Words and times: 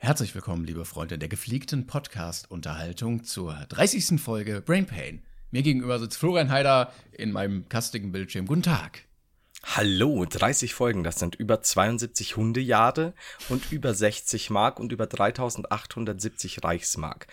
Herzlich 0.00 0.32
willkommen, 0.32 0.64
liebe 0.64 0.84
Freunde 0.84 1.18
der 1.18 1.28
gepflegten 1.28 1.88
Podcast-Unterhaltung 1.88 3.24
zur 3.24 3.54
30. 3.68 4.20
Folge 4.20 4.60
Brain 4.60 4.86
Pain. 4.86 5.24
Mir 5.50 5.62
gegenüber 5.62 5.98
sitzt 5.98 6.18
Florian 6.18 6.52
Heider 6.52 6.92
in 7.10 7.32
meinem 7.32 7.68
kastigen 7.68 8.12
Bildschirm. 8.12 8.46
Guten 8.46 8.62
Tag. 8.62 9.02
Hallo, 9.64 10.24
30 10.24 10.72
Folgen, 10.72 11.02
das 11.02 11.18
sind 11.18 11.34
über 11.34 11.62
72 11.62 12.36
Hundejahre 12.36 13.12
und 13.48 13.72
über 13.72 13.92
60 13.92 14.50
Mark 14.50 14.78
und 14.78 14.92
über 14.92 15.08
3870 15.08 16.62
Reichsmark. 16.62 17.26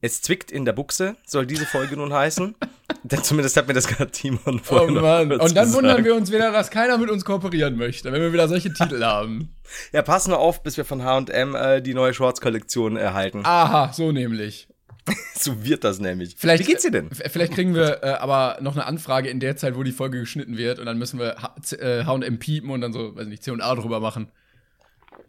Es 0.00 0.22
zwickt 0.22 0.52
in 0.52 0.64
der 0.64 0.72
Buchse, 0.72 1.16
soll 1.26 1.46
diese 1.46 1.66
Folge 1.66 1.96
nun 1.96 2.12
heißen. 2.12 2.54
Denn 3.02 3.22
zumindest 3.22 3.56
hat 3.56 3.66
mir 3.66 3.74
das 3.74 3.86
gerade 3.86 4.10
Timon 4.10 4.60
vorhin 4.60 4.96
Oh 4.96 5.00
Mann. 5.00 5.32
Und 5.32 5.56
dann 5.56 5.72
wundern 5.72 6.04
wir 6.04 6.14
uns 6.14 6.30
wieder, 6.30 6.52
dass 6.52 6.70
keiner 6.70 6.98
mit 6.98 7.10
uns 7.10 7.24
kooperieren 7.24 7.76
möchte, 7.76 8.12
wenn 8.12 8.20
wir 8.20 8.32
wieder 8.32 8.48
solche 8.48 8.72
Titel 8.72 9.02
haben. 9.02 9.54
Ja, 9.92 10.00
pass 10.00 10.26
nur 10.26 10.38
auf, 10.38 10.62
bis 10.62 10.78
wir 10.78 10.86
von 10.86 11.04
H&M 11.04 11.54
äh, 11.54 11.82
die 11.82 11.92
neue 11.92 12.14
Shorts-Kollektion 12.14 12.96
erhalten. 12.96 13.42
Aha, 13.44 13.92
so 13.92 14.12
nämlich. 14.12 14.66
So 15.34 15.62
wird 15.62 15.84
das 15.84 16.00
nämlich. 16.00 16.36
Vielleicht, 16.38 16.62
Wie 16.66 16.70
geht's 16.70 16.84
dir 16.84 16.90
denn? 16.90 17.10
Vielleicht 17.10 17.52
kriegen 17.52 17.74
wir 17.74 18.02
äh, 18.02 18.12
aber 18.12 18.56
noch 18.62 18.74
eine 18.74 18.86
Anfrage 18.86 19.28
in 19.28 19.40
der 19.40 19.56
Zeit, 19.56 19.76
wo 19.76 19.82
die 19.82 19.92
Folge 19.92 20.20
geschnitten 20.20 20.56
wird 20.56 20.78
und 20.78 20.86
dann 20.86 20.98
müssen 20.98 21.18
wir 21.18 21.36
H&M 21.36 22.38
piepen 22.38 22.70
und 22.70 22.80
dann 22.80 22.94
so, 22.94 23.14
weiß 23.14 23.26
nicht, 23.26 23.42
C&A 23.42 23.74
drüber 23.74 24.00
machen. 24.00 24.30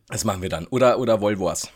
Das 0.08 0.23
machen 0.23 0.42
wir 0.42 0.50
dann. 0.50 0.66
Oder, 0.67 1.00
oder 1.00 1.20
Volvos. 1.20 1.70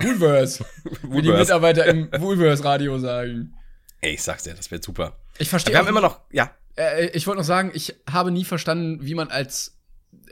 Woolverse. 0.00 0.64
wie 0.84 0.90
die 1.22 1.28
Woolworths. 1.28 1.40
Mitarbeiter 1.48 1.86
im 1.86 2.08
Woolverse-Radio 2.18 2.98
sagen. 2.98 3.54
Ey, 4.00 4.14
ich 4.14 4.22
sag's 4.22 4.42
dir, 4.44 4.54
das 4.54 4.70
wird 4.70 4.84
super. 4.84 5.16
Ich 5.38 5.48
verstehe 5.48 5.72
Wir 5.72 5.78
haben 5.78 5.88
immer 5.88 6.00
noch, 6.00 6.20
ja, 6.30 6.50
Äh, 6.76 7.06
ich 7.08 7.26
wollte 7.26 7.38
noch 7.40 7.46
sagen, 7.46 7.70
ich 7.74 7.94
habe 8.10 8.30
nie 8.30 8.44
verstanden, 8.44 8.98
wie 9.02 9.14
man 9.14 9.28
als 9.28 9.78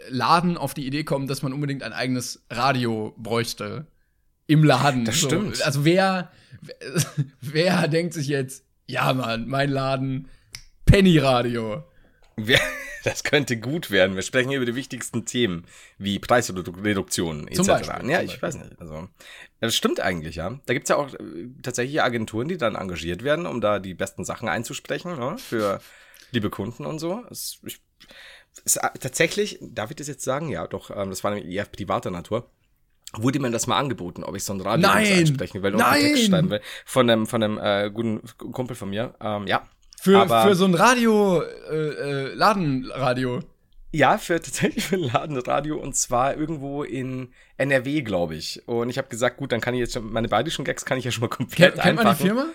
Laden 0.08 0.56
auf 0.56 0.74
die 0.74 0.86
Idee 0.86 1.04
kommt, 1.04 1.30
dass 1.30 1.42
man 1.42 1.52
unbedingt 1.52 1.82
ein 1.82 1.92
eigenes 1.92 2.44
Radio 2.50 3.14
bräuchte. 3.16 3.86
Im 4.46 4.64
Laden. 4.64 5.04
Das 5.04 5.20
So, 5.20 5.28
stimmt. 5.28 5.62
Also 5.62 5.84
wer, 5.84 6.30
wer 7.40 7.88
denkt 7.88 8.12
sich 8.14 8.26
jetzt, 8.26 8.64
ja 8.86 9.12
Mann, 9.12 9.46
mein 9.48 9.70
Laden, 9.70 10.28
Penny 10.84 11.18
Radio. 11.18 11.84
Wir, 12.36 12.58
das 13.04 13.24
könnte 13.24 13.56
gut 13.58 13.90
werden. 13.90 14.14
Wir 14.14 14.22
sprechen 14.22 14.50
hier 14.50 14.58
über 14.58 14.66
die 14.66 14.74
wichtigsten 14.74 15.24
Themen, 15.24 15.64
wie 15.98 16.18
Preisreduktionen 16.18 17.48
etc. 17.48 17.56
Zum 17.56 17.66
Beispiel, 17.66 18.10
ja, 18.10 18.22
ich 18.22 18.40
weiß 18.40 18.56
nicht. 18.56 18.80
Also, 18.80 19.08
das 19.60 19.74
stimmt 19.74 20.00
eigentlich, 20.00 20.36
ja. 20.36 20.58
Da 20.66 20.74
gibt's 20.74 20.90
ja 20.90 20.96
auch 20.96 21.12
äh, 21.14 21.48
tatsächlich 21.62 22.02
Agenturen, 22.02 22.48
die 22.48 22.58
dann 22.58 22.74
engagiert 22.74 23.24
werden, 23.24 23.46
um 23.46 23.60
da 23.60 23.78
die 23.78 23.94
besten 23.94 24.24
Sachen 24.24 24.48
einzusprechen, 24.48 25.18
ne, 25.18 25.36
für 25.38 25.80
liebe 26.32 26.50
Kunden 26.50 26.86
und 26.86 26.98
so. 26.98 27.24
Es, 27.30 27.60
ich, 27.64 27.80
es, 28.64 28.76
äh, 28.76 28.88
tatsächlich, 28.98 29.58
darf 29.60 29.90
ich 29.90 29.96
das 29.96 30.08
jetzt 30.08 30.24
sagen? 30.24 30.48
Ja, 30.48 30.66
doch, 30.66 30.90
ähm, 30.90 31.10
das 31.10 31.24
war 31.24 31.32
nämlich 31.32 31.52
eher 31.52 31.64
privater 31.64 32.10
Natur. 32.10 32.50
Wurde 33.14 33.40
mir 33.40 33.50
das 33.50 33.66
mal 33.66 33.78
angeboten, 33.78 34.24
ob 34.24 34.34
ich 34.36 34.44
so 34.44 34.54
ein 34.54 34.60
Radio 34.62 34.88
einsprechen 34.88 35.62
will 35.62 35.74
und 35.74 35.82
einen 35.82 36.02
Text 36.02 36.26
schreiben 36.26 36.48
will. 36.48 36.62
Von 36.86 37.10
einem, 37.10 37.26
von 37.26 37.42
einem 37.42 37.58
äh, 37.58 37.90
guten 37.90 38.22
Kumpel 38.38 38.74
von 38.74 38.88
mir. 38.88 39.14
Ähm, 39.20 39.46
ja. 39.46 39.68
Für, 40.02 40.18
Aber- 40.18 40.42
für 40.42 40.56
so 40.56 40.64
ein 40.64 40.74
Radio, 40.74 41.42
äh, 41.42 41.76
äh, 41.76 42.34
Ladenradio. 42.34 43.38
Ja, 43.92 44.18
für 44.18 44.40
tatsächlich 44.40 44.84
für 44.84 44.96
ein 44.96 45.02
Ladenradio 45.04 45.76
und 45.78 45.94
zwar 45.94 46.36
irgendwo 46.36 46.82
in 46.82 47.32
NRW, 47.56 48.02
glaube 48.02 48.34
ich. 48.34 48.66
Und 48.66 48.90
ich 48.90 48.98
habe 48.98 49.06
gesagt, 49.08 49.36
gut, 49.36 49.52
dann 49.52 49.60
kann 49.60 49.74
ich 49.74 49.80
jetzt 49.80 49.92
schon 49.92 50.10
meine 50.12 50.26
badischen 50.26 50.64
Gags 50.64 50.84
kann 50.84 50.98
ich 50.98 51.04
ja 51.04 51.12
schon 51.12 51.20
mal 51.20 51.28
komplett 51.28 51.74
Kennt, 51.74 51.82
kennt 51.84 51.96
man 51.96 52.06
die 52.06 52.10
einpacken. 52.10 52.26
Firma? 52.26 52.46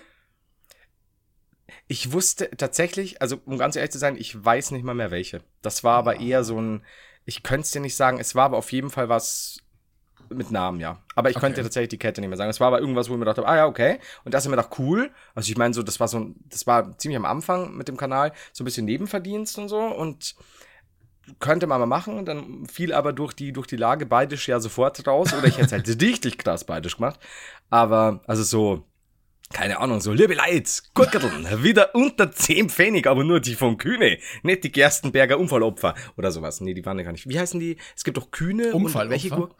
Ich 1.87 2.11
wusste 2.11 2.49
tatsächlich, 2.57 3.21
also 3.21 3.39
um 3.45 3.57
ganz 3.57 3.77
ehrlich 3.77 3.91
zu 3.91 3.97
sein, 3.97 4.17
ich 4.17 4.43
weiß 4.43 4.71
nicht 4.71 4.83
mal 4.83 4.93
mehr 4.93 5.11
welche. 5.11 5.39
Das 5.61 5.85
war 5.85 5.95
aber 5.97 6.19
eher 6.19 6.43
so 6.43 6.59
ein, 6.59 6.83
ich 7.23 7.43
könnte 7.43 7.61
es 7.63 7.71
dir 7.71 7.79
nicht 7.79 7.95
sagen. 7.95 8.19
Es 8.19 8.35
war 8.35 8.43
aber 8.43 8.57
auf 8.57 8.73
jeden 8.73 8.89
Fall 8.89 9.07
was 9.07 9.59
mit 10.29 10.51
Namen, 10.51 10.79
ja. 10.79 10.99
Aber 11.15 11.29
ich 11.29 11.35
Okay. 11.35 11.45
könnte 11.45 11.63
tatsächlich 11.63 11.89
die 11.89 11.97
Kette 11.97 12.21
nicht 12.21 12.29
mehr 12.29 12.37
sagen. 12.37 12.49
Es 12.49 12.59
war 12.59 12.67
aber 12.67 12.79
irgendwas, 12.79 13.09
wo 13.09 13.13
ich 13.13 13.19
mir 13.19 13.25
dachte, 13.25 13.45
ah 13.47 13.55
ja, 13.55 13.65
okay. 13.67 13.99
Und 14.23 14.33
das 14.33 14.45
ist 14.45 14.49
mir 14.49 14.57
doch 14.57 14.77
cool. 14.79 15.11
Also 15.35 15.49
ich 15.51 15.57
meine, 15.57 15.73
so, 15.73 15.83
das 15.83 15.99
war 15.99 16.07
so, 16.07 16.19
ein- 16.19 16.35
das 16.49 16.65
war 16.67 16.97
ziemlich 16.97 17.17
am 17.17 17.25
Anfang 17.25 17.75
mit 17.75 17.87
dem 17.87 17.97
Kanal, 17.97 18.31
so 18.53 18.63
ein 18.63 18.65
bisschen 18.65 18.85
Nebenverdienst 18.85 19.57
und 19.59 19.69
so 19.69 19.79
und 19.79 20.35
könnte 21.39 21.67
man 21.67 21.79
mal 21.81 21.85
machen, 21.87 22.25
dann 22.25 22.65
fiel 22.67 22.93
aber 22.93 23.11
durch 23.11 23.33
die, 23.33 23.51
durch 23.51 23.67
die 23.67 23.75
Lage 23.75 24.05
beidisch 24.05 24.47
ja 24.47 24.59
sofort 24.61 25.05
raus. 25.05 25.33
Oder 25.33 25.47
ich 25.47 25.57
hätte 25.57 25.65
es 25.65 25.71
halt 25.73 25.87
richtig 26.01 26.37
krass 26.37 26.63
beidisch 26.63 26.95
gemacht. 26.95 27.19
Aber, 27.69 28.21
also 28.27 28.43
so, 28.43 28.83
keine 29.51 29.79
Ahnung, 29.79 29.99
so, 30.01 30.13
liebe 30.13 30.33
Leid, 30.35 30.83
Gurkeln, 30.93 31.63
wieder 31.63 31.95
unter 31.95 32.31
10 32.31 32.69
Pfennig, 32.69 33.07
aber 33.07 33.23
nur 33.25 33.39
die 33.41 33.55
von 33.55 33.77
Kühne, 33.77 34.17
nicht 34.43 34.63
die 34.63 34.71
Gerstenberger 34.71 35.37
Unfallopfer 35.37 35.95
oder 36.17 36.31
sowas. 36.31 36.61
Nee, 36.61 36.73
die 36.73 36.85
waren 36.85 36.97
ja 36.97 37.03
gar 37.05 37.11
nicht. 37.13 37.27
Wie 37.27 37.39
heißen 37.39 37.59
die? 37.59 37.77
Es 37.95 38.03
gibt 38.05 38.17
doch 38.17 38.31
Kühne 38.31 38.73
und 38.73 38.85
Unfallopfer? 38.85 39.09
welche 39.11 39.29
Gurken? 39.29 39.55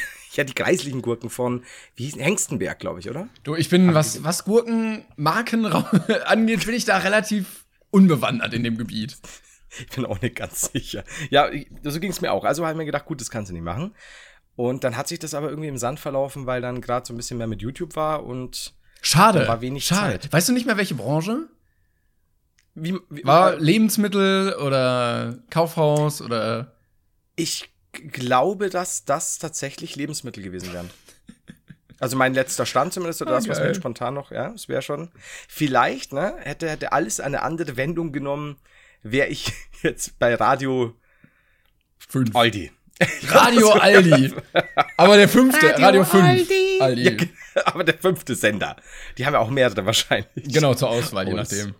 Ja, 0.34 0.44
die 0.44 0.54
kreislichen 0.54 1.02
Gurken 1.02 1.28
von, 1.28 1.62
wie 1.94 2.04
hieß 2.04 2.16
Hengstenberg, 2.16 2.78
glaube 2.78 3.00
ich, 3.00 3.10
oder? 3.10 3.28
Du, 3.42 3.54
ich 3.54 3.68
bin, 3.68 3.92
was, 3.92 4.24
was 4.24 4.44
Gurkenmarken 4.46 5.66
angeht, 6.24 6.64
bin 6.64 6.74
ich 6.74 6.86
da 6.86 6.96
relativ 6.96 7.66
unbewandert 7.90 8.54
in 8.54 8.64
dem 8.64 8.78
Gebiet. 8.78 9.18
Ich 9.78 9.94
bin 9.94 10.06
auch 10.06 10.22
nicht 10.22 10.36
ganz 10.36 10.72
sicher. 10.72 11.04
Ja, 11.28 11.50
so 11.82 12.00
ging 12.00 12.10
es 12.10 12.22
mir 12.22 12.32
auch. 12.32 12.44
Also 12.44 12.64
habe 12.64 12.72
ich 12.72 12.78
mir 12.78 12.86
gedacht, 12.86 13.04
gut, 13.04 13.20
das 13.20 13.30
kannst 13.30 13.50
du 13.50 13.52
nicht 13.52 13.62
machen. 13.62 13.94
Und 14.56 14.84
dann 14.84 14.96
hat 14.96 15.06
sich 15.06 15.18
das 15.18 15.34
aber 15.34 15.50
irgendwie 15.50 15.68
im 15.68 15.76
Sand 15.76 16.00
verlaufen, 16.00 16.46
weil 16.46 16.62
dann 16.62 16.80
gerade 16.80 17.06
so 17.06 17.12
ein 17.12 17.18
bisschen 17.18 17.36
mehr 17.36 17.46
mit 17.46 17.60
YouTube 17.60 17.94
war 17.94 18.24
und 18.24 18.72
Schade. 19.02 19.46
War 19.46 19.60
wenig 19.60 19.84
Schade. 19.84 20.18
Zeit. 20.20 20.32
Weißt 20.32 20.48
du 20.48 20.54
nicht 20.54 20.64
mehr, 20.64 20.78
welche 20.78 20.94
Branche? 20.94 21.46
wie, 22.74 22.98
wie 23.10 23.24
War 23.24 23.54
äh, 23.54 23.58
Lebensmittel 23.58 24.54
oder 24.54 25.38
Kaufhaus 25.50 26.22
oder. 26.22 26.74
ich 27.36 27.70
glaube, 27.92 28.70
dass 28.70 29.04
das 29.04 29.38
tatsächlich 29.38 29.96
Lebensmittel 29.96 30.42
gewesen 30.42 30.72
wären. 30.72 30.90
Also 32.00 32.16
mein 32.16 32.34
letzter 32.34 32.66
Stand 32.66 32.92
zumindest, 32.92 33.22
oder 33.22 33.32
Ah, 33.32 33.34
das, 33.36 33.48
was 33.48 33.60
mir 33.60 33.66
jetzt 33.68 33.76
spontan 33.76 34.14
noch, 34.14 34.32
ja, 34.32 34.52
es 34.52 34.68
wäre 34.68 34.82
schon. 34.82 35.10
Vielleicht, 35.48 36.12
ne, 36.12 36.34
hätte, 36.40 36.68
hätte 36.68 36.92
alles 36.92 37.20
eine 37.20 37.42
andere 37.42 37.76
Wendung 37.76 38.12
genommen, 38.12 38.56
wäre 39.02 39.28
ich 39.28 39.52
jetzt 39.82 40.18
bei 40.18 40.34
Radio 40.34 40.96
Fünf. 42.08 42.34
Aldi. 42.34 42.72
Radio 43.28 43.70
Aldi. 43.72 44.34
Aber 44.96 45.16
der 45.16 45.28
fünfte, 45.28 45.74
Radio, 45.80 46.04
5. 46.04 46.24
Aldi. 46.80 47.02
Ja, 47.04 47.10
ge- 47.12 47.28
aber 47.64 47.84
der 47.84 47.96
fünfte 47.98 48.34
Sender. 48.34 48.76
Die 49.16 49.24
haben 49.24 49.34
ja 49.34 49.40
auch 49.40 49.50
mehrere 49.50 49.86
wahrscheinlich. 49.86 50.26
Genau, 50.34 50.74
zur 50.74 50.90
Auswahl, 50.90 51.26
je 51.28 51.34
nachdem. 51.34 51.74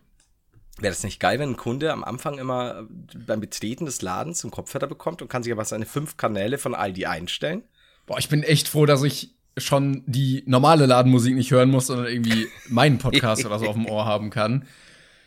Wäre 0.78 0.92
das 0.92 1.04
nicht 1.04 1.20
geil, 1.20 1.38
wenn 1.38 1.50
ein 1.50 1.56
Kunde 1.56 1.92
am 1.92 2.02
Anfang 2.02 2.38
immer 2.38 2.88
beim 3.26 3.40
Betreten 3.40 3.84
des 3.84 4.00
Ladens 4.02 4.42
einen 4.42 4.50
Kopfhörer 4.50 4.86
bekommt 4.86 5.22
und 5.22 5.28
kann 5.28 5.42
sich 5.42 5.52
aber 5.52 5.64
seine 5.64 5.86
fünf 5.86 6.16
Kanäle 6.16 6.58
von 6.58 6.74
Aldi 6.74 7.06
einstellen? 7.06 7.62
Boah, 8.06 8.18
ich 8.18 8.28
bin 8.28 8.42
echt 8.42 8.68
froh, 8.68 8.86
dass 8.86 9.02
ich 9.02 9.34
schon 9.58 10.02
die 10.06 10.42
normale 10.46 10.86
Ladenmusik 10.86 11.34
nicht 11.34 11.50
hören 11.50 11.70
muss, 11.70 11.88
sondern 11.88 12.06
irgendwie 12.06 12.48
meinen 12.68 12.98
Podcast 12.98 13.44
oder 13.44 13.58
so 13.58 13.66
auf 13.66 13.74
dem 13.74 13.86
Ohr 13.86 14.06
haben 14.06 14.30
kann. 14.30 14.66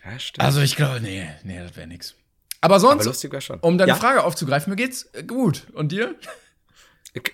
Ja, 0.03 0.19
stimmt. 0.19 0.43
Also 0.43 0.61
ich 0.61 0.75
glaube, 0.75 0.99
nee, 0.99 1.27
nee, 1.43 1.59
das 1.59 1.75
wäre 1.75 1.87
nix. 1.87 2.15
Aber 2.61 2.79
sonst, 2.79 3.07
aber 3.07 3.63
um 3.63 3.77
deine 3.77 3.89
Ja? 3.89 3.95
Frage 3.95 4.23
aufzugreifen, 4.23 4.71
mir 4.71 4.75
geht's 4.77 5.03
äh, 5.13 5.23
gut. 5.23 5.67
Und 5.73 5.91
dir? 5.91 6.15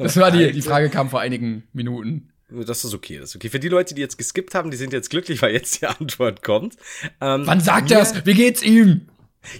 Das 0.00 0.16
war 0.16 0.30
die, 0.30 0.50
die 0.52 0.62
Frage 0.62 0.88
kam 0.88 1.10
vor 1.10 1.20
einigen 1.20 1.68
Minuten. 1.74 2.29
Das 2.66 2.84
ist 2.84 2.94
okay, 2.94 3.18
das 3.18 3.30
ist 3.30 3.36
okay. 3.36 3.48
Für 3.48 3.60
die 3.60 3.68
Leute, 3.68 3.94
die 3.94 4.00
jetzt 4.00 4.18
geskippt 4.18 4.54
haben, 4.54 4.70
die 4.70 4.76
sind 4.76 4.92
jetzt 4.92 5.10
glücklich, 5.10 5.40
weil 5.42 5.52
jetzt 5.52 5.80
die 5.80 5.86
Antwort 6.00 6.42
kommt. 6.42 6.76
Ähm, 7.20 7.42
Wann 7.46 7.60
sagt 7.60 7.90
das? 7.90 8.24
Wie 8.26 8.34
geht's 8.34 8.62
ihm? 8.62 9.08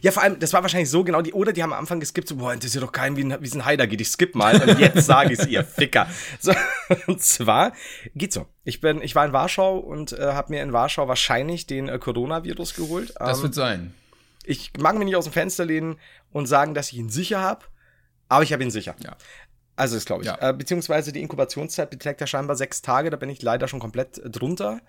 Ja, 0.03 0.11
vor 0.13 0.23
allem, 0.23 0.39
das 0.39 0.53
war 0.53 0.61
wahrscheinlich 0.61 0.91
so 0.91 1.05
genau 1.05 1.23
die, 1.23 1.33
oder 1.33 1.55
die 1.55 1.63
haben 1.63 1.73
am 1.73 1.79
Anfang 1.79 2.01
geskippt, 2.01 2.29
so, 2.29 2.37
boah, 2.37 2.53
interessiert 2.53 2.85
doch 2.85 2.93
keinen, 2.93 3.17
wie 3.17 3.25
ein, 3.25 3.41
wie 3.41 3.47
es 3.47 3.55
ein 3.55 3.65
Heider 3.65 3.87
geht, 3.87 4.01
ich 4.03 4.09
skipp 4.09 4.35
mal. 4.35 4.61
Und 4.61 4.79
jetzt 4.79 5.07
sage 5.07 5.33
ich's 5.33 5.47
ihr 5.47 5.65
Ficker. 5.65 6.07
So, 6.39 6.53
und 7.07 7.23
zwar, 7.23 7.73
geht 8.15 8.33
so. 8.33 8.47
Ich 8.65 8.83
bin, 8.83 9.01
ich 9.01 9.15
war 9.15 9.25
in 9.25 9.33
Warschau 9.33 9.79
und 9.79 10.13
äh, 10.13 10.33
habe 10.35 10.53
mir 10.53 10.63
in 10.63 10.75
Warschau 10.75 11.09
wahrscheinlich 11.09 11.67
den 11.67 11.89
äh, 11.89 11.99
Coronavirus 11.99 12.75
geholt. 12.75 13.15
Das 13.17 13.39
Ähm, 13.39 13.43
wird 13.45 13.55
sein. 13.55 13.95
ich 14.45 14.71
mag 14.79 14.97
mich 14.99 15.07
nicht 15.07 15.17
aus 15.17 15.25
dem 15.25 15.33
Fenster 15.33 15.65
lehnen 15.65 15.97
und 16.31 16.45
sagen, 16.47 16.75
dass 16.75 16.93
ich 16.93 16.99
ihn 16.99 17.09
sicher 17.09 17.41
habe, 17.41 17.65
aber 18.29 18.43
ich 18.43 18.53
habe 18.53 18.63
ihn 18.63 18.71
sicher. 18.71 18.95
Ja. 19.03 19.17
Also 19.81 19.97
das 19.97 20.05
glaube 20.05 20.23
ich. 20.25 20.27
Ja. 20.27 20.51
Äh, 20.51 20.53
beziehungsweise 20.53 21.11
die 21.11 21.23
Inkubationszeit 21.23 21.89
beträgt 21.89 22.21
ja 22.21 22.27
scheinbar 22.27 22.55
sechs 22.55 22.83
Tage, 22.83 23.09
da 23.09 23.17
bin 23.17 23.31
ich 23.31 23.41
leider 23.41 23.67
schon 23.67 23.81
komplett 23.81 24.19
äh, 24.19 24.29
drunter. 24.29 24.83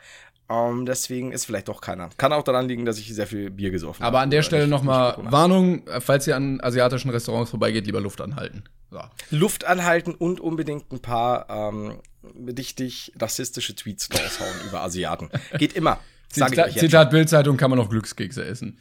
Ähm, 0.50 0.86
deswegen 0.86 1.32
ist 1.32 1.46
vielleicht 1.46 1.70
doch 1.70 1.80
keiner. 1.80 2.10
Kann 2.18 2.34
auch 2.34 2.44
daran 2.44 2.68
liegen, 2.68 2.84
dass 2.84 3.00
ich 3.00 3.14
sehr 3.16 3.26
viel 3.26 3.52
Bier 3.52 3.72
gesoffen 3.72 4.04
habe. 4.04 4.08
Aber 4.18 4.20
an 4.20 4.32
der 4.32 4.42
Stelle 4.42 4.68
nochmal. 4.68 5.16
Warnung, 5.18 5.88
äh, 5.88 6.02
falls 6.02 6.28
ihr 6.28 6.36
an 6.36 6.60
asiatischen 6.62 7.10
Restaurants 7.10 7.52
vorbeigeht, 7.52 7.86
lieber 7.86 8.02
Luft 8.02 8.20
anhalten. 8.20 8.66
So. 8.90 9.00
Luft 9.30 9.64
anhalten 9.64 10.14
und 10.14 10.42
unbedingt 10.42 10.92
ein 10.92 11.00
paar 11.00 11.50
ähm, 11.50 12.02
richtig 12.46 13.14
rassistische 13.18 13.74
Tweets 13.74 14.10
raushauen 14.14 14.56
über 14.68 14.82
Asiaten. 14.82 15.30
Geht 15.58 15.72
immer. 15.72 16.00
Sag 16.34 16.50
ich 16.50 16.56
Zita 16.56 16.64
euch 16.64 16.76
jetzt 16.76 16.82
Zitat 16.82 17.12
Bildzeitung 17.12 17.56
kann 17.56 17.70
man 17.70 17.80
noch 17.80 17.90
Glückskekse 17.90 18.44
essen. 18.44 18.78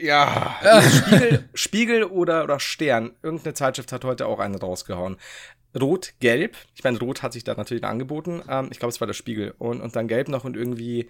Ja, 0.00 0.56
Spiegel, 0.82 1.48
Spiegel 1.54 2.04
oder, 2.04 2.44
oder 2.44 2.60
Stern. 2.60 3.12
Irgendeine 3.22 3.54
Zeitschrift 3.54 3.92
hat 3.92 4.04
heute 4.04 4.26
auch 4.26 4.38
eine 4.38 4.58
rausgehauen. 4.58 5.16
Rot, 5.80 6.12
Gelb. 6.20 6.56
Ich 6.74 6.84
meine, 6.84 6.98
Rot 6.98 7.22
hat 7.22 7.32
sich 7.32 7.44
da 7.44 7.54
natürlich 7.54 7.84
angeboten. 7.84 8.42
Ähm, 8.48 8.68
ich 8.70 8.78
glaube, 8.78 8.92
es 8.92 9.00
war 9.00 9.06
der 9.06 9.14
Spiegel. 9.14 9.54
Und, 9.58 9.80
und 9.80 9.96
dann 9.96 10.08
Gelb 10.08 10.28
noch 10.28 10.44
und 10.44 10.56
irgendwie. 10.56 11.08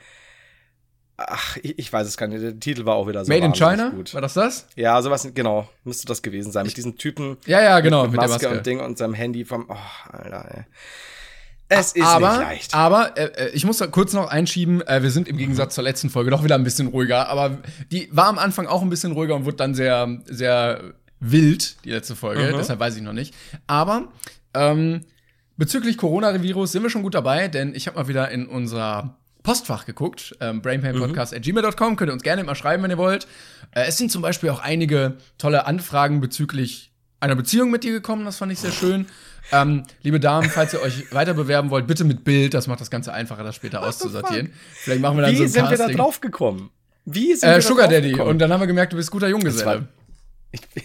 Ach, 1.17 1.57
ich, 1.63 1.79
ich 1.79 1.93
weiß 1.93 2.07
es 2.07 2.17
gar 2.17 2.27
nicht. 2.27 2.43
Der 2.43 2.59
Titel 2.59 2.85
war 2.85 2.95
auch 2.95 3.07
wieder 3.09 3.25
so. 3.25 3.33
Made 3.33 3.45
in 3.45 3.55
China? 3.55 3.91
Gut. 3.91 4.15
War 4.15 4.21
das 4.21 4.35
das? 4.35 4.69
Ja, 4.77 5.01
sowas, 5.03 5.29
genau. 5.35 5.69
Müsste 5.85 6.07
das 6.07 6.23
gewesen 6.23 6.53
sein. 6.53 6.65
Mit 6.65 6.77
diesen 6.77 6.97
Typen. 6.97 7.37
Ja, 7.47 7.61
ja, 7.61 7.81
genau, 7.81 8.05
Mit, 8.05 8.13
mit 8.13 8.23
der 8.23 8.29
Maske, 8.29 8.47
Maske. 8.47 8.59
und 8.59 8.67
Ding 8.67 8.81
und 8.81 8.99
seinem 8.99 9.15
Handy 9.15 9.45
vom. 9.45 9.67
Oh, 9.69 10.13
Alter, 10.13 10.49
ey. 10.55 10.65
Es 11.69 11.93
ist 11.93 12.03
aber, 12.05 12.31
nicht 12.33 12.41
leicht. 12.41 12.75
Aber 12.75 13.17
äh, 13.17 13.47
äh, 13.47 13.49
ich 13.51 13.65
muss 13.65 13.79
da 13.79 13.87
kurz 13.87 14.13
noch 14.13 14.29
einschieben, 14.29 14.83
äh, 14.87 15.03
wir 15.03 15.11
sind 15.11 15.27
im 15.27 15.39
Gegensatz 15.39 15.75
zur 15.75 15.85
letzten 15.85 16.11
Folge 16.11 16.31
doch 16.31 16.45
wieder 16.45 16.55
ein 16.57 16.65
bisschen 16.65 16.89
ruhiger, 16.89 17.29
aber 17.29 17.59
die 17.91 18.09
war 18.13 18.27
am 18.27 18.39
Anfang 18.39 18.67
auch 18.67 18.83
ein 18.83 18.91
bisschen 18.91 19.13
ruhiger 19.13 19.35
und 19.35 19.45
wurde 19.47 19.57
dann 19.57 19.75
sehr, 19.75 20.21
sehr 20.27 20.93
wild, 21.21 21.77
die 21.85 21.91
letzte 21.91 22.15
Folge, 22.15 22.43
Mhm. 22.53 22.57
deshalb 22.59 22.79
weiß 22.81 22.97
ich 22.97 23.03
noch 23.03 23.15
nicht. 23.15 23.35
Aber 23.67 24.09
ähm, 24.55 25.01
bezüglich 25.57 25.97
Coronavirus 25.97 26.73
sind 26.73 26.83
wir 26.83 26.91
schon 26.91 27.03
gut 27.03 27.15
dabei, 27.15 27.49
denn 27.49 27.75
ich 27.75 27.87
habe 27.87 27.97
mal 27.99 28.09
wieder 28.09 28.29
in 28.31 28.47
unser 28.47 29.17
Postfach 29.43 29.87
geguckt, 29.87 30.37
ähm, 30.41 30.61
brainpainpodcast.gmail.com, 30.63 31.97
könnt 31.97 32.11
ihr 32.11 32.13
uns 32.13 32.23
gerne 32.23 32.43
immer 32.43 32.55
schreiben, 32.55 32.83
wenn 32.83 32.91
ihr 32.91 32.99
wollt. 32.99 33.27
Äh, 33.73 33.87
es 33.87 33.97
sind 33.97 34.11
zum 34.11 34.23
Beispiel 34.23 34.51
auch 34.51 34.61
einige 34.61 35.15
tolle 35.39 35.67
Anfragen 35.67 36.21
bezüglich 36.21 36.93
einer 37.21 37.35
Beziehung 37.37 37.71
mit 37.71 37.85
dir 37.85 37.93
gekommen, 37.93 38.25
das 38.25 38.37
fand 38.39 38.53
ich 38.53 38.59
sehr 38.59 38.73
schön. 38.73 39.07
Ähm, 39.51 39.83
liebe 40.03 40.21
Damen, 40.21 40.49
falls 40.49 40.73
ihr 40.73 40.81
euch 40.83 41.13
weiter 41.13 41.35
bewerben 41.35 41.71
wollt, 41.71 41.87
bitte 41.87 42.05
mit 42.05 42.25
Bild, 42.25 42.55
das 42.55 42.67
macht 42.69 42.81
das 42.81 42.91
Ganze 42.91 43.13
einfacher, 43.13 43.43
das 43.43 43.57
später 43.57 43.83
auszusortieren. 43.83 44.53
Vielleicht 44.75 45.01
machen 45.01 45.17
wir 45.19 45.23
dann 45.23 45.33
Wie 45.33 45.37
so 45.37 45.43
ein 45.45 45.49
sind 45.49 45.65
wir 45.65 45.71
da 45.71 45.77
Casting. 45.79 45.97
drauf 45.97 46.21
gekommen? 46.21 46.71
Wie 47.05 47.35
sind 47.35 47.43
wir 47.49 47.53
Äh, 47.53 47.55
da 47.57 47.61
Sugar 47.63 47.89
Daddy. 47.89 48.11
gekommen? 48.13 48.31
Und 48.31 48.39
dann 48.39 48.53
haben 48.53 48.61
wir 48.61 48.67
gemerkt, 48.69 48.93
du 48.93 48.97
bist 48.97 49.11
guter 49.11 49.29
Junggeselle. 49.29 49.89
Ich, 50.53 50.61
ich 50.77 50.85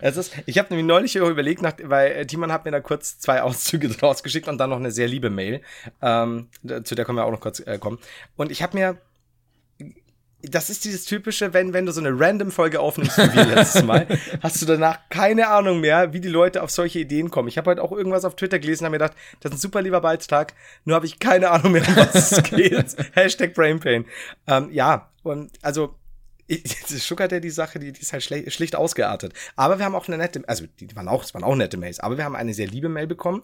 es 0.00 0.16
ist, 0.16 0.32
ich 0.46 0.58
habe 0.58 0.68
nämlich 0.70 0.86
neulich 0.86 1.16
überlegt, 1.16 1.62
nach, 1.62 1.74
weil 1.82 2.12
äh, 2.12 2.26
Timon 2.26 2.52
hat 2.52 2.64
mir 2.64 2.70
da 2.70 2.80
kurz 2.80 3.18
zwei 3.18 3.42
Auszüge 3.42 3.88
draus 3.90 4.22
geschickt 4.22 4.48
und 4.48 4.58
dann 4.58 4.70
noch 4.70 4.76
eine 4.78 4.90
sehr 4.92 5.08
liebe 5.08 5.30
Mail. 5.30 5.62
Ähm, 6.00 6.48
zu 6.84 6.94
der 6.94 7.04
können 7.04 7.18
wir 7.18 7.24
auch 7.24 7.30
noch 7.32 7.40
kurz 7.40 7.60
äh, 7.60 7.78
kommen. 7.78 7.98
Und 8.36 8.52
ich 8.52 8.62
habe 8.62 8.76
mir 8.76 8.98
das 10.50 10.70
ist 10.70 10.84
dieses 10.84 11.04
typische, 11.04 11.52
wenn, 11.52 11.72
wenn 11.72 11.86
du 11.86 11.92
so 11.92 12.00
eine 12.00 12.18
Random-Folge 12.18 12.80
aufnimmst, 12.80 13.18
wie 13.18 13.40
letztes 13.40 13.82
Mal, 13.82 14.06
hast 14.42 14.60
du 14.60 14.66
danach 14.66 14.98
keine 15.08 15.48
Ahnung 15.48 15.80
mehr, 15.80 16.12
wie 16.12 16.20
die 16.20 16.28
Leute 16.28 16.62
auf 16.62 16.70
solche 16.70 16.98
Ideen 16.98 17.30
kommen. 17.30 17.48
Ich 17.48 17.58
habe 17.58 17.70
heute 17.70 17.82
auch 17.82 17.92
irgendwas 17.92 18.24
auf 18.24 18.36
Twitter 18.36 18.58
gelesen 18.58 18.82
und 18.82 18.86
habe 18.86 18.98
mir 18.98 19.04
gedacht, 19.04 19.16
das 19.40 19.52
ist 19.52 19.58
ein 19.58 19.60
super 19.60 19.82
lieber 19.82 20.00
Beitrag, 20.00 20.54
nur 20.84 20.96
habe 20.96 21.06
ich 21.06 21.18
keine 21.18 21.50
Ahnung 21.50 21.72
mehr, 21.72 21.86
um 21.86 21.96
was 21.96 22.32
es 22.32 22.42
geht. 22.50 22.96
Hashtag 23.12 23.54
Brainpain. 23.54 24.04
Ähm, 24.46 24.70
ja, 24.70 25.10
und 25.22 25.52
also 25.62 25.94
Sugar 26.48 27.28
Daddy 27.28 27.50
Sache, 27.50 27.78
die, 27.78 27.92
die 27.92 28.00
ist 28.00 28.12
halt 28.12 28.22
schlicht 28.22 28.76
ausgeartet. 28.76 29.32
Aber 29.56 29.78
wir 29.78 29.84
haben 29.84 29.94
auch 29.94 30.08
eine 30.08 30.18
nette, 30.18 30.42
also 30.46 30.66
die 30.80 30.94
waren 30.94 31.08
auch, 31.08 31.24
es 31.24 31.32
waren 31.34 31.44
auch 31.44 31.56
nette 31.56 31.76
Mails, 31.76 32.00
aber 32.00 32.18
wir 32.18 32.24
haben 32.24 32.36
eine 32.36 32.52
sehr 32.52 32.66
liebe 32.66 32.88
Mail 32.88 33.06
bekommen. 33.06 33.42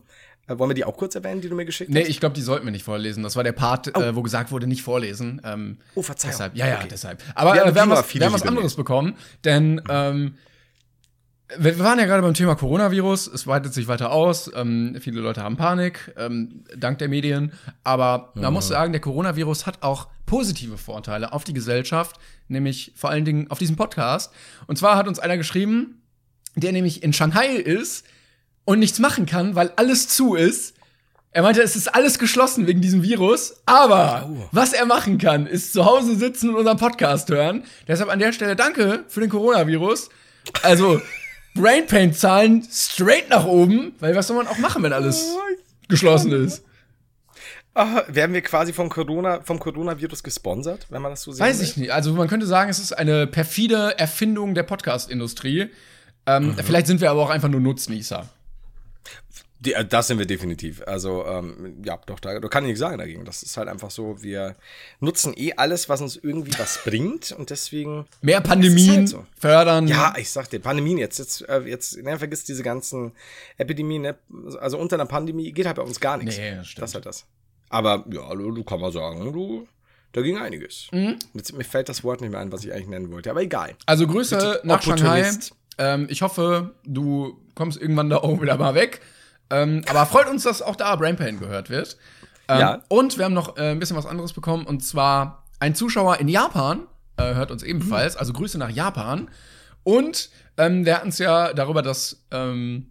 Äh, 0.51 0.59
wollen 0.59 0.71
wir 0.71 0.75
die 0.75 0.85
auch 0.85 0.97
kurz 0.97 1.15
erwähnen, 1.15 1.41
die 1.41 1.49
du 1.49 1.55
mir 1.55 1.65
geschickt 1.65 1.91
Nee, 1.91 2.01
hast? 2.03 2.09
ich 2.09 2.21
glaube, 2.21 2.35
die 2.35 2.43
sollten 2.43 2.65
wir 2.67 2.73
nicht 2.73 2.85
vorlesen. 2.85 3.23
Das 3.23 3.37
war 3.37 3.45
der 3.45 3.53
Part, 3.53 3.95
äh, 3.97 4.15
wo 4.17 4.23
gesagt 4.23 4.51
wurde, 4.51 4.67
nicht 4.67 4.83
vorlesen. 4.83 5.41
Ähm, 5.45 5.79
Oh, 5.95 6.03
Verzeihung. 6.03 6.33
Deshalb, 6.33 6.57
ja, 6.57 6.67
ja, 6.69 6.79
Okay. 6.79 6.89
deshalb. 6.91 7.23
Aber 7.35 7.51
Wir 7.51 7.55
wir, 7.55 7.61
haben 7.63 7.69
äh, 7.71 7.75
wir 7.75 7.83
haben 7.83 7.91
was, 7.91 8.15
wir 8.15 8.27
haben 8.27 8.33
was 8.33 8.43
anderes 8.43 8.75
bekommen, 8.75 9.15
denn 9.45 9.81
ähm, 9.89 10.35
wir, 11.59 11.77
wir 11.79 11.85
waren 11.85 11.99
ja 11.99 12.07
gerade 12.07 12.23
beim 12.23 12.35
Thema 12.35 12.55
Coronavirus. 12.55 13.27
Es 13.29 13.47
weitet 13.47 13.75
sich 13.75 13.89
weiter 13.89 14.13
aus. 14.13 14.51
Ähm, 14.55 14.97
viele 15.01 15.21
Leute 15.21 15.43
haben 15.43 15.57
Panik, 15.57 16.13
ähm, 16.17 16.65
dank 16.77 16.99
der 16.99 17.09
Medien. 17.09 17.53
Aber 17.83 18.33
man 18.35 18.53
muss 18.53 18.69
sagen, 18.69 18.93
der 18.93 19.01
Coronavirus 19.01 19.67
hat 19.67 19.83
auch 19.83 20.09
positive 20.27 20.79
Vorteile 20.79 21.33
auf 21.33 21.43
die 21.43 21.53
Gesellschaft, 21.53 22.21
nämlich 22.47 22.93
vor 22.95 23.11
allen 23.11 23.25
Dingen 23.25 23.51
auf 23.51 23.59
diesen 23.59 23.75
Podcast. 23.77 24.33
Und 24.69 24.77
zwar 24.79 24.97
hat 24.97 25.09
uns 25.09 25.19
einer 25.19 25.37
geschrieben, 25.37 26.03
der 26.55 26.71
nämlich 26.73 27.03
in 27.03 27.13
Shanghai 27.13 27.49
ist 27.57 28.05
und 28.71 28.79
nichts 28.79 28.99
machen 28.99 29.27
kann, 29.27 29.55
weil 29.55 29.73
alles 29.77 30.09
zu 30.09 30.35
ist. 30.35 30.75
Er 31.33 31.43
meinte, 31.43 31.63
es 31.63 31.77
ist 31.77 31.95
alles 31.95 32.19
geschlossen 32.19 32.67
wegen 32.67 32.81
diesem 32.81 33.03
Virus, 33.03 33.55
aber 33.67 34.29
Oh. 34.29 34.49
was 34.53 34.73
er 34.73 34.85
machen 34.87 35.19
kann, 35.19 35.47
ist 35.47 35.73
zu 35.73 35.85
Hause 35.85 36.17
sitzen 36.17 36.51
und 36.51 36.57
unseren 36.57 36.77
Podcast 36.77 37.29
hören. 37.31 37.65
Deshalb 37.87 38.11
an 38.11 38.19
der 38.19 38.33
Stelle 38.33 38.57
danke 38.57 39.05
für 39.09 39.21
den 39.21 39.31
Coronavirus. 39.31 40.09
Also 40.63 41.01
Brainpain-Zahlen 41.55 42.67
straight 42.71 43.29
nach 43.31 43.45
oben, 43.45 43.95
weil 44.01 44.15
was 44.17 44.27
soll 44.27 44.37
man 44.37 44.47
auch 44.49 44.59
machen, 44.59 44.83
wenn 44.83 44.93
alles 44.93 45.37
geschlossen 45.89 46.33
ist? 46.33 46.65
Ah, 47.75 48.03
werden 48.09 48.33
wir 48.35 48.41
quasi 48.43 48.73
vom 48.73 48.89
Corona, 48.89 49.41
vom 49.43 49.61
Coronavirus 49.61 50.23
gesponsert, 50.25 50.87
wenn 50.91 51.01
man 51.03 51.13
das 51.13 51.23
so 51.23 51.31
sehen 51.33 51.45
Weiß 51.47 51.59
will? 51.61 51.65
ich 51.67 51.77
nicht. 51.77 51.93
Also 51.93 52.13
man 52.13 52.27
könnte 52.29 52.47
sagen, 52.47 52.69
es 52.71 52.81
ist 52.81 52.93
eine 52.93 53.27
perfide 53.29 53.97
Erfindung 53.99 54.55
der 54.55 54.65
Podcast-Industrie. 54.65 55.71
Ähm, 56.27 56.49
Mhm. 56.49 56.55
Vielleicht 56.65 56.89
sind 56.89 57.01
wir 57.01 57.11
aber 57.11 57.23
auch 57.23 57.31
einfach 57.31 57.49
nur 57.49 57.61
Nutznießer. 57.61 58.29
Die, 59.61 59.75
äh, 59.75 59.85
das 59.85 60.07
sind 60.07 60.19
wir 60.19 60.27
definitiv. 60.27 60.83
Also, 60.87 61.25
ähm, 61.27 61.83
ja, 61.85 61.99
doch, 62.07 62.19
da, 62.19 62.41
da 62.41 62.49
kann 62.49 62.65
ich 62.65 62.69
nichts 62.69 62.81
sagen 62.81 62.97
dagegen. 62.99 63.25
Das 63.27 63.43
ist 63.43 63.57
halt 63.59 63.69
einfach 63.69 63.91
so, 63.91 64.23
wir 64.23 64.57
nutzen 65.01 65.35
eh 65.37 65.53
alles, 65.55 65.89
was 65.89 66.01
uns 66.01 66.17
irgendwie 66.17 66.59
was 66.59 66.83
bringt 66.85 67.33
und 67.33 67.51
deswegen. 67.51 68.07
Mehr 68.23 68.41
Pandemien 68.41 68.97
halt 68.97 69.09
so. 69.09 69.27
fördern. 69.39 69.87
Ja, 69.87 70.15
ich 70.17 70.31
sag 70.31 70.49
dir, 70.49 70.61
Pandemien 70.61 70.97
jetzt, 70.97 71.19
jetzt, 71.19 71.47
äh, 71.47 71.61
jetzt, 71.61 72.03
ne, 72.03 72.19
vergiss 72.19 72.45
diese 72.45 72.63
ganzen 72.63 73.13
Epidemien, 73.59 74.03
ne? 74.03 74.17
Also 74.61 74.79
unter 74.79 74.97
einer 74.97 75.07
Pandemie 75.07 75.53
geht 75.53 75.67
halt 75.67 75.77
bei 75.77 75.83
uns 75.83 76.01
gar 76.01 76.17
nichts. 76.17 76.39
Nee, 76.39 76.57
das 76.57 76.67
stimmt. 76.67 76.83
Das 76.83 76.91
ist 76.91 76.95
halt 76.95 77.07
das. 77.07 77.27
Aber 77.69 78.05
ja, 78.11 78.35
du, 78.35 78.51
du 78.53 78.65
kann 78.65 78.81
man 78.81 78.93
sagen, 78.93 79.31
du, 79.31 79.69
da 80.13 80.23
ging 80.23 80.39
einiges. 80.39 80.89
Mhm. 80.91 81.19
Jetzt, 81.35 81.53
mir 81.53 81.65
fällt 81.65 81.91
das 81.91 82.03
Wort 82.03 82.23
nicht 82.23 82.31
mehr 82.31 82.41
ein, 82.41 82.51
was 82.51 82.65
ich 82.65 82.73
eigentlich 82.73 82.89
nennen 82.89 83.13
wollte, 83.13 83.31
aber 83.31 83.43
egal. 83.43 83.77
Also 83.85 84.07
Grüße 84.07 84.63
nach 84.65 84.83
Shanghai. 84.83 85.31
Ähm, 85.81 86.07
ich 86.11 86.23
hoffe, 86.23 86.75
du 86.85 87.41
kommst 87.57 87.81
irgendwann 87.81 88.11
da 88.11 88.19
auch 88.19 88.41
wieder 88.41 88.57
mal 88.57 88.75
weg. 88.75 89.01
Ähm, 89.51 89.83
aber 89.89 90.07
freut 90.07 90.29
uns, 90.29 90.45
dass 90.45 90.63
auch 90.63 90.77
da 90.77 90.95
Brainpain 90.95 91.41
gehört 91.41 91.71
wird. 91.71 91.97
Ähm, 92.49 92.61
Ja. 92.61 92.83
Und 92.89 93.19
wir 93.19 93.25
haben 93.25 93.35
noch 93.35 93.57
äh, 93.57 93.71
ein 93.71 93.79
bisschen 93.81 93.97
was 93.97 94.07
anderes 94.07 94.33
bekommen. 94.33 94.67
Und 94.67 94.85
zwar 94.85 95.45
ein 95.59 95.75
Zuschauer 95.75 96.19
in 96.19 96.29
Japan 96.29 96.83
äh, 97.17 97.35
hört 97.35 97.51
uns 97.51 97.63
ebenfalls. 97.63 98.17
Also 98.17 98.33
Grüße 98.33 98.59
nach 98.59 98.71
Japan. 98.71 99.29
Und 99.83 100.31
ähm, 100.59 100.85
wir 100.85 100.97
hatten 100.97 101.09
es 101.09 101.19
ja 101.19 101.53
darüber, 101.55 101.83
dass 101.83 102.25
ähm, 102.31 102.91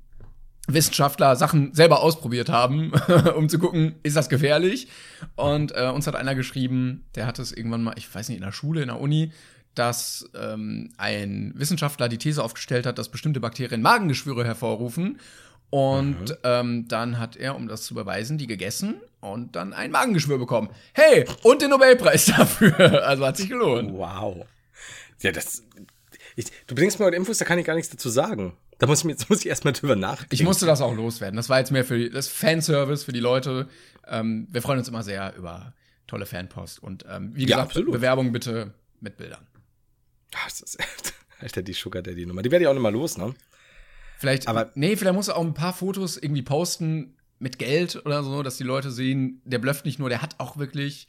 Wissenschaftler 0.68 1.36
Sachen 1.36 1.74
selber 1.74 2.02
ausprobiert 2.02 2.50
haben, 2.50 2.92
um 3.36 3.50
zu 3.50 3.60
gucken, 3.60 3.96
ist 4.04 4.16
das 4.16 4.30
gefährlich? 4.30 4.88
Und 5.36 5.76
äh, 5.76 5.90
uns 5.94 6.08
hat 6.08 6.16
einer 6.16 6.36
geschrieben, 6.36 7.06
der 7.16 7.26
hat 7.26 7.40
es 7.40 7.52
irgendwann 7.52 7.84
mal, 7.84 7.94
ich 7.98 8.14
weiß 8.14 8.30
nicht, 8.30 8.38
in 8.38 8.44
der 8.44 8.52
Schule, 8.52 8.82
in 8.82 8.88
der 8.88 9.00
Uni, 9.00 9.32
dass 9.80 10.30
ähm, 10.36 10.90
ein 10.98 11.54
Wissenschaftler 11.56 12.10
die 12.10 12.18
These 12.18 12.44
aufgestellt 12.44 12.86
hat, 12.86 12.98
dass 12.98 13.08
bestimmte 13.08 13.40
Bakterien 13.40 13.82
Magengeschwüre 13.82 14.44
hervorrufen. 14.44 15.20
Und 15.70 16.38
ähm, 16.44 16.88
dann 16.90 17.18
hat 17.18 17.38
er, 17.38 17.56
um 17.56 17.68
das 17.68 17.84
zu 17.84 17.94
beweisen, 17.94 18.38
die 18.38 18.48
gegessen 18.48 18.96
und 19.22 19.56
dann 19.56 19.72
ein 19.72 19.92
Magengeschwür 19.92 20.38
bekommen. 20.38 20.70
Hey, 20.94 21.26
und 21.44 21.62
den 21.62 21.70
Nobelpreis 21.70 22.26
dafür. 22.38 23.06
Also 23.08 23.26
hat 23.26 23.38
sich 23.38 23.48
gelohnt. 23.50 23.94
Wow. 23.94 24.46
Ja, 25.22 25.32
das. 25.32 25.64
Ich, 26.36 26.48
du 26.68 26.76
bringst 26.76 27.00
mir 27.00 27.06
heute 27.06 27.16
Infos, 27.16 27.38
da 27.38 27.46
kann 27.46 27.60
ich 27.60 27.66
gar 27.66 27.76
nichts 27.76 27.90
dazu 27.92 28.10
sagen. 28.10 28.54
Da 28.80 28.88
muss 28.88 29.00
ich, 29.00 29.06
mir, 29.06 29.16
muss 29.30 29.40
ich 29.40 29.48
erstmal 29.48 29.74
drüber 29.74 29.96
nachdenken. 29.96 30.34
Ich 30.34 30.44
musste 30.44 30.66
das 30.66 30.82
auch 30.82 30.94
loswerden. 30.94 31.38
Das 31.38 31.48
war 31.48 31.60
jetzt 31.60 31.72
mehr 31.72 31.86
für 31.86 32.10
das 32.10 32.28
Fanservice 32.28 33.06
für 33.06 33.14
die 33.14 33.20
Leute. 33.22 33.70
Ähm, 34.08 34.48
wir 34.52 34.62
freuen 34.62 34.80
uns 34.80 34.90
immer 34.90 35.04
sehr 35.04 35.36
über 35.38 35.74
tolle 36.08 36.26
Fanpost. 36.26 36.84
Und 36.84 37.06
ähm, 37.10 37.32
wie 37.36 37.42
Ja, 37.42 37.58
gesagt, 37.58 37.68
absolut. 37.70 37.92
Bewerbung 37.94 38.32
bitte 38.34 38.74
mit 39.00 39.16
Bildern. 39.16 39.46
Ah, 40.36 40.38
das 40.48 40.62
ist, 40.62 40.78
Alter, 41.40 41.62
die 41.62 41.74
Sugar 41.74 42.02
Daddy 42.02 42.26
Nummer. 42.26 42.42
Die 42.42 42.52
werde 42.52 42.64
ich 42.66 42.68
auch 42.70 42.74
nicht 42.74 42.82
mal 42.82 42.92
los, 42.94 43.18
ne? 43.18 43.34
Vielleicht, 44.18 44.48
Aber- 44.48 44.72
nee, 44.76 44.96
vielleicht 44.98 45.16
musst 45.16 45.30
du 45.30 45.34
auch 45.34 45.44
ein 45.44 45.54
paar 45.54 45.74
Fotos 45.74 46.18
irgendwie 46.18 46.42
posten 46.42 47.16
mit 47.40 47.58
Geld 47.58 47.96
oder 48.06 48.22
so, 48.24 48.44
dass 48.44 48.58
die 48.58 48.64
Leute 48.66 48.92
sehen, 48.92 49.42
der 49.46 49.60
blufft 49.60 49.86
nicht 49.86 49.98
nur, 50.00 50.10
der 50.10 50.22
hat 50.22 50.36
auch 50.40 50.58
wirklich. 50.58 51.08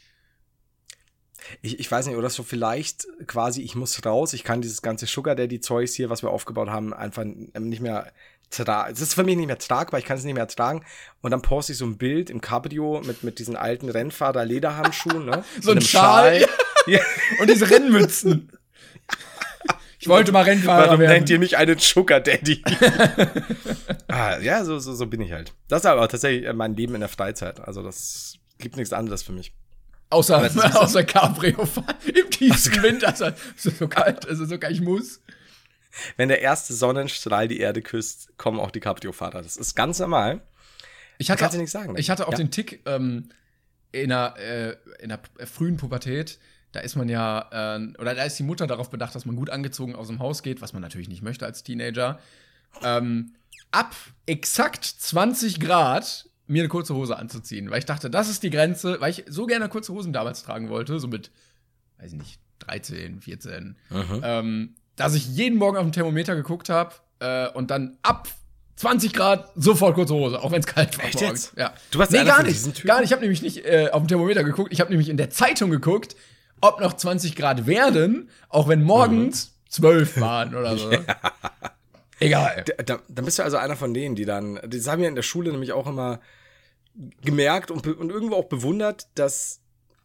Ich, 1.62 1.80
ich 1.80 1.90
weiß 1.90 2.06
nicht, 2.06 2.16
oder 2.16 2.30
so 2.30 2.42
vielleicht 2.42 3.06
quasi, 3.26 3.62
ich 3.62 3.74
muss 3.74 4.04
raus, 4.04 4.34
ich 4.34 4.44
kann 4.44 4.60
dieses 4.60 4.82
ganze 4.82 5.06
Sugar 5.06 5.34
Daddy 5.34 5.60
Zeugs 5.60 5.94
hier, 5.94 6.10
was 6.10 6.22
wir 6.22 6.30
aufgebaut 6.30 6.68
haben, 6.68 6.92
einfach 6.92 7.24
nicht 7.24 7.80
mehr 7.80 8.12
tragen. 8.50 8.92
Es 8.92 9.00
ist 9.00 9.14
für 9.14 9.24
mich 9.24 9.36
nicht 9.36 9.46
mehr 9.46 9.58
tragbar, 9.58 9.98
ich 9.98 10.04
kann 10.06 10.18
es 10.18 10.24
nicht 10.24 10.34
mehr 10.34 10.46
tragen. 10.46 10.84
Und 11.22 11.30
dann 11.30 11.40
poste 11.42 11.72
ich 11.72 11.78
so 11.78 11.86
ein 11.86 11.96
Bild 11.96 12.28
im 12.30 12.40
Cabrio 12.40 13.00
mit, 13.04 13.24
mit 13.24 13.38
diesen 13.38 13.56
alten 13.56 13.88
Rennfahrer-Lederhandschuhen, 13.88 15.24
ne? 15.24 15.42
So 15.62 15.70
ein 15.70 15.78
einem 15.78 15.86
Schal. 15.86 16.46
Ja. 16.86 17.00
Und 17.40 17.48
diese 17.50 17.70
Rennmützen. 17.70 18.52
Ich 20.00 20.08
wollte 20.08 20.32
mal 20.32 20.42
Rennfahrer 20.44 20.86
Warum 20.86 21.00
werden. 21.00 21.12
nennt 21.12 21.30
ihr 21.30 21.38
mich 21.38 21.56
einen 21.58 21.78
Sugar 21.78 22.20
Daddy? 22.20 22.62
ah, 24.08 24.38
ja, 24.38 24.64
so, 24.64 24.78
so, 24.78 24.94
so 24.94 25.06
bin 25.06 25.20
ich 25.20 25.32
halt. 25.32 25.52
Das 25.68 25.80
ist 25.82 25.86
aber 25.86 26.08
tatsächlich 26.08 26.46
äh, 26.46 26.52
mein 26.52 26.74
Leben 26.74 26.94
in 26.94 27.00
der 27.00 27.08
Freizeit. 27.10 27.60
Also 27.60 27.82
das 27.82 28.34
gibt 28.58 28.76
nichts 28.76 28.92
anderes 28.92 29.22
für 29.22 29.32
mich. 29.32 29.52
Außer, 30.08 30.42
außer 30.80 31.04
Cabrio 31.04 31.64
fahren 31.66 31.94
im 32.06 32.30
tiefsten 32.30 32.82
Winter. 32.82 33.08
Also, 33.08 33.26
es 33.56 33.66
ist 33.66 33.78
so 33.78 33.86
kalt, 33.88 34.24
es 34.24 34.40
ist 34.40 34.48
so 34.48 34.58
kalt, 34.58 34.72
ich 34.72 34.80
muss. 34.80 35.20
wenn 36.16 36.28
der 36.28 36.40
erste 36.40 36.74
Sonnenstrahl 36.74 37.46
die 37.46 37.60
Erde 37.60 37.80
küsst, 37.82 38.36
kommen 38.38 38.58
auch 38.58 38.70
die 38.70 38.80
Caprio-Fahrer. 38.80 39.42
Das 39.42 39.56
ist 39.56 39.74
ganz 39.76 39.98
normal. 39.98 40.40
Ich 41.18 41.30
hatte, 41.30 41.40
Kannst 41.40 41.56
du 41.56 41.60
nicht 41.60 41.70
sagen, 41.70 41.92
ne? 41.92 42.00
Ich 42.00 42.10
hatte 42.10 42.26
auch 42.26 42.32
Ja. 42.32 42.38
den 42.38 42.50
Tick 42.50 42.80
ähm, 42.86 43.28
in, 43.92 44.08
der, 44.08 44.34
äh, 44.38 45.02
in 45.02 45.10
der 45.10 45.20
frühen 45.46 45.76
Pubertät. 45.76 46.38
Da 46.72 46.80
ist 46.80 46.94
man 46.96 47.08
ja, 47.08 47.76
äh, 47.76 47.88
oder 47.98 48.14
da 48.14 48.22
ist 48.24 48.38
die 48.38 48.42
Mutter 48.44 48.66
darauf 48.66 48.90
bedacht, 48.90 49.14
dass 49.14 49.26
man 49.26 49.36
gut 49.36 49.50
angezogen 49.50 49.94
aus 49.96 50.06
dem 50.06 50.18
Haus 50.20 50.42
geht, 50.42 50.60
was 50.62 50.72
man 50.72 50.82
natürlich 50.82 51.08
nicht 51.08 51.22
möchte 51.22 51.44
als 51.46 51.62
Teenager. 51.62 52.18
Ähm, 52.82 53.32
ab 53.72 53.94
exakt 54.26 54.84
20 54.84 55.58
Grad 55.60 56.26
mir 56.46 56.62
eine 56.62 56.68
kurze 56.68 56.94
Hose 56.94 57.16
anzuziehen, 57.16 57.70
weil 57.70 57.78
ich 57.78 57.86
dachte, 57.86 58.10
das 58.10 58.28
ist 58.28 58.42
die 58.42 58.50
Grenze, 58.50 59.00
weil 59.00 59.10
ich 59.10 59.24
so 59.28 59.46
gerne 59.46 59.68
kurze 59.68 59.92
Hosen 59.92 60.12
damals 60.12 60.42
tragen 60.42 60.68
wollte, 60.68 60.98
so 60.98 61.06
mit, 61.08 61.30
weiß 61.98 62.12
ich 62.12 62.18
nicht, 62.18 62.38
13, 62.60 63.20
14, 63.20 63.76
Mhm. 63.88 64.20
ähm, 64.22 64.74
dass 64.96 65.14
ich 65.14 65.26
jeden 65.28 65.58
Morgen 65.58 65.76
auf 65.76 65.84
dem 65.84 65.92
Thermometer 65.92 66.34
geguckt 66.36 66.68
habe 66.68 66.94
äh, 67.20 67.48
und 67.50 67.70
dann 67.70 67.96
ab 68.02 68.28
20 68.76 69.12
Grad 69.12 69.50
sofort 69.56 69.94
kurze 69.94 70.14
Hose, 70.14 70.40
auch 70.42 70.50
wenn 70.52 70.60
es 70.60 70.66
kalt 70.66 70.96
war. 70.98 71.04
Echt 71.04 71.20
jetzt? 71.20 71.52
Ja. 71.56 71.72
Du 71.90 71.98
warst 71.98 72.12
nee, 72.12 72.24
gar 72.24 72.42
nicht. 72.42 72.84
Gar 72.84 73.00
nicht. 73.00 73.06
Ich 73.08 73.12
habe 73.12 73.22
nämlich 73.22 73.42
nicht 73.42 73.64
äh, 73.64 73.90
auf 73.92 74.02
dem 74.02 74.08
Thermometer 74.08 74.42
geguckt. 74.42 74.72
Ich 74.72 74.80
habe 74.80 74.90
nämlich 74.90 75.08
in 75.08 75.16
der 75.18 75.30
Zeitung 75.30 75.70
geguckt, 75.70 76.16
ob 76.60 76.80
noch 76.80 76.94
20 76.94 77.36
Grad 77.36 77.66
werden, 77.66 78.30
auch 78.48 78.68
wenn 78.68 78.82
morgens 78.82 79.54
12 79.70 80.20
waren 80.20 80.54
oder 80.54 80.76
so. 80.76 80.90
Egal. 82.20 82.64
Da, 82.66 82.82
da, 82.82 82.98
dann 83.08 83.24
bist 83.24 83.38
du 83.38 83.42
also 83.42 83.56
einer 83.56 83.76
von 83.76 83.94
denen, 83.94 84.14
die 84.14 84.26
dann, 84.26 84.60
das 84.66 84.86
haben 84.86 85.00
wir 85.00 85.08
in 85.08 85.14
der 85.14 85.22
Schule 85.22 85.50
nämlich 85.50 85.72
auch 85.72 85.86
immer 85.86 86.20
gemerkt 87.22 87.70
und, 87.70 87.86
und 87.86 88.10
irgendwo 88.10 88.36
auch 88.36 88.44
bewundert, 88.44 89.06
dass 89.14 89.60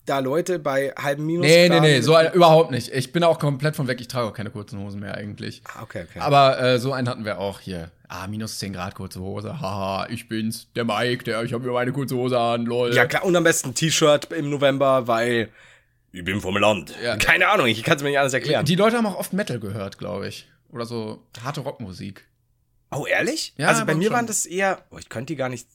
da 0.05 0.19
Leute 0.19 0.59
bei 0.59 0.93
halben 0.97 1.25
Minus. 1.25 1.47
Nee, 1.47 1.67
nee, 1.67 1.79
nee, 1.79 2.01
so 2.01 2.13
ein, 2.15 2.31
überhaupt 2.33 2.71
nicht. 2.71 2.93
Ich 2.93 3.11
bin 3.11 3.23
auch 3.23 3.39
komplett 3.39 3.75
von 3.75 3.87
weg. 3.87 3.99
Ich 3.99 4.07
trage 4.07 4.27
auch 4.27 4.33
keine 4.33 4.51
kurzen 4.51 4.79
Hosen 4.79 4.99
mehr 4.99 5.15
eigentlich. 5.15 5.61
Ah, 5.65 5.81
okay, 5.81 6.05
okay. 6.07 6.19
Aber 6.19 6.59
äh, 6.61 6.79
so 6.79 6.93
einen 6.93 7.09
hatten 7.09 7.25
wir 7.25 7.39
auch 7.39 7.59
hier. 7.59 7.91
Ah, 8.07 8.27
minus 8.27 8.59
10 8.59 8.73
Grad 8.73 8.93
kurze 8.93 9.19
Hose. 9.19 9.59
Haha, 9.59 10.07
ich 10.09 10.29
bin's. 10.29 10.67
Der 10.75 10.85
Mike, 10.85 11.23
der, 11.23 11.43
ich 11.43 11.53
habe 11.53 11.65
mir 11.65 11.73
meine 11.73 11.91
kurze 11.91 12.15
Hose 12.15 12.39
an, 12.39 12.65
lol. 12.65 12.93
ja, 12.93 13.05
klar, 13.05 13.25
und 13.25 13.35
am 13.35 13.43
besten 13.43 13.69
ein 13.69 13.75
T-Shirt 13.75 14.31
im 14.31 14.51
November, 14.51 15.07
weil 15.07 15.49
ich 16.15 16.23
bin 16.23 16.39
vom 16.39 16.55
Land. 16.55 16.95
Ja. 17.03 17.17
Keine 17.17 17.49
Ahnung, 17.49 17.67
ich 17.67 17.83
kann 17.83 17.97
es 17.97 18.03
mir 18.03 18.09
nicht 18.09 18.19
alles 18.19 18.33
erklären. 18.33 18.65
Die 18.65 18.75
Leute 18.75 18.95
haben 18.95 19.05
auch 19.05 19.17
oft 19.17 19.33
Metal 19.33 19.59
gehört, 19.59 19.97
glaube 19.97 20.27
ich. 20.29 20.47
Oder 20.69 20.85
so 20.85 21.21
harte 21.43 21.59
Rockmusik. 21.61 22.25
oh, 22.91 23.05
ehrlich? 23.05 23.53
Ja, 23.57 23.67
also 23.67 23.85
bei 23.85 23.95
mir 23.95 24.05
schon. 24.05 24.13
waren 24.13 24.27
das 24.27 24.45
eher, 24.45 24.81
oh, 24.91 24.97
ich 24.97 25.09
könnte 25.09 25.33
die 25.33 25.35
gar 25.35 25.49
nicht. 25.49 25.67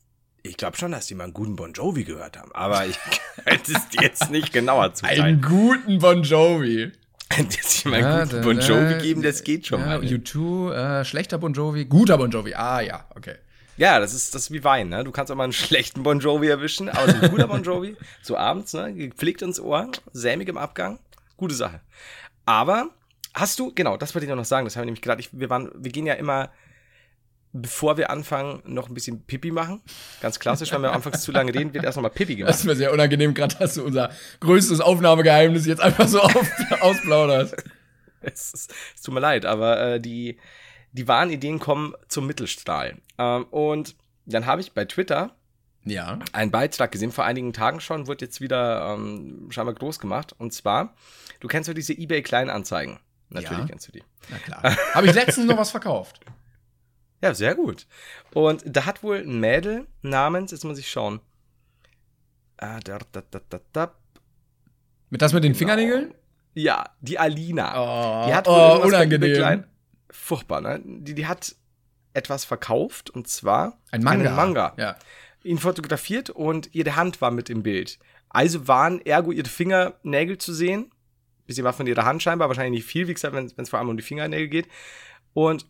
Ich 0.43 0.57
glaube 0.57 0.79
schon, 0.79 0.93
dass 0.93 1.07
die 1.07 1.15
mal 1.15 1.25
einen 1.25 1.35
guten 1.35 1.57
Bon 1.57 1.75
Jovi 1.75 2.05
gehört 2.05 2.39
haben, 2.39 2.51
aber 2.53 2.87
ich 2.87 2.99
könnte 3.45 3.73
es 3.73 3.83
jetzt 4.01 4.31
nicht 4.31 4.53
genauer 4.53 4.95
zuteilen. 4.95 5.23
Einen 5.23 5.43
guten 5.43 5.99
Bon 5.99 6.23
Jovi. 6.23 6.93
Dass 7.31 7.83
die 7.83 7.89
mal 7.89 8.03
einen 8.03 8.29
guten 8.29 8.43
Bon 8.43 8.59
Jovi 8.59 8.99
geben, 9.01 9.23
das 9.23 9.45
geht 9.45 9.65
schon 9.65 9.79
ja, 9.81 9.87
mal. 9.87 10.01
ne? 10.01 10.09
U2, 10.09 10.73
äh, 10.73 11.05
schlechter 11.05 11.39
Bon 11.39 11.53
Jovi, 11.53 11.85
guter 11.85 12.19
Bon 12.19 12.29
Jovi. 12.29 12.55
Ah, 12.55 12.81
ja, 12.81 13.07
okay. 13.15 13.37
Ja, 13.81 13.99
das 13.99 14.13
ist 14.15 14.35
das 14.35 14.43
ist 14.43 14.51
wie 14.53 14.63
Wein, 14.63 14.91
ne? 14.91 15.05
Du 15.05 15.11
kannst 15.11 15.33
auch 15.33 15.37
mal 15.37 15.45
einen 15.45 15.53
schlechten 15.65 16.03
Bon 16.03 16.21
Jovi 16.21 16.49
erwischen, 16.49 16.89
aber 16.89 17.11
so 17.11 17.17
ein 17.21 17.31
guter 17.31 17.49
Bon 17.49 17.63
Jovi, 17.63 17.97
so 18.23 18.37
abends, 18.37 18.73
ne? 18.75 18.93
Gepflegt 18.95 19.43
ins 19.43 19.59
Ohr, 19.59 19.91
sämig 20.13 20.49
im 20.49 20.59
Abgang, 20.59 20.99
gute 21.37 21.55
Sache. 21.55 21.81
Aber 22.47 22.91
hast 23.35 23.59
du, 23.59 23.73
genau, 23.75 23.97
das 23.97 24.15
wollte 24.15 24.27
ich 24.27 24.33
noch 24.35 24.45
sagen, 24.45 24.67
das 24.67 24.77
haben 24.77 24.83
wir 24.83 24.87
nämlich 24.87 25.03
gerade, 25.03 25.25
wir 25.33 25.49
waren, 25.51 25.71
wir 25.75 25.91
gehen 25.91 26.05
ja 26.07 26.15
immer, 26.15 26.51
bevor 27.53 27.97
wir 27.97 28.11
anfangen, 28.11 28.63
noch 28.65 28.89
ein 28.89 28.95
bisschen 28.95 29.25
Pipi 29.25 29.51
machen. 29.51 29.81
Ganz 30.21 30.39
klassisch, 30.39 30.71
wenn 30.73 30.83
wir 30.83 30.93
anfangs 30.93 31.23
zu 31.23 31.33
lange 31.33 31.53
reden, 31.55 31.73
wird 31.75 31.85
erst 31.85 31.97
nochmal 31.97 32.11
Pipi 32.13 32.35
Das 32.35 32.39
gemacht. 32.39 32.55
ist 32.57 32.65
mir 32.65 32.77
sehr 32.77 32.93
unangenehm, 32.93 33.35
gerade 33.35 33.57
dass 33.57 33.75
du 33.75 33.85
unser 33.85 34.11
größtes 34.41 34.81
Aufnahmegeheimnis 34.81 35.67
jetzt 35.67 35.81
einfach 35.81 36.07
so 36.07 36.21
auf, 36.21 36.35
ausplauderst. 36.81 37.57
Es, 38.21 38.53
ist- 38.53 38.75
es 38.95 39.03
tut 39.03 39.15
mir 39.15 39.21
leid, 39.21 39.47
aber 39.47 39.81
äh, 39.95 40.01
die, 40.01 40.39
die 40.93 41.07
wahren 41.09 41.31
Ideen 41.31 41.59
kommen 41.59 41.95
zum 42.09 42.27
Mittelstrahl. 42.27 42.97
Ähm, 43.19 43.45
und 43.51 43.97
dann 44.27 44.47
habe 44.47 44.61
ich 44.61 44.73
bei 44.73 44.85
Twitter 44.85 45.35
Ja. 45.85 46.19
einen 46.33 46.51
Beitrag 46.51 46.93
gesehen, 46.93 47.13
vor 47.13 47.25
einigen 47.25 47.53
Tagen 47.53 47.81
schon, 47.81 48.07
wurde 48.07 48.25
jetzt 48.25 48.41
wieder 48.41 48.95
ähm, 48.95 49.49
scheinbar 49.51 49.75
groß 49.75 49.99
gemacht. 49.99 50.35
Und 50.39 50.53
zwar, 50.53 50.95
du 51.41 51.49
kennst 51.49 51.69
ja 51.69 51.75
diese 51.75 51.93
eBay-Kleinanzeigen. 51.93 52.99
Natürlich 53.31 53.59
Ja. 53.59 53.67
kennst 53.67 53.89
du 53.89 53.93
die. 53.93 54.03
Na 54.29 54.39
klar. 54.39 54.77
Habe 54.95 55.07
ich 55.07 55.15
letztens 55.15 55.47
noch 55.47 55.57
was 55.59 55.71
verkauft. 55.71 56.21
Ja, 57.23 57.35
sehr 57.35 57.55
gut. 57.55 57.87
Und 58.33 58.65
da 58.65 58.87
hat 58.87 59.03
wohl 59.03 59.19
ein 59.19 59.41
Mädel 59.41 59.87
namens, 60.01 60.53
jetzt 60.53 60.65
muss 60.65 60.79
ich 60.79 60.91
schauen. 60.91 61.21
Ah, 62.57 62.81
da, 62.83 62.97
da, 63.13 63.23
da, 63.31 63.41
da, 63.47 63.61
da. 63.75 63.95
Mit 65.11 65.21
das 65.21 65.35
mit 65.35 65.45
den 65.45 65.53
Genau. 65.53 65.59
Fingernägeln? 65.59 66.15
Ja, 66.55 66.89
die 67.03 67.19
Alina. 67.19 67.75
Oh, 68.25 68.27
die 68.27 68.33
hat 68.35 68.47
wohl 68.47 68.55
oh 68.55 68.87
unangenehm. 68.87 69.65
Furchtbar, 70.11 70.61
ne? 70.61 70.81
Die, 70.85 71.15
die 71.15 71.27
hat 71.27 71.55
etwas 72.13 72.45
verkauft 72.45 73.11
und 73.11 73.29
zwar 73.29 73.79
Ein 73.91 74.03
Manga. 74.03 74.27
einen 74.29 74.37
Manga. 74.37 74.75
Ja. 74.77 74.97
ihn 75.45 75.59
fotografiert 75.59 76.31
und 76.31 76.75
ihre 76.75 76.97
Hand 76.97 77.21
war 77.21 77.31
mit 77.31 77.49
im 77.51 77.63
Bild. 77.63 77.99
Also 78.29 78.69
waren 78.69 79.01
ergo 79.05 79.33
ihre 79.33 79.49
Fingernägel 79.49 80.39
zu 80.39 80.53
sehen. 80.53 80.91
Bisschen 81.47 81.65
was 81.65 81.77
von 81.77 81.87
ihrer 81.87 82.05
Hand 82.05 82.23
scheinbar, 82.23 82.49
wahrscheinlich 82.49 82.83
nicht 82.83 82.91
viel, 82.91 83.09
wie 83.09 83.15
gesagt, 83.15 83.35
wenn 83.35 83.51
es 83.57 83.71
vor 83.71 83.79
allem 83.79 83.89
um 83.89 83.97
die 83.97 84.03
Fingernägel 84.03 84.49
geht. 84.49 84.69
Und 85.33 85.67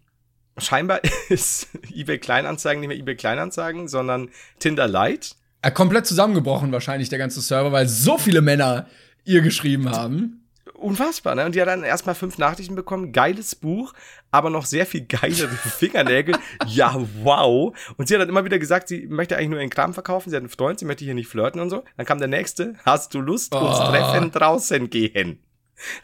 scheinbar 0.59 1.01
ist 1.29 1.69
eBay 1.95 2.19
Kleinanzeigen 2.19 2.81
nicht 2.81 2.89
mehr 2.89 2.99
eBay 2.99 3.17
Kleinanzeigen, 3.17 3.89
sondern 3.89 4.31
Tinder 4.59 4.89
Lite. 4.89 5.35
Äh, 5.63 5.71
komplett 5.71 6.07
zusammengebrochen 6.07 6.73
wahrscheinlich 6.73 7.09
der 7.11 7.19
ganze 7.19 7.41
Server, 7.41 7.73
weil 7.73 7.87
so 7.89 8.19
viele 8.19 8.41
Männer 8.41 8.87
ihr 9.25 9.43
geschrieben 9.43 9.91
haben. 9.91 10.40
Unfassbar, 10.81 11.35
ne? 11.35 11.45
Und 11.45 11.55
die 11.55 11.61
hat 11.61 11.69
dann 11.69 11.83
erstmal 11.85 12.15
fünf 12.15 12.39
Nachrichten 12.39 12.75
bekommen. 12.75 13.13
Geiles 13.13 13.55
Buch, 13.55 13.93
aber 14.31 14.51
noch 14.51 14.65
sehr 14.67 14.87
viel 14.87 15.07
geilere 15.07 15.49
Fingernägel. 15.79 16.37
ja, 16.67 16.95
wow. 17.23 17.77
Und 17.97 18.09
sie 18.09 18.15
hat 18.15 18.23
dann 18.23 18.29
immer 18.29 18.45
wieder 18.45 18.59
gesagt, 18.59 18.89
sie 18.89 19.07
möchte 19.07 19.37
eigentlich 19.37 19.51
nur 19.51 19.61
ihren 19.61 19.71
Kram 19.71 19.93
verkaufen. 19.95 20.31
Sie 20.31 20.37
hat 20.37 20.43
einen 20.43 20.49
Freund, 20.51 20.79
sie 20.79 20.85
möchte 20.87 21.05
hier 21.05 21.15
nicht 21.15 21.29
flirten 21.29 21.61
und 21.61 21.71
so. 21.71 21.85
Dann 21.97 22.07
kam 22.07 22.19
der 22.19 22.29
nächste. 22.29 22.75
Hast 22.85 23.15
du 23.15 23.21
Lust, 23.21 23.55
uns 23.55 23.79
Oh. 23.79 23.85
treffen 23.91 24.31
draußen 24.33 24.89
gehen? 24.91 25.39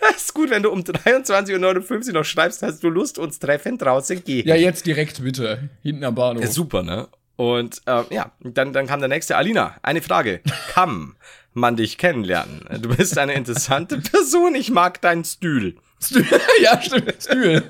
Das 0.01 0.17
ist 0.17 0.35
gut, 0.35 0.49
wenn 0.51 0.63
du 0.63 0.71
um 0.71 0.81
23.59 0.81 2.07
Uhr 2.09 2.13
noch 2.15 2.25
schreibst, 2.25 2.63
hast 2.63 2.83
du 2.83 2.89
Lust, 2.89 3.19
uns 3.19 3.39
treffen 3.39 3.77
draußen 3.79 4.25
gehen. 4.25 4.47
Ja, 4.49 4.55
jetzt 4.55 4.87
direkt 4.87 5.23
bitte. 5.23 5.69
Hinten 5.83 6.05
am 6.05 6.15
Bahnhof. 6.15 6.43
Ja, 6.45 6.51
super, 6.51 6.83
ne? 6.83 7.09
Und 7.37 7.83
ähm, 7.87 8.05
ja, 8.09 8.33
dann, 8.41 8.73
dann 8.73 8.87
kam 8.87 9.01
der 9.01 9.11
nächste. 9.11 9.37
Alina, 9.37 9.77
eine 9.83 10.01
Frage. 10.01 10.41
Kann 10.73 11.15
man 11.57 11.77
dich 11.77 11.99
kennenlernen? 11.99 12.61
Du 12.81 12.95
bist 12.95 13.17
eine 13.19 13.35
interessante 13.35 13.99
Person. 14.01 14.55
Ich 14.55 14.71
mag 14.71 15.01
deinen 15.01 15.25
Stil. 15.25 15.77
Stühl. 16.03 16.27
ja, 16.63 16.81
stimmt. 16.81 17.15
Stühl. 17.21 17.63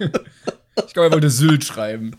Ich 0.87 0.93
glaube, 0.93 1.09
er 1.09 1.12
wollte 1.12 1.31
Sylt 1.31 1.64
schreiben. 1.64 2.16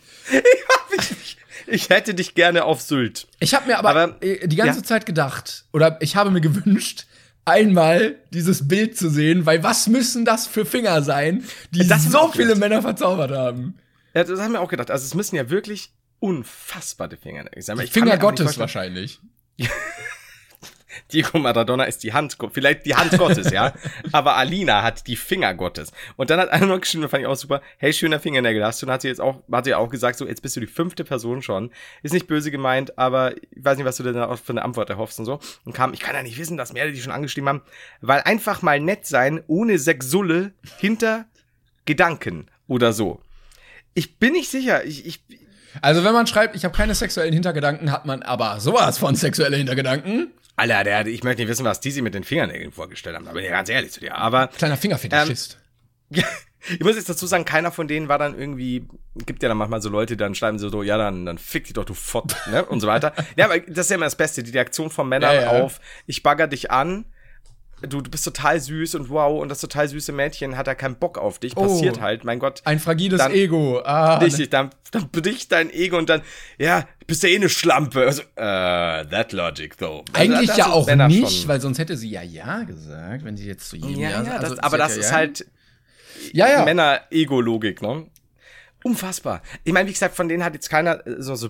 Ich 1.67 1.89
hätte 1.89 2.13
dich 2.13 2.33
gerne 2.33 2.63
auf 2.63 2.81
Sylt. 2.81 3.27
Ich 3.39 3.53
habe 3.53 3.67
mir 3.67 3.77
aber, 3.77 3.89
Aber- 3.89 4.17
äh, 4.23 4.47
die 4.47 4.55
ganze 4.55 4.79
ja. 4.79 4.83
Zeit 4.85 5.05
gedacht, 5.05 5.65
oder 5.73 5.97
ich 6.01 6.15
habe 6.15 6.31
mir 6.31 6.41
gewünscht, 6.41 7.05
einmal 7.43 8.15
dieses 8.31 8.67
Bild 8.67 8.97
zu 8.97 9.09
sehen, 9.09 9.45
weil 9.45 9.63
was 9.63 9.87
müssen 9.87 10.23
das 10.25 10.47
für 10.47 10.65
Finger 10.65 11.01
sein, 11.01 11.43
die 11.71 11.85
Das 11.87 12.05
ich 12.05 12.11
so 12.11 12.29
viele 12.31 12.45
gedacht. 12.47 12.59
Männer 12.59 12.81
verzaubert 12.81 13.31
haben? 13.31 13.77
Ja, 14.13 14.23
das 14.23 14.39
haben 14.39 14.53
wir 14.53 14.61
auch 14.61 14.69
gedacht. 14.69 14.89
Also 14.91 15.05
es 15.05 15.13
müssen 15.13 15.35
ja 15.35 15.49
wirklich 15.49 15.91
unfassbare 16.19 17.17
Fingernägel 17.17 17.61
sein. 17.61 17.79
Ich 17.79 17.91
Finger 17.91 18.17
Gottes 18.17 18.57
wahrscheinlich. 18.57 19.19
Diego 21.11 21.37
Maradona 21.39 21.83
ist 21.85 22.03
die 22.03 22.13
Hand, 22.13 22.37
vielleicht 22.51 22.85
die 22.85 22.95
Hand 22.95 23.17
Gottes, 23.17 23.51
ja. 23.51 23.73
Aber 24.11 24.37
Alina 24.37 24.83
hat 24.83 25.07
die 25.07 25.15
Finger 25.15 25.53
Gottes. 25.53 25.91
Und 26.15 26.29
dann 26.29 26.39
hat 26.39 26.49
einer 26.49 26.65
noch 26.65 26.79
geschrieben, 26.79 27.07
fand 27.09 27.21
ich 27.21 27.27
auch 27.27 27.35
super, 27.35 27.61
hey, 27.77 27.93
schöner 27.93 28.19
Fingernägel 28.19 28.63
hast 28.63 28.81
du. 28.81 28.85
Und 28.85 28.91
hat 28.91 29.01
sie 29.01 29.07
jetzt 29.07 29.21
auch, 29.21 29.41
hat 29.51 29.65
sie 29.65 29.73
auch 29.73 29.89
gesagt, 29.89 30.17
so, 30.17 30.27
jetzt 30.27 30.41
bist 30.41 30.55
du 30.55 30.59
die 30.59 30.67
fünfte 30.67 31.03
Person 31.03 31.41
schon. 31.41 31.71
Ist 32.03 32.13
nicht 32.13 32.27
böse 32.27 32.51
gemeint, 32.51 32.97
aber 32.97 33.35
ich 33.37 33.63
weiß 33.63 33.77
nicht, 33.77 33.85
was 33.85 33.97
du 33.97 34.03
denn 34.03 34.13
da 34.13 34.35
für 34.35 34.53
eine 34.53 34.63
Antwort 34.63 34.89
erhoffst 34.89 35.19
und 35.19 35.25
so. 35.25 35.39
Und 35.65 35.73
kam, 35.73 35.93
ich 35.93 35.99
kann 35.99 36.15
ja 36.15 36.23
nicht 36.23 36.37
wissen, 36.37 36.57
dass 36.57 36.73
mehrere 36.73 36.91
die 36.91 37.01
schon 37.01 37.13
angeschrieben 37.13 37.49
haben, 37.49 37.61
weil 38.01 38.21
einfach 38.21 38.61
mal 38.61 38.79
nett 38.79 39.05
sein, 39.05 39.43
ohne 39.47 39.79
Sexulle 39.79 40.53
hinter 40.79 41.25
Gedanken 41.85 42.47
oder 42.67 42.93
so. 42.93 43.21
Ich 43.93 44.19
bin 44.19 44.33
nicht 44.33 44.51
sicher, 44.51 44.85
ich, 44.85 45.05
ich, 45.05 45.21
Also, 45.81 46.03
wenn 46.03 46.13
man 46.13 46.27
schreibt, 46.27 46.55
ich 46.55 46.65
habe 46.65 46.75
keine 46.75 46.93
sexuellen 46.93 47.33
Hintergedanken, 47.33 47.91
hat 47.91 48.05
man 48.05 48.21
aber 48.21 48.59
sowas 48.59 48.97
von 48.97 49.15
sexuelle 49.15 49.57
Hintergedanken. 49.57 50.31
Alter, 50.57 50.83
der, 50.83 51.05
ich 51.05 51.23
möchte 51.23 51.41
nicht 51.41 51.49
wissen, 51.49 51.65
was 51.65 51.79
die 51.79 51.91
sich 51.91 52.01
mit 52.01 52.15
den 52.15 52.23
Fingernägeln 52.23 52.71
vorgestellt 52.71 53.15
haben. 53.15 53.25
Da 53.25 53.31
bin 53.31 53.43
ich 53.43 53.49
ganz 53.49 53.69
ehrlich 53.69 53.91
zu 53.91 53.99
dir. 53.99 54.15
Aber 54.15 54.47
Kleiner 54.47 54.75
Fingerfetischist. 54.75 55.59
Ja, 56.09 56.23
ich 56.69 56.79
muss 56.79 56.95
jetzt 56.95 57.09
dazu 57.09 57.27
sagen, 57.27 57.45
keiner 57.45 57.71
von 57.71 57.87
denen 57.87 58.09
war 58.09 58.17
dann 58.17 58.37
irgendwie, 58.37 58.87
gibt 59.25 59.43
ja 59.43 59.49
dann 59.49 59.57
manchmal 59.57 59.81
so 59.81 59.89
Leute, 59.89 60.15
die 60.15 60.17
dann 60.17 60.33
schreiben 60.33 60.57
so, 60.57 60.69
so 60.69 60.81
ja, 60.81 60.97
dann, 60.97 61.27
dann 61.27 61.37
fick 61.37 61.65
dich 61.65 61.73
doch, 61.73 61.85
du 61.85 61.93
Fott, 61.93 62.35
ne, 62.49 62.65
und 62.65 62.79
so 62.79 62.87
weiter. 62.87 63.13
Ja, 63.35 63.45
aber 63.45 63.59
das 63.59 63.85
ist 63.85 63.89
ja 63.91 63.95
immer 63.95 64.07
das 64.07 64.15
Beste, 64.17 64.41
die 64.41 64.51
Reaktion 64.51 64.89
von 64.89 65.07
Männern 65.07 65.35
Ja, 65.35 65.41
ja. 65.41 65.63
auf, 65.63 65.79
ich 66.07 66.23
bagger 66.23 66.47
dich 66.47 66.71
an, 66.71 67.05
du, 67.81 68.01
du 68.01 68.09
bist 68.09 68.23
total 68.25 68.59
süß 68.59 68.95
und 68.95 69.09
wow, 69.09 69.41
und 69.41 69.49
das 69.49 69.61
total 69.61 69.87
süße 69.87 70.11
Mädchen 70.11 70.57
hat 70.57 70.67
ja 70.67 70.75
keinen 70.75 70.95
Bock 70.95 71.17
auf 71.17 71.39
dich, 71.39 71.53
passiert 71.55 71.97
Oh. 71.99 72.01
halt, 72.01 72.23
mein 72.23 72.39
Gott. 72.39 72.61
Ein 72.65 72.79
fragiles 72.79 73.19
Dann- 73.19 73.31
Ego. 73.33 73.81
Ah, 73.83 74.17
Richtig, 74.17 74.49
dann, 74.49 74.71
dann 74.91 75.09
bricht 75.09 75.51
dein 75.51 75.69
Ego 75.71 75.97
und 75.97 76.09
dann, 76.09 76.21
ja, 76.57 76.87
bist 77.05 77.23
ja 77.23 77.29
eh 77.29 77.35
eine 77.35 77.49
Schlampe. 77.49 78.05
Also, 78.05 78.21
äh, 78.35 79.05
that 79.05 79.31
logic, 79.33 79.77
though. 79.77 80.03
Eigentlich 80.13 80.47
Das 80.47 80.57
ja 80.57 80.67
auch 80.71 80.87
Männer 80.87 81.07
nicht, 81.07 81.41
schon- 81.41 81.47
weil 81.47 81.61
sonst 81.61 81.77
hätte 81.79 81.95
sie 81.97 82.09
ja 82.09 82.21
ja 82.23 82.63
gesagt, 82.63 83.23
wenn 83.23 83.37
sie 83.37 83.45
jetzt 83.47 83.69
zu 83.69 83.75
jedem 83.77 83.99
Ja, 84.01 84.09
ja, 84.09 84.23
ja, 84.23 84.31
also 84.37 84.55
das, 84.55 84.59
aber 84.63 84.77
das 84.77 84.95
ja 84.95 84.99
ist 85.01 85.11
halt 85.11 85.45
ja, 86.33 86.47
ja. 86.49 86.65
Männer-Ego-Logik, 86.65 87.81
ne? 87.81 88.07
Unfassbar. 88.87 89.41
Ich 89.63 89.73
meine, 89.73 89.89
wie 89.89 89.93
gesagt, 89.93 90.15
von 90.15 90.29
denen 90.29 90.43
hat 90.43 90.53
jetzt 90.53 90.69
keiner 90.69 91.05
äh, 91.05 91.21
so, 91.21 91.35
so 91.35 91.49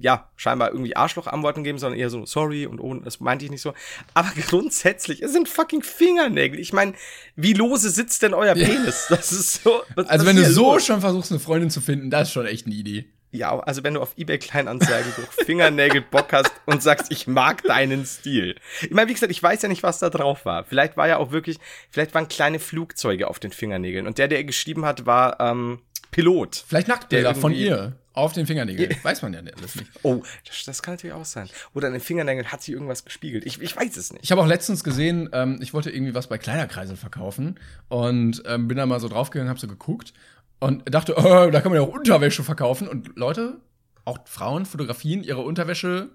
ja, 0.00 0.30
scheinbar 0.36 0.70
irgendwie 0.70 0.96
Arschloch-Antworten 0.96 1.64
gegeben, 1.64 1.78
sondern 1.78 1.98
eher 1.98 2.08
so, 2.08 2.24
sorry 2.24 2.66
und 2.66 2.80
oh, 2.80 2.94
das 2.94 3.20
meinte 3.20 3.44
ich 3.44 3.50
nicht 3.50 3.60
so. 3.62 3.74
Aber 4.14 4.30
grundsätzlich, 4.48 5.22
es 5.22 5.32
sind 5.32 5.48
fucking 5.48 5.82
Fingernägel. 5.82 6.58
Ich 6.58 6.72
meine, 6.72 6.94
wie 7.36 7.52
lose 7.52 7.90
sitzt 7.90 8.22
denn 8.22 8.34
euer 8.34 8.54
Penis? 8.54 9.06
Das 9.18 9.32
ist 9.32 9.62
so. 9.62 9.82
Was, 9.94 10.06
Also 10.08 10.24
was 10.24 10.34
wenn 10.34 10.42
du 10.42 10.50
so 10.50 10.72
los? 10.72 10.86
schon 10.86 11.00
versuchst, 11.00 11.30
eine 11.30 11.40
Freundin 11.40 11.70
zu 11.70 11.80
finden, 11.80 12.10
das 12.10 12.28
ist 12.28 12.32
schon 12.34 12.46
echt 12.46 12.66
eine 12.66 12.74
Idee. 12.74 13.06
Ja, 13.30 13.58
also 13.58 13.84
wenn 13.84 13.92
du 13.92 14.00
auf 14.00 14.14
eBay 14.16 14.38
Kleinanzeigen 14.38 15.12
durch 15.16 15.28
Fingernägel 15.46 16.00
Bock 16.00 16.32
hast 16.32 16.50
und 16.64 16.82
sagst, 16.82 17.12
ich 17.12 17.26
mag 17.26 17.62
deinen 17.62 18.06
Stil. 18.06 18.56
Ich 18.80 18.90
meine, 18.90 19.10
wie 19.10 19.12
gesagt, 19.12 19.30
ich 19.30 19.42
weiß 19.42 19.60
ja 19.60 19.68
nicht, 19.68 19.82
was 19.82 19.98
da 19.98 20.08
drauf 20.08 20.46
war. 20.46 20.64
Vielleicht 20.64 20.96
war 20.96 21.08
ja 21.08 21.18
auch 21.18 21.30
wirklich, 21.30 21.58
vielleicht 21.90 22.14
waren 22.14 22.28
kleine 22.28 22.58
Flugzeuge 22.58 23.28
auf 23.28 23.38
den 23.38 23.52
Fingernägeln. 23.52 24.06
Und 24.06 24.16
der, 24.16 24.28
der 24.28 24.44
geschrieben 24.44 24.86
hat, 24.86 25.04
war 25.04 25.40
ähm, 25.40 25.80
Pilot. 26.10 26.64
Vielleicht 26.66 26.88
Nacktbilder 26.88 27.32
Der 27.32 27.40
von 27.40 27.52
ihr 27.52 27.96
auf 28.14 28.32
den 28.32 28.46
Fingernägeln. 28.46 28.96
Weiß 29.02 29.22
man 29.22 29.32
ja 29.32 29.40
alles 29.40 29.76
nicht. 29.76 29.90
Oh, 30.02 30.22
das, 30.46 30.64
das 30.64 30.82
kann 30.82 30.94
natürlich 30.94 31.14
auch 31.14 31.24
sein. 31.24 31.48
Oder 31.74 31.86
an 31.86 31.92
den 31.92 32.02
Fingernägeln 32.02 32.50
hat 32.50 32.62
sie 32.62 32.72
irgendwas 32.72 33.04
gespiegelt. 33.04 33.46
Ich, 33.46 33.60
ich 33.60 33.76
weiß 33.76 33.96
es 33.96 34.12
nicht. 34.12 34.24
Ich 34.24 34.32
habe 34.32 34.40
auch 34.42 34.46
letztens 34.46 34.82
gesehen, 34.82 35.28
ähm, 35.32 35.58
ich 35.62 35.72
wollte 35.74 35.90
irgendwie 35.90 36.14
was 36.14 36.26
bei 36.28 36.38
Kleiderkreisel 36.38 36.96
verkaufen 36.96 37.60
und 37.88 38.42
ähm, 38.46 38.66
bin 38.66 38.76
da 38.76 38.86
mal 38.86 38.98
so 39.00 39.08
draufgegangen, 39.08 39.48
habe 39.48 39.60
so 39.60 39.68
geguckt 39.68 40.12
und 40.58 40.92
dachte, 40.92 41.14
oh, 41.16 41.50
da 41.50 41.60
kann 41.60 41.70
man 41.70 41.80
ja 41.80 41.86
auch 41.86 41.92
Unterwäsche 41.94 42.42
verkaufen. 42.42 42.88
Und 42.88 43.16
Leute, 43.16 43.60
auch 44.04 44.18
Frauen 44.26 44.66
fotografieren 44.66 45.22
ihre 45.22 45.42
Unterwäsche 45.42 46.08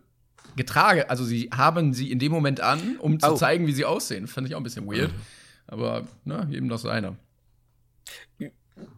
getragen. 0.58 1.04
Also 1.08 1.24
sie 1.24 1.50
haben 1.56 1.94
sie 1.94 2.12
in 2.12 2.20
dem 2.20 2.32
Moment 2.34 2.60
an, 2.60 2.98
um 3.00 3.20
zu 3.20 3.32
Oh. 3.32 3.36
zeigen, 3.36 3.66
wie 3.68 3.72
sie 3.72 3.86
aussehen. 3.86 4.28
Fand 4.28 4.46
ich 4.48 4.56
auch 4.56 4.60
ein 4.60 4.64
bisschen 4.64 4.86
weird. 4.92 5.12
Aber 5.68 6.06
ne, 6.26 6.46
jedem 6.50 6.68
das 6.68 6.82
seine. 6.82 7.16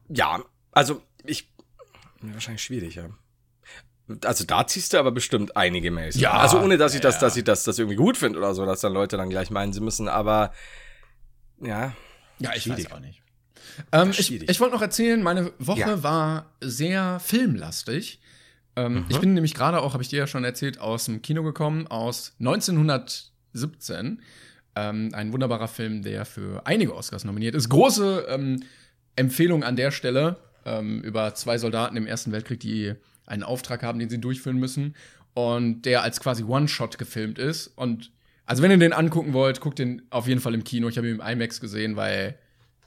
Ja, 0.10 0.40
also 0.76 1.02
ich. 1.26 1.50
Wahrscheinlich 2.22 2.62
schwierig, 2.64 2.96
ja. 2.96 3.10
Also 4.24 4.44
da 4.46 4.68
ziehst 4.68 4.94
du 4.94 5.00
aber 5.00 5.12
bestimmt 5.12 5.58
einige 5.58 5.90
Mails. 5.90 6.16
Ja, 6.20 6.34
Also 6.34 6.60
ohne, 6.60 6.78
dass 6.78 6.94
ich 6.94 7.02
das, 7.02 7.16
ja. 7.16 7.22
dass 7.22 7.36
ich 7.38 7.44
das, 7.44 7.64
das 7.64 7.80
irgendwie 7.80 7.96
gut 7.96 8.18
finde 8.18 8.38
oder 8.38 8.54
so, 8.54 8.64
dass 8.66 8.82
dann 8.82 8.94
Leute 8.94 9.18
dann 9.18 9.32
gleich 9.32 9.50
meinen, 9.50 9.74
sie 9.74 9.82
müssen, 9.82 10.08
aber 10.08 10.54
ja. 11.60 11.96
Ja, 12.38 12.54
ich 12.56 12.64
Schwierig. 12.64 12.86
weiß 12.86 12.92
auch 12.92 13.00
nicht. 13.00 13.22
Ähm, 13.92 14.12
ich 14.12 14.32
ich 14.32 14.60
wollte 14.60 14.76
noch 14.76 14.82
erzählen, 14.84 15.24
meine 15.24 15.52
Woche 15.58 15.80
Ja. 15.80 16.04
war 16.04 16.52
sehr 16.62 17.20
filmlastig. 17.20 18.20
Ähm, 18.76 18.94
Mhm. 18.94 19.06
Ich 19.10 19.20
bin 19.20 19.34
nämlich 19.34 19.54
gerade 19.56 19.82
auch, 19.82 19.94
habe 19.94 20.04
ich 20.04 20.10
dir 20.10 20.20
ja 20.20 20.28
schon 20.28 20.44
erzählt, 20.44 20.80
aus 20.80 21.06
dem 21.06 21.22
Kino 21.24 21.42
gekommen, 21.44 21.88
aus 21.88 22.34
1917. 22.40 24.22
Ähm, 24.78 25.10
ein 25.14 25.32
wunderbarer 25.32 25.68
Film, 25.70 26.04
der 26.04 26.26
für 26.26 26.66
einige 26.68 26.94
Oscars 26.96 27.24
nominiert 27.24 27.56
ist. 27.56 27.70
Große 27.70 28.26
ähm, 28.30 28.62
Empfehlung 29.16 29.64
an 29.64 29.76
der 29.78 29.92
Stelle 29.92 30.38
ähm, 30.66 31.02
über 31.02 31.34
zwei 31.36 31.58
Soldaten 31.58 31.98
im 31.98 32.08
Ersten 32.08 32.32
Weltkrieg, 32.32 32.60
die 32.60 32.94
einen 33.26 33.44
Auftrag 33.44 33.84
haben, 33.84 34.00
den 34.00 34.10
sie 34.10 34.20
durchführen 34.20 34.58
müssen. 34.58 34.96
Und 35.34 35.84
der 35.84 36.04
als 36.04 36.20
quasi 36.20 36.44
One-Shot 36.44 36.98
gefilmt 36.98 37.40
ist. 37.40 37.68
Und 37.68 38.12
also, 38.46 38.62
wenn 38.64 38.72
ihr 38.72 38.78
den 38.78 38.94
angucken 38.94 39.34
wollt, 39.34 39.60
guckt 39.60 39.80
den 39.80 40.04
auf 40.10 40.28
jeden 40.28 40.40
Fall 40.40 40.54
im 40.54 40.64
Kino. 40.64 40.88
Ich 40.88 40.98
habe 40.98 41.10
ihn 41.10 41.20
im 41.20 41.22
IMAX 41.22 41.60
gesehen, 41.60 41.96
weil 41.96 42.38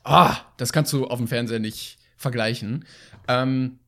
ah, 0.05 0.37
das 0.57 0.73
kannst 0.73 0.93
du 0.93 1.07
auf 1.07 1.19
dem 1.19 1.29
Fernseher 1.29 1.59
nicht 1.59 1.99
vergleichen. 2.17 2.85
Ähm, 3.27 3.79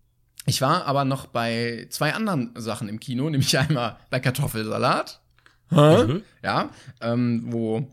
ich 0.47 0.61
war 0.61 0.87
aber 0.87 1.05
noch 1.05 1.27
bei 1.27 1.87
zwei 1.91 2.15
anderen 2.15 2.53
Sachen 2.57 2.89
im 2.89 3.01
Kino, 3.01 3.25
nämlich 3.31 3.57
einmal 3.59 3.97
bei 4.11 4.21
Kartoffelsalat. 4.21 5.21
Hä? 5.71 6.21
Ja, 6.43 6.71
ähm, 7.01 7.45
wo 7.47 7.87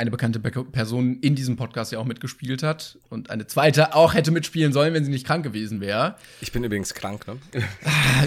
eine 0.00 0.10
bekannte 0.10 0.38
Be 0.38 0.50
Person 0.50 1.18
in 1.20 1.34
diesem 1.34 1.56
Podcast 1.56 1.92
ja 1.92 1.98
auch 1.98 2.06
mitgespielt 2.06 2.62
hat 2.62 2.98
und 3.10 3.28
eine 3.28 3.46
zweite 3.46 3.94
auch 3.94 4.14
hätte 4.14 4.30
mitspielen 4.30 4.72
sollen, 4.72 4.94
wenn 4.94 5.04
sie 5.04 5.10
nicht 5.10 5.26
krank 5.26 5.44
gewesen 5.44 5.82
wäre. 5.82 6.16
Ich 6.40 6.52
bin 6.52 6.64
übrigens 6.64 6.94
krank, 6.94 7.26
ne? 7.26 7.36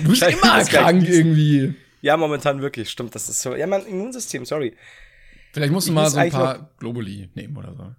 Du 0.03 0.09
bist 0.09 0.21
immer 0.21 0.63
krank 0.65 1.09
irgendwie. 1.09 1.73
Ja, 2.01 2.15
momentan 2.15 2.61
wirklich, 2.61 2.91
stimmt. 2.91 3.15
Das 3.15 3.27
ist 3.27 3.41
so. 3.41 3.55
Ja, 3.55 3.65
mein 3.65 3.85
Immunsystem, 3.87 4.45
sorry. 4.45 4.75
Vielleicht 5.51 5.73
musst 5.73 5.87
du 5.87 5.91
Ich 5.91 5.95
mal 5.95 6.09
so 6.11 6.19
ein 6.19 6.29
paar 6.29 6.69
Globuli 6.77 7.29
nehmen 7.33 7.57
oder 7.57 7.73
so. 7.73 7.95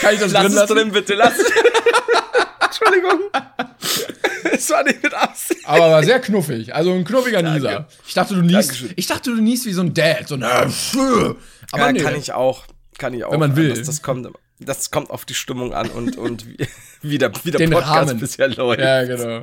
Kann 0.00 0.14
ich 0.14 0.20
das 0.20 0.32
Lass 0.32 0.42
drin 0.42 0.52
es 0.52 0.54
lassen? 0.54 0.74
drin, 0.76 0.92
bitte, 0.92 1.14
lass. 1.14 1.34
Entschuldigung. 2.60 3.20
Es 4.52 4.70
war 4.70 4.84
nicht 4.84 5.02
mit 5.02 5.14
Absicht. 5.14 5.60
Aber 5.64 5.90
war 5.90 6.04
sehr 6.04 6.20
knuffig. 6.20 6.74
Also 6.74 6.92
ein 6.92 7.04
knuffiger 7.04 7.42
Nieser. 7.42 7.88
Ich 8.06 8.14
dachte, 8.14 8.34
du 8.34 8.42
niest. 8.42 8.54
Dankeschön. 8.70 8.92
Ich 8.96 9.06
dachte, 9.06 9.34
du 9.34 9.42
niest 9.42 9.66
wie 9.66 9.72
so 9.72 9.82
ein 9.82 9.94
Dad. 9.94 10.28
So 10.28 10.36
ein 10.36 10.42
äh. 10.42 11.34
Aber 11.72 11.86
ja, 11.86 11.92
nee. 11.92 12.00
kann 12.00 12.14
ich 12.14 12.32
auch. 12.32 12.66
Kann 12.98 13.14
ich 13.14 13.24
auch. 13.24 13.32
Wenn 13.32 13.40
man 13.40 13.56
will. 13.56 13.70
Das, 13.70 13.82
das, 13.86 14.02
kommt, 14.02 14.28
das 14.60 14.90
kommt 14.90 15.10
auf 15.10 15.24
die 15.24 15.34
Stimmung 15.34 15.74
an 15.74 15.90
und, 15.90 16.16
und 16.16 16.46
wie, 16.46 16.68
wie, 17.02 17.18
der, 17.18 17.32
wie 17.44 17.50
der 17.50 17.58
Den 17.58 17.70
Podcast 17.70 18.10
Rahmen. 18.10 18.20
bisher 18.20 18.48
läuft. 18.48 18.80
Ja, 18.80 19.04
genau. 19.04 19.42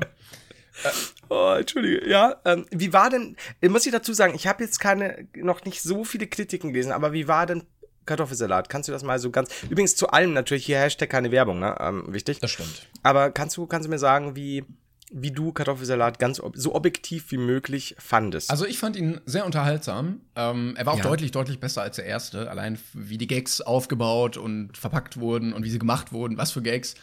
Oh, 1.29 1.55
Entschuldige. 1.57 2.09
Ja, 2.09 2.37
ähm, 2.45 2.65
wie 2.71 2.93
war 2.93 3.09
denn, 3.09 3.35
äh, 3.61 3.69
muss 3.69 3.85
ich 3.85 3.91
dazu 3.91 4.13
sagen, 4.13 4.33
ich 4.33 4.47
habe 4.47 4.63
jetzt 4.63 4.79
keine, 4.79 5.27
noch 5.35 5.65
nicht 5.65 5.81
so 5.81 6.03
viele 6.03 6.27
Kritiken 6.27 6.71
gelesen, 6.71 6.91
aber 6.91 7.13
wie 7.13 7.27
war 7.27 7.45
denn 7.45 7.63
Kartoffelsalat? 8.05 8.69
Kannst 8.69 8.87
du 8.87 8.93
das 8.93 9.03
mal 9.03 9.19
so 9.19 9.29
ganz, 9.29 9.49
übrigens 9.69 9.95
zu 9.95 10.09
allem 10.09 10.33
natürlich 10.33 10.65
hier 10.65 10.79
Hashtag 10.79 11.09
keine 11.09 11.31
Werbung, 11.31 11.59
ne, 11.59 11.75
ähm, 11.79 12.05
wichtig. 12.07 12.39
Das 12.39 12.51
stimmt. 12.51 12.87
Aber 13.03 13.29
kannst 13.31 13.57
du, 13.57 13.67
kannst 13.67 13.85
du 13.85 13.89
mir 13.89 13.99
sagen, 13.99 14.35
wie, 14.35 14.63
wie 15.11 15.31
du 15.31 15.51
Kartoffelsalat 15.51 16.19
ganz, 16.19 16.39
ob, 16.39 16.55
so 16.57 16.75
objektiv 16.75 17.31
wie 17.31 17.37
möglich 17.37 17.95
fandest? 17.97 18.49
Also 18.51 18.65
ich 18.65 18.77
fand 18.79 18.95
ihn 18.95 19.19
sehr 19.25 19.45
unterhaltsam. 19.45 20.21
Ähm, 20.35 20.75
er 20.77 20.85
war 20.85 20.93
auch 20.93 20.97
Ja. 20.99 21.03
deutlich, 21.03 21.31
deutlich 21.31 21.59
besser 21.59 21.81
als 21.81 21.95
der 21.95 22.05
erste. 22.05 22.49
Allein 22.49 22.77
wie 22.93 23.17
die 23.17 23.27
Gags 23.27 23.61
aufgebaut 23.61 24.37
und 24.37 24.77
verpackt 24.77 25.17
wurden 25.19 25.53
und 25.53 25.63
wie 25.63 25.69
sie 25.69 25.79
gemacht 25.79 26.11
wurden, 26.11 26.37
was 26.37 26.51
für 26.51 26.61
Gags. 26.61 26.95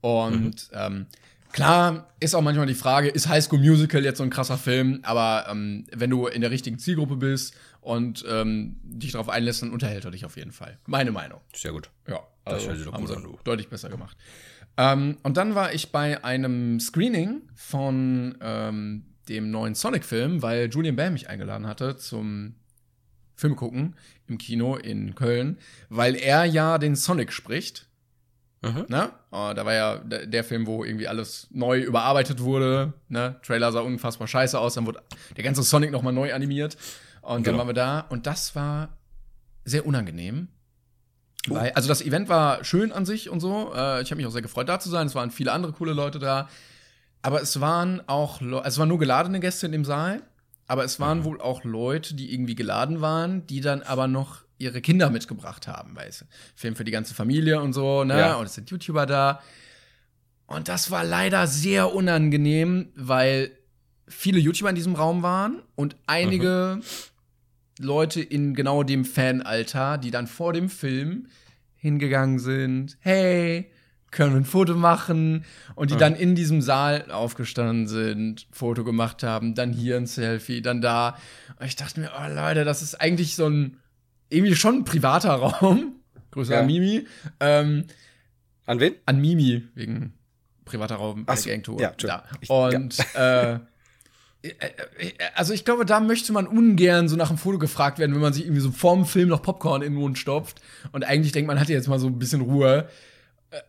Und 0.00 0.70
ähm, 0.72 1.06
klar 1.52 2.08
ist 2.20 2.34
auch 2.34 2.40
manchmal 2.42 2.66
die 2.66 2.74
Frage, 2.74 3.08
ist 3.08 3.28
High 3.28 3.44
School 3.44 3.60
Musical 3.60 4.02
jetzt 4.04 4.18
so 4.18 4.24
ein 4.24 4.30
krasser 4.30 4.58
Film? 4.58 5.00
Aber 5.04 5.46
ähm, 5.50 5.84
wenn 5.92 6.10
du 6.10 6.26
in 6.26 6.40
der 6.40 6.50
richtigen 6.50 6.78
Zielgruppe 6.78 7.16
bist 7.16 7.54
und 7.80 8.24
ähm, 8.28 8.76
dich 8.82 9.12
darauf 9.12 9.28
einlässt, 9.28 9.62
dann 9.62 9.70
unterhält 9.70 10.04
er 10.04 10.10
dich 10.10 10.24
auf 10.24 10.36
jeden 10.36 10.52
Fall. 10.52 10.78
Meine 10.86 11.12
Meinung. 11.12 11.40
sehr 11.54 11.72
gut. 11.72 11.90
Ja, 12.08 12.20
Das 12.44 12.54
also 12.54 12.66
hört 12.68 12.76
sich 12.78 12.86
doch 12.86 12.92
haben 12.94 13.06
gut 13.06 13.16
an, 13.16 13.22
du. 13.22 13.38
deutlich 13.44 13.68
besser 13.68 13.88
gemacht. 13.88 14.16
Ähm, 14.76 15.18
und 15.22 15.36
dann 15.36 15.54
war 15.54 15.72
ich 15.72 15.92
bei 15.92 16.24
einem 16.24 16.80
Screening 16.80 17.42
von 17.54 18.36
ähm, 18.40 19.04
dem 19.28 19.50
neuen 19.50 19.74
Sonic-Film, 19.74 20.42
weil 20.42 20.68
Julian 20.70 20.96
Bam 20.96 21.12
mich 21.12 21.28
eingeladen 21.28 21.66
hatte 21.66 21.96
zum 21.96 22.54
Film 23.36 23.56
gucken 23.56 23.96
im 24.26 24.38
Kino 24.38 24.76
in 24.76 25.14
Köln, 25.14 25.58
weil 25.88 26.14
er 26.16 26.44
ja 26.44 26.78
den 26.78 26.96
Sonic 26.96 27.32
spricht. 27.32 27.88
Mhm. 28.62 28.86
Ne? 28.88 29.10
Oh, 29.32 29.52
da 29.54 29.64
war 29.64 29.74
ja 29.74 29.98
der, 29.98 30.44
Film, 30.44 30.66
wo 30.66 30.84
irgendwie 30.84 31.08
alles 31.08 31.48
neu 31.50 31.80
überarbeitet 31.80 32.40
wurde. 32.40 32.92
Ne? 33.08 33.36
Trailer 33.42 33.72
sah 33.72 33.80
unfassbar 33.80 34.28
scheiße 34.28 34.58
aus, 34.58 34.74
dann 34.74 34.86
wurde 34.86 35.02
der 35.36 35.42
ganze 35.42 35.62
Sonic 35.62 35.90
nochmal 35.90 36.12
neu 36.12 36.32
animiert. 36.32 36.76
Und 37.22 37.32
dann 37.32 37.42
Genau. 37.42 37.58
waren 37.58 37.68
wir 37.68 37.74
da 37.74 38.00
und 38.00 38.26
das 38.26 38.54
war 38.54 38.96
sehr 39.64 39.86
unangenehm. 39.86 40.48
Weil, 41.48 41.72
also 41.72 41.88
das 41.88 42.02
Event 42.02 42.28
war 42.28 42.64
schön 42.64 42.92
an 42.92 43.04
sich 43.04 43.28
und 43.28 43.40
so. 43.40 43.72
Äh, 43.74 44.02
ich 44.02 44.10
habe 44.10 44.16
mich 44.16 44.26
auch 44.26 44.30
sehr 44.30 44.42
gefreut, 44.42 44.68
da 44.68 44.78
zu 44.78 44.88
sein. 44.88 45.06
Es 45.06 45.14
waren 45.14 45.30
viele 45.30 45.52
andere 45.52 45.72
coole 45.72 45.92
Leute 45.92 46.18
da. 46.18 46.48
Aber 47.22 47.40
es 47.40 47.60
waren 47.60 48.02
auch, 48.08 48.40
Le 48.40 48.58
also 48.58 48.68
es 48.68 48.78
waren 48.78 48.88
nur 48.88 48.98
geladene 48.98 49.40
Gäste 49.40 49.66
in 49.66 49.72
dem 49.72 49.84
Saal. 49.84 50.22
Aber 50.66 50.84
es 50.84 51.00
waren 51.00 51.24
wohl 51.24 51.40
auch 51.40 51.64
Leute, 51.64 52.14
die 52.14 52.32
irgendwie 52.32 52.54
geladen 52.54 53.00
waren, 53.00 53.46
die 53.46 53.60
dann 53.60 53.82
aber 53.82 54.06
noch 54.06 54.42
ihre 54.58 54.80
Kinder 54.80 55.10
mitgebracht 55.10 55.66
haben, 55.66 55.96
weil 55.96 56.08
es 56.08 56.24
Film 56.54 56.76
für 56.76 56.84
die 56.84 56.92
ganze 56.92 57.14
Familie 57.14 57.60
und 57.60 57.72
so, 57.72 58.04
ne? 58.04 58.18
Ja. 58.18 58.34
Und 58.36 58.46
es 58.46 58.54
sind 58.54 58.70
YouTuber 58.70 59.06
da. 59.06 59.40
Und 60.46 60.68
das 60.68 60.90
war 60.90 61.02
leider 61.02 61.46
sehr 61.46 61.94
unangenehm, 61.94 62.92
weil 62.94 63.50
viele 64.06 64.38
YouTuber 64.38 64.70
in 64.70 64.76
diesem 64.76 64.94
Raum 64.94 65.22
waren 65.22 65.62
und 65.74 65.96
einige 66.06 66.80
Leute 67.78 68.20
in 68.20 68.54
genau 68.54 68.82
dem 68.82 69.04
Fanalter, 69.04 69.98
die 69.98 70.10
dann 70.10 70.26
vor 70.26 70.52
dem 70.52 70.68
Film 70.68 71.26
hingegangen 71.76 72.38
sind, 72.38 72.96
hey, 73.00 73.70
können 74.10 74.32
wir 74.34 74.40
ein 74.40 74.44
Foto 74.44 74.74
machen? 74.74 75.44
Und 75.74 75.90
die 75.90 75.96
dann 75.96 76.14
in 76.14 76.34
diesem 76.34 76.60
Saal 76.60 77.10
aufgestanden 77.10 77.88
sind, 77.88 78.46
Foto 78.52 78.84
gemacht 78.84 79.22
haben, 79.22 79.54
dann 79.54 79.72
hier 79.72 79.96
ein 79.96 80.06
Selfie, 80.06 80.60
dann 80.60 80.80
da. 80.82 81.16
Und 81.58 81.66
ich 81.66 81.76
dachte 81.76 81.98
mir, 81.98 82.10
oh 82.16 82.32
Leute, 82.34 82.64
das 82.64 82.82
ist 82.82 83.00
eigentlich 83.00 83.34
so 83.36 83.48
ein, 83.48 83.78
irgendwie 84.28 84.54
schon 84.54 84.76
ein 84.80 84.84
privater 84.84 85.32
Raum. 85.34 85.94
Grüße 86.30 86.52
Ja. 86.52 86.60
an 86.60 86.66
Mimi. 86.66 87.06
Ähm, 87.40 87.84
An 88.66 88.80
wen? 88.80 88.94
an 89.06 89.20
Mimi 89.20 89.62
wegen 89.74 90.12
privater 90.66 90.96
Raum 90.96 91.24
Ach 91.26 91.36
so, 91.36 91.48
Gangtour. 91.50 91.80
ja, 91.80 91.92
da. 91.98 92.24
Und 92.48 92.96
äh, 93.14 93.54
äh, 93.54 93.58
also 95.34 95.52
ich 95.52 95.64
glaube, 95.64 95.84
da 95.86 96.00
möchte 96.00 96.32
man 96.32 96.46
ungern 96.46 97.08
so 97.08 97.16
nach 97.16 97.28
dem 97.28 97.38
Foto 97.38 97.58
gefragt 97.58 97.98
werden, 97.98 98.14
wenn 98.14 98.20
man 98.20 98.32
sich 98.32 98.44
irgendwie 98.44 98.60
so 98.60 98.72
vorm 98.72 99.06
Film 99.06 99.28
noch 99.28 99.42
Popcorn 99.42 99.82
in 99.82 99.92
den 99.92 100.00
Mund 100.00 100.18
stopft 100.18 100.60
und 100.90 101.04
eigentlich 101.04 101.32
denkt, 101.32 101.46
man 101.46 101.60
hat 101.60 101.68
jetzt 101.68 101.88
mal 101.88 101.98
so 101.98 102.08
ein 102.08 102.18
bisschen 102.18 102.40
Ruhe. 102.40 102.88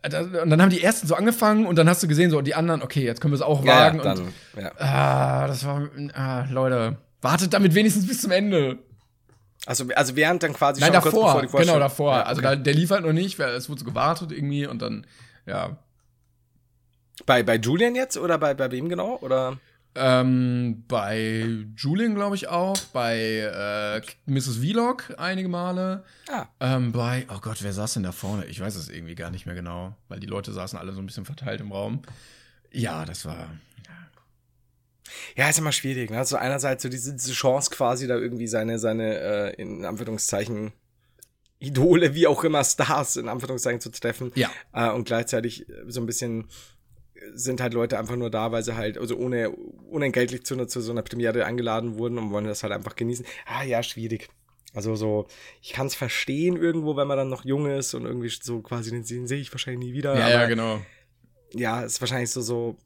Äh, 0.02 0.22
Und 0.42 0.50
dann 0.50 0.60
haben 0.62 0.70
die 0.70 0.82
ersten 0.82 1.06
so 1.06 1.14
angefangen 1.14 1.66
und 1.66 1.76
dann 1.76 1.88
hast 1.88 2.02
du 2.02 2.08
gesehen, 2.08 2.30
so 2.30 2.40
die 2.40 2.54
anderen, 2.54 2.82
okay, 2.82 3.04
jetzt 3.04 3.20
können 3.20 3.32
wir 3.32 3.36
es 3.36 3.42
auch 3.42 3.64
Ja, 3.64 3.84
wagen. 3.84 3.98
dann, 4.02 4.18
und 4.20 4.32
ja. 4.62 4.72
ah, 4.78 5.46
das 5.46 5.64
war, 5.64 5.88
ah, 6.14 6.44
Leute, 6.50 6.96
wartet 7.22 7.52
damit 7.52 7.74
wenigstens 7.74 8.06
bis 8.06 8.20
zum 8.22 8.30
Ende. 8.32 8.78
Also, 9.66 9.86
also 9.94 10.16
während 10.16 10.42
dann 10.42 10.52
quasi 10.54 10.80
Nein, 10.80 10.92
schon 10.92 11.02
kurz 11.02 11.14
davor, 11.14 11.40
bevor 11.40 11.60
die 11.60 11.66
genau 11.66 11.78
davor. 11.78 12.14
Ja, 12.16 12.22
Also 12.24 12.40
okay. 12.40 12.56
da, 12.56 12.56
der 12.56 12.74
lief 12.74 12.90
halt 12.90 13.04
noch 13.04 13.12
nicht, 13.12 13.38
weil 13.38 13.50
es 13.54 13.68
wurde 13.68 13.78
so 13.80 13.84
gewartet 13.86 14.32
irgendwie 14.32 14.66
und 14.66 14.82
dann, 14.82 15.06
ja. 15.46 15.76
Bei, 17.26 17.42
bei 17.42 17.56
Julian 17.56 17.94
jetzt 17.94 18.18
oder 18.18 18.38
bei, 18.38 18.54
bei 18.54 18.70
wem 18.72 18.88
genau? 18.88 19.18
Oder? 19.20 19.58
Ähm, 19.96 20.84
bei 20.88 21.46
Julian, 21.76 22.14
glaube 22.14 22.36
ich, 22.36 22.48
auch. 22.48 22.76
Bei 22.92 23.16
äh, 23.16 24.00
Mrs. 24.26 24.56
Vlog 24.56 25.14
einige 25.18 25.48
Male. 25.48 26.04
Ah. 26.28 26.46
Ähm, 26.60 26.92
bei, 26.92 27.26
oh 27.32 27.38
Gott, 27.40 27.62
wer 27.62 27.72
saß 27.72 27.94
denn 27.94 28.02
da 28.02 28.12
vorne? 28.12 28.46
Ich 28.46 28.60
weiß 28.60 28.74
es 28.74 28.88
irgendwie 28.88 29.14
gar 29.14 29.30
nicht 29.30 29.46
mehr 29.46 29.54
genau, 29.54 29.96
weil 30.08 30.20
die 30.20 30.26
Leute 30.26 30.52
saßen 30.52 30.78
alle 30.78 30.92
so 30.92 31.00
ein 31.00 31.06
bisschen 31.06 31.24
verteilt 31.24 31.60
im 31.60 31.70
Raum. 31.70 32.02
Ja, 32.72 33.04
das 33.04 33.24
war. 33.24 33.50
Ja, 35.36 35.48
ist 35.48 35.58
immer 35.58 35.72
schwierig. 35.72 36.10
Ne? 36.10 36.18
Also 36.18 36.36
einerseits 36.36 36.82
so 36.82 36.88
diese, 36.88 37.12
diese 37.12 37.32
Chance 37.32 37.70
quasi 37.70 38.06
da 38.08 38.16
irgendwie 38.16 38.48
seine, 38.48 38.78
seine 38.78 39.18
äh, 39.18 39.62
in 39.62 39.84
Anführungszeichen 39.84 40.72
Idole, 41.60 42.14
wie 42.14 42.26
auch 42.26 42.44
immer 42.44 42.64
Stars 42.64 43.16
in 43.16 43.28
Anführungszeichen 43.28 43.80
zu 43.80 43.90
treffen. 43.90 44.32
Ja. 44.34 44.50
Äh, 44.72 44.90
und 44.90 45.04
gleichzeitig 45.04 45.66
so 45.86 46.00
ein 46.00 46.06
bisschen 46.06 46.48
sind 47.34 47.60
halt 47.60 47.74
Leute 47.74 47.98
einfach 47.98 48.16
nur 48.16 48.30
da, 48.30 48.52
weil 48.52 48.62
sie 48.62 48.76
halt, 48.76 48.98
also 48.98 49.16
ohne 49.16 49.50
unentgeltlich 49.50 50.44
zu, 50.44 50.64
zu 50.66 50.80
so 50.80 50.92
einer 50.92 51.02
Premiere 51.02 51.44
eingeladen 51.44 51.98
wurden 51.98 52.18
und 52.18 52.30
wollen 52.30 52.46
das 52.46 52.62
halt 52.62 52.72
einfach 52.72 52.96
genießen. 52.96 53.24
Ah 53.46 53.62
ja, 53.64 53.82
schwierig. 53.82 54.28
Also 54.74 54.96
so, 54.96 55.26
ich 55.62 55.72
kann 55.72 55.86
es 55.86 55.94
verstehen 55.94 56.56
irgendwo, 56.56 56.96
wenn 56.96 57.06
man 57.06 57.16
dann 57.16 57.28
noch 57.28 57.44
jung 57.44 57.66
ist 57.66 57.94
und 57.94 58.04
irgendwie 58.04 58.28
so 58.28 58.60
quasi 58.60 58.90
den, 58.90 59.04
den 59.04 59.26
sehe 59.26 59.38
ich 59.40 59.52
wahrscheinlich 59.52 59.88
nie 59.90 59.94
wieder. 59.94 60.14
Ja, 60.18 60.24
aber, 60.26 60.30
ja, 60.34 60.46
genau. 60.46 60.80
Ja, 61.52 61.82
ist 61.82 62.00
wahrscheinlich 62.00 62.30
so, 62.30 62.40
so 62.42 62.76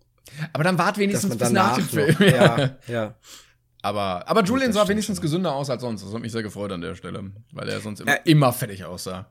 Aber 0.53 0.65
dann 0.65 0.77
wart 0.79 0.99
wenigstens 0.99 1.37
bis 1.37 1.51
nach 1.51 1.77
dem 1.77 1.85
noch, 1.85 1.91
Film. 1.91 2.17
ja, 2.21 2.77
ja. 2.87 3.15
Aber, 3.81 4.29
aber 4.29 4.43
Julian 4.45 4.73
sah 4.73 4.87
wenigstens 4.89 5.17
schon. 5.19 5.23
gesünder 5.23 5.55
aus 5.55 5.71
als 5.71 5.81
sonst. 5.81 6.05
Das 6.05 6.13
hat 6.13 6.21
mich 6.21 6.33
sehr 6.33 6.43
gefreut 6.43 6.73
an 6.73 6.81
der 6.81 6.95
Stelle, 6.95 7.31
weil 7.53 7.69
er 7.69 7.81
sonst 7.81 8.01
immer, 8.01 8.11
Ja. 8.11 8.19
immer 8.25 8.53
fertig 8.53 8.85
aussah. 8.85 9.31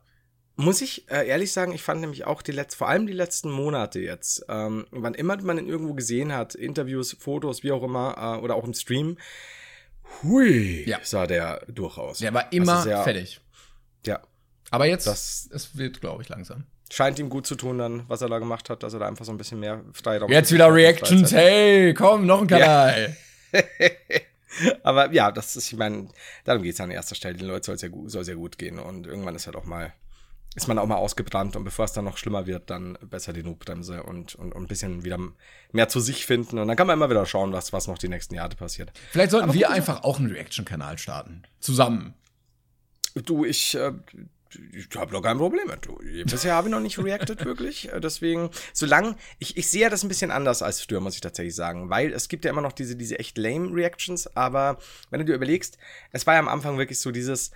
Muss 0.60 0.82
ich 0.82 1.10
äh, 1.12 1.28
ehrlich 1.28 1.52
sagen, 1.52 1.72
ich 1.72 1.84
fand 1.84 2.02
nämlich 2.02 2.26
auch 2.26 2.42
die 2.42 2.52
letzten, 2.52 2.78
vor 2.80 2.90
allem 2.90 3.06
die 3.06 3.14
letzten 3.14 3.52
Monate 3.52 4.00
jetzt, 4.00 4.44
ähm, 4.50 4.88
wann 4.92 5.14
immer 5.14 5.38
man 5.44 5.60
ihn 5.60 5.68
irgendwo 5.70 5.94
gesehen 5.94 6.34
hat, 6.34 6.56
Interviews, 6.56 7.16
Fotos, 7.20 7.62
wie 7.64 7.72
auch 7.72 7.84
immer, 7.84 8.38
äh, 8.40 8.44
oder 8.44 8.56
auch 8.56 8.64
im 8.64 8.74
Stream, 8.74 9.18
hui, 10.24 10.84
Ja. 10.88 11.00
sah 11.04 11.28
der 11.28 11.62
durchaus. 11.68 12.20
Der 12.20 12.34
war 12.34 12.52
immer 12.52 12.74
Also 12.78 12.90
sehr- 12.90 13.04
fertig. 13.04 13.40
Ja, 14.06 14.20
Aber 14.72 14.86
jetzt, 14.86 15.06
Das- 15.08 15.48
es 15.54 15.78
wird, 15.78 16.02
glaube 16.02 16.24
ich, 16.24 16.30
langsam. 16.30 16.66
scheint 16.92 17.20
ihm 17.20 17.30
gut 17.30 17.46
zu 17.46 17.56
tun 17.56 17.78
dann, 17.78 18.04
was 18.10 18.22
er 18.22 18.28
da 18.30 18.40
gemacht 18.40 18.70
hat, 18.70 18.82
dass 18.84 18.94
er 18.94 19.00
da 19.00 19.08
einfach 19.08 19.26
so 19.26 19.32
ein 19.32 19.38
bisschen 19.38 19.60
mehr 19.60 19.82
Freiraum 19.94 20.32
Jetzt 20.32 20.52
wieder 20.52 20.74
Reactions. 20.74 21.32
Hey, 21.32 21.94
komm, 21.94 22.26
noch 22.26 22.42
ein 22.42 22.48
Kanal. 22.48 23.16
Aber 24.84 25.12
ja, 25.14 25.32
das 25.32 25.56
ist, 25.56 25.72
ich 25.72 25.78
meine, 25.78 26.08
darum 26.46 26.64
geht's 26.64 26.80
an 26.82 26.90
erster 26.92 27.16
Stelle. 27.16 27.36
Den 27.36 27.48
Leuten 27.48 27.64
soll 27.64 27.76
es 27.76 27.82
ja, 27.82 27.90
gu- 27.90 28.10
soll 28.10 28.24
sehr 28.26 28.36
gut 28.36 28.58
gehen 28.58 28.80
und 28.80 29.06
irgendwann 29.06 29.36
ist 29.36 29.46
halt 29.46 29.56
auch 29.56 29.66
mal, 29.66 29.94
ist 30.58 30.68
man 30.68 30.80
auch 30.80 30.88
mal 30.88 30.96
ausgebrannt 30.96 31.56
und 31.56 31.64
bevor 31.64 31.86
es 31.86 31.94
dann 31.94 32.06
noch 32.06 32.18
schlimmer 32.18 32.48
wird, 32.48 32.72
dann 32.72 32.98
besser 33.04 33.32
die 33.32 33.44
Notbremse 33.44 34.02
und, 34.02 34.34
und, 34.34 34.56
und 34.56 34.64
ein 34.64 34.68
bisschen 34.68 35.04
wieder 35.04 35.20
mehr 35.72 35.88
zu 35.88 36.00
sich 36.00 36.26
finden 36.26 36.58
und 36.58 36.68
dann 36.68 36.76
kann 36.76 36.88
man 36.88 36.98
immer 36.98 37.12
wieder 37.12 37.28
schauen, 37.28 37.54
was, 37.54 37.74
was 37.74 37.86
noch 37.86 38.00
die 38.00 38.10
nächsten 38.10 38.34
Jahre 38.34 38.56
passiert. 38.56 38.92
Vielleicht 39.12 39.30
sollten 39.30 39.50
Aber 39.50 39.54
wir 39.54 39.68
gut, 39.68 39.76
einfach 39.76 40.04
auch 40.04 40.18
einen 40.18 40.32
Reaction-Kanal 40.32 40.98
starten. 40.98 41.44
Zusammen. 41.60 42.16
Du, 43.14 43.46
ich, 43.46 43.76
äh, 43.76 43.94
ich 44.74 44.88
habe 44.96 45.12
doch 45.12 45.22
kein 45.22 45.38
Problem 45.38 45.68
mit. 45.68 45.86
Du. 45.86 46.00
Bisher 46.26 46.56
habe 46.56 46.70
ich 46.70 46.72
noch 46.72 46.80
nicht 46.80 46.98
reacted, 46.98 47.46
wirklich. 47.46 47.94
Äh, 47.94 48.00
Deswegen, 48.00 48.50
solange, 48.74 49.16
ich, 49.38 49.58
ich 49.58 49.68
sehe 49.68 49.84
ja 49.84 49.90
das 49.90 50.04
ein 50.04 50.08
bisschen 50.08 50.32
anders 50.32 50.64
als 50.64 50.82
früher, 50.82 51.02
muss 51.02 51.14
ich 51.14 51.22
tatsächlich 51.22 51.54
sagen. 51.54 51.92
Weil 51.92 52.12
es 52.14 52.30
gibt 52.30 52.46
ja 52.46 52.52
immer 52.52 52.62
noch 52.62 52.72
diese, 52.72 52.96
diese 52.96 53.20
echt 53.20 53.38
lame 53.38 53.76
Reactions, 53.76 54.36
aber 54.36 54.80
wenn 55.12 55.20
du 55.20 55.26
dir 55.26 55.36
überlegst, 55.36 55.78
es 56.12 56.26
war 56.26 56.34
ja 56.34 56.40
am 56.40 56.48
Anfang 56.48 56.80
wirklich 56.80 57.00
so 57.00 57.12
dieses, 57.12 57.52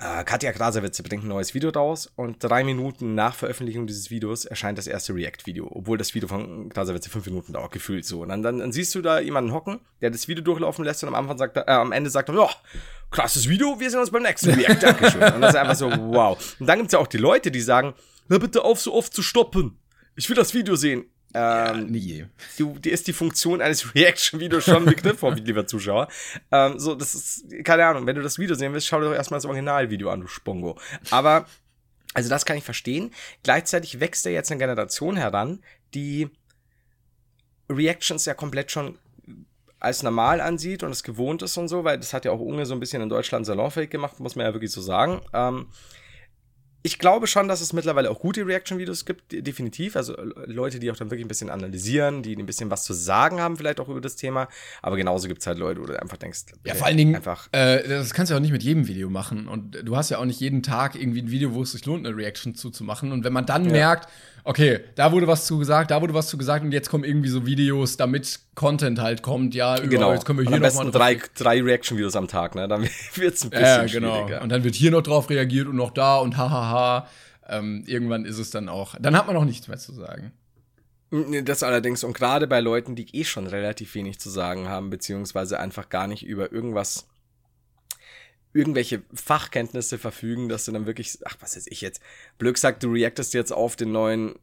äh, 0.00 0.24
Katja 0.24 0.52
Krasavitze 0.52 1.02
bringt 1.02 1.24
ein 1.24 1.28
neues 1.28 1.54
Video 1.54 1.70
raus 1.70 2.10
und 2.16 2.42
drei 2.42 2.64
Minuten 2.64 3.14
nach 3.14 3.34
Veröffentlichung 3.34 3.86
dieses 3.86 4.10
Videos 4.10 4.46
erscheint 4.46 4.78
das 4.78 4.86
erste 4.86 5.14
React-Video, 5.14 5.68
obwohl 5.70 5.98
das 5.98 6.14
Video 6.14 6.28
von 6.28 6.70
Krasavitze 6.70 7.10
fünf 7.10 7.26
Minuten 7.26 7.52
dauert, 7.52 7.72
gefühlt 7.72 8.06
so. 8.06 8.22
Und 8.22 8.30
dann, 8.30 8.42
dann, 8.42 8.58
dann 8.58 8.72
siehst 8.72 8.94
du 8.94 9.02
da 9.02 9.20
jemanden 9.20 9.52
hocken, 9.52 9.80
der 10.00 10.10
das 10.10 10.26
Video 10.26 10.42
durchlaufen 10.42 10.84
lässt 10.84 11.02
und 11.02 11.10
am 11.10 11.14
Anfang 11.14 11.36
sagt 11.36 11.58
äh, 11.58 11.64
am 11.66 11.92
Ende 11.92 12.08
sagt 12.08 12.30
er, 12.30 12.34
ja, 12.34 12.48
krasses 13.10 13.48
Video, 13.48 13.78
wir 13.78 13.90
sehen 13.90 14.00
uns 14.00 14.10
beim 14.10 14.22
nächsten 14.22 14.50
React, 14.54 14.82
Dankeschön. 14.82 15.22
Und 15.34 15.42
das 15.42 15.50
ist 15.50 15.60
einfach 15.60 15.76
so, 15.76 15.90
wow. 15.90 16.56
Und 16.58 16.66
dann 16.66 16.78
gibt's 16.78 16.94
ja 16.94 16.98
auch 16.98 17.06
die 17.06 17.18
Leute, 17.18 17.50
die 17.50 17.60
sagen, 17.60 17.94
hör 18.28 18.38
bitte 18.38 18.64
auf, 18.64 18.80
so 18.80 18.94
oft 18.94 19.12
zu 19.12 19.22
stoppen. 19.22 19.78
Ich 20.16 20.28
will 20.28 20.36
das 20.36 20.54
Video 20.54 20.76
sehen. 20.76 21.04
Ähm, 21.32 21.86
nie. 21.86 22.26
die, 22.58 22.64
die 22.80 22.90
ist 22.90 23.06
die 23.06 23.12
Funktion 23.12 23.60
eines 23.60 23.94
Reaction-Videos 23.94 24.64
schon 24.64 24.84
begriffen, 24.84 25.36
lieber 25.36 25.66
Zuschauer. 25.66 26.08
Ähm, 26.50 26.78
so, 26.78 26.94
das 26.94 27.14
ist, 27.14 27.64
keine 27.64 27.86
Ahnung, 27.86 28.06
wenn 28.06 28.16
du 28.16 28.22
das 28.22 28.38
Video 28.38 28.56
sehen 28.56 28.72
willst, 28.72 28.88
schau 28.88 29.00
dir 29.00 29.06
doch 29.06 29.14
erstmal 29.14 29.38
das 29.38 29.44
Originalvideo 29.44 30.10
an, 30.10 30.22
du 30.22 30.26
Spongo. 30.26 30.78
Aber, 31.10 31.46
also 32.14 32.28
das 32.28 32.44
kann 32.44 32.56
ich 32.56 32.64
verstehen. 32.64 33.12
Gleichzeitig 33.42 34.00
wächst 34.00 34.24
ja 34.24 34.32
jetzt 34.32 34.50
eine 34.50 34.58
Generation 34.58 35.16
heran, 35.16 35.62
die 35.94 36.28
Reactions 37.68 38.24
ja 38.24 38.34
komplett 38.34 38.72
schon 38.72 38.98
als 39.78 40.02
normal 40.02 40.40
ansieht 40.40 40.82
und 40.82 40.90
es 40.90 41.02
gewohnt 41.02 41.42
ist 41.42 41.56
und 41.56 41.68
so, 41.68 41.84
weil 41.84 41.96
das 41.96 42.12
hat 42.12 42.24
ja 42.26 42.32
auch 42.32 42.40
Unge 42.40 42.66
so 42.66 42.74
ein 42.74 42.80
bisschen 42.80 43.00
in 43.00 43.08
Deutschland 43.08 43.46
salonfähig 43.46 43.88
gemacht, 43.88 44.20
muss 44.20 44.36
man 44.36 44.44
ja 44.46 44.52
wirklich 44.52 44.72
so 44.72 44.82
sagen. 44.82 45.22
Ähm, 45.32 45.68
ich 46.82 46.98
glaube 46.98 47.26
schon, 47.26 47.46
dass 47.48 47.60
es 47.60 47.72
mittlerweile 47.72 48.10
auch 48.10 48.20
gute 48.20 48.46
Reaction-Videos 48.46 49.04
gibt, 49.04 49.32
de- 49.32 49.42
definitiv. 49.42 49.96
Also 49.96 50.16
Leute, 50.46 50.78
die 50.78 50.90
auch 50.90 50.96
dann 50.96 51.10
wirklich 51.10 51.24
ein 51.24 51.28
bisschen 51.28 51.50
analysieren, 51.50 52.22
die 52.22 52.34
ein 52.36 52.46
bisschen 52.46 52.70
was 52.70 52.84
zu 52.84 52.92
sagen 52.94 53.40
haben, 53.40 53.56
vielleicht 53.56 53.80
auch 53.80 53.88
über 53.88 54.00
das 54.00 54.16
Thema. 54.16 54.48
Aber 54.80 54.96
genauso 54.96 55.28
gibt 55.28 55.40
es 55.42 55.46
halt 55.46 55.58
Leute, 55.58 55.80
wo 55.80 55.84
du 55.86 56.00
einfach 56.00 56.16
denkst, 56.16 56.40
Ja, 56.64 56.74
vor 56.74 56.86
allen 56.86 56.96
Dingen, 56.96 57.16
einfach. 57.16 57.48
äh, 57.52 57.86
das 57.86 58.14
kannst 58.14 58.30
du 58.30 58.34
ja 58.34 58.38
auch 58.38 58.42
nicht 58.42 58.52
mit 58.52 58.62
jedem 58.62 58.88
Video 58.88 59.10
machen. 59.10 59.46
Und 59.46 59.78
du 59.84 59.96
hast 59.96 60.10
ja 60.10 60.18
auch 60.18 60.24
nicht 60.24 60.40
jeden 60.40 60.62
Tag 60.62 60.94
irgendwie 60.94 61.22
ein 61.22 61.30
Video, 61.30 61.52
wo 61.54 61.62
es 61.62 61.72
sich 61.72 61.84
lohnt, 61.84 62.06
eine 62.06 62.16
Reaction 62.16 62.54
zuzumachen. 62.54 63.12
Und 63.12 63.24
wenn 63.24 63.32
man 63.32 63.44
dann 63.46 63.66
Ja. 63.66 63.72
merkt, 63.72 64.08
okay, 64.44 64.80
da 64.94 65.12
wurde 65.12 65.26
was 65.26 65.46
zu 65.46 65.58
gesagt, 65.58 65.90
da 65.90 66.00
wurde 66.00 66.14
was 66.14 66.28
zu 66.28 66.38
gesagt 66.38 66.64
und 66.64 66.72
jetzt 66.72 66.88
kommen 66.90 67.04
irgendwie 67.04 67.28
so 67.28 67.46
Videos, 67.46 67.96
damit 67.96 68.40
Content 68.54 69.00
halt 69.00 69.22
kommt, 69.22 69.54
ja, 69.54 69.78
über, 69.78 69.86
Genau. 69.88 70.12
jetzt 70.12 70.24
können 70.24 70.38
wir 70.38 70.46
Und 70.46 70.48
hier 70.48 70.56
am 70.56 70.62
noch 70.62 70.68
besten 70.68 70.84
mal 70.84 70.90
drei, 70.90 71.18
drei 71.36 71.62
Reaction-Videos 71.62 72.16
am 72.16 72.28
Tag, 72.28 72.54
ne? 72.54 72.68
Dann 72.68 72.82
wird's 73.14 73.44
ein 73.44 73.50
bisschen 73.50 73.64
Ja, 73.66 73.84
genau. 73.86 74.16
schwieriger. 74.16 74.42
Und 74.42 74.48
dann 74.50 74.64
wird 74.64 74.74
hier 74.74 74.90
noch 74.90 75.02
drauf 75.02 75.30
reagiert 75.30 75.66
und 75.68 75.76
noch 75.76 75.90
da 75.92 76.16
und 76.18 76.36
hahaha. 76.36 77.06
Ähm, 77.48 77.82
irgendwann 77.86 78.24
ist 78.24 78.38
es 78.38 78.50
dann 78.50 78.68
auch, 78.68 78.94
dann 79.00 79.16
hat 79.16 79.26
man 79.26 79.36
auch 79.36 79.44
nichts 79.44 79.66
mehr 79.68 79.78
zu 79.78 79.92
sagen. 79.92 80.32
Nee, 81.10 81.42
Das 81.42 81.64
allerdings, 81.64 82.04
und 82.04 82.12
gerade 82.12 82.46
bei 82.46 82.60
Leuten, 82.60 82.94
die 82.94 83.08
eh 83.16 83.24
schon 83.24 83.48
relativ 83.48 83.94
wenig 83.96 84.20
zu 84.20 84.30
sagen 84.30 84.68
haben, 84.68 84.90
beziehungsweise 84.90 85.58
einfach 85.58 85.88
gar 85.88 86.06
nicht 86.06 86.24
über 86.24 86.52
irgendwas, 86.52 87.08
irgendwelche 88.52 89.02
Fachkenntnisse 89.14 89.98
verfügen, 89.98 90.48
dass 90.48 90.64
du 90.64 90.72
dann 90.72 90.86
wirklich, 90.86 91.18
ach, 91.24 91.36
was 91.40 91.56
weiß 91.56 91.66
ich 91.68 91.80
jetzt, 91.80 92.00
Blöck 92.38 92.58
sagt, 92.58 92.82
du 92.82 92.90
reactest 92.92 93.34
jetzt 93.34 93.52
auf 93.52 93.76
den 93.76 93.92
neuen 93.92 94.34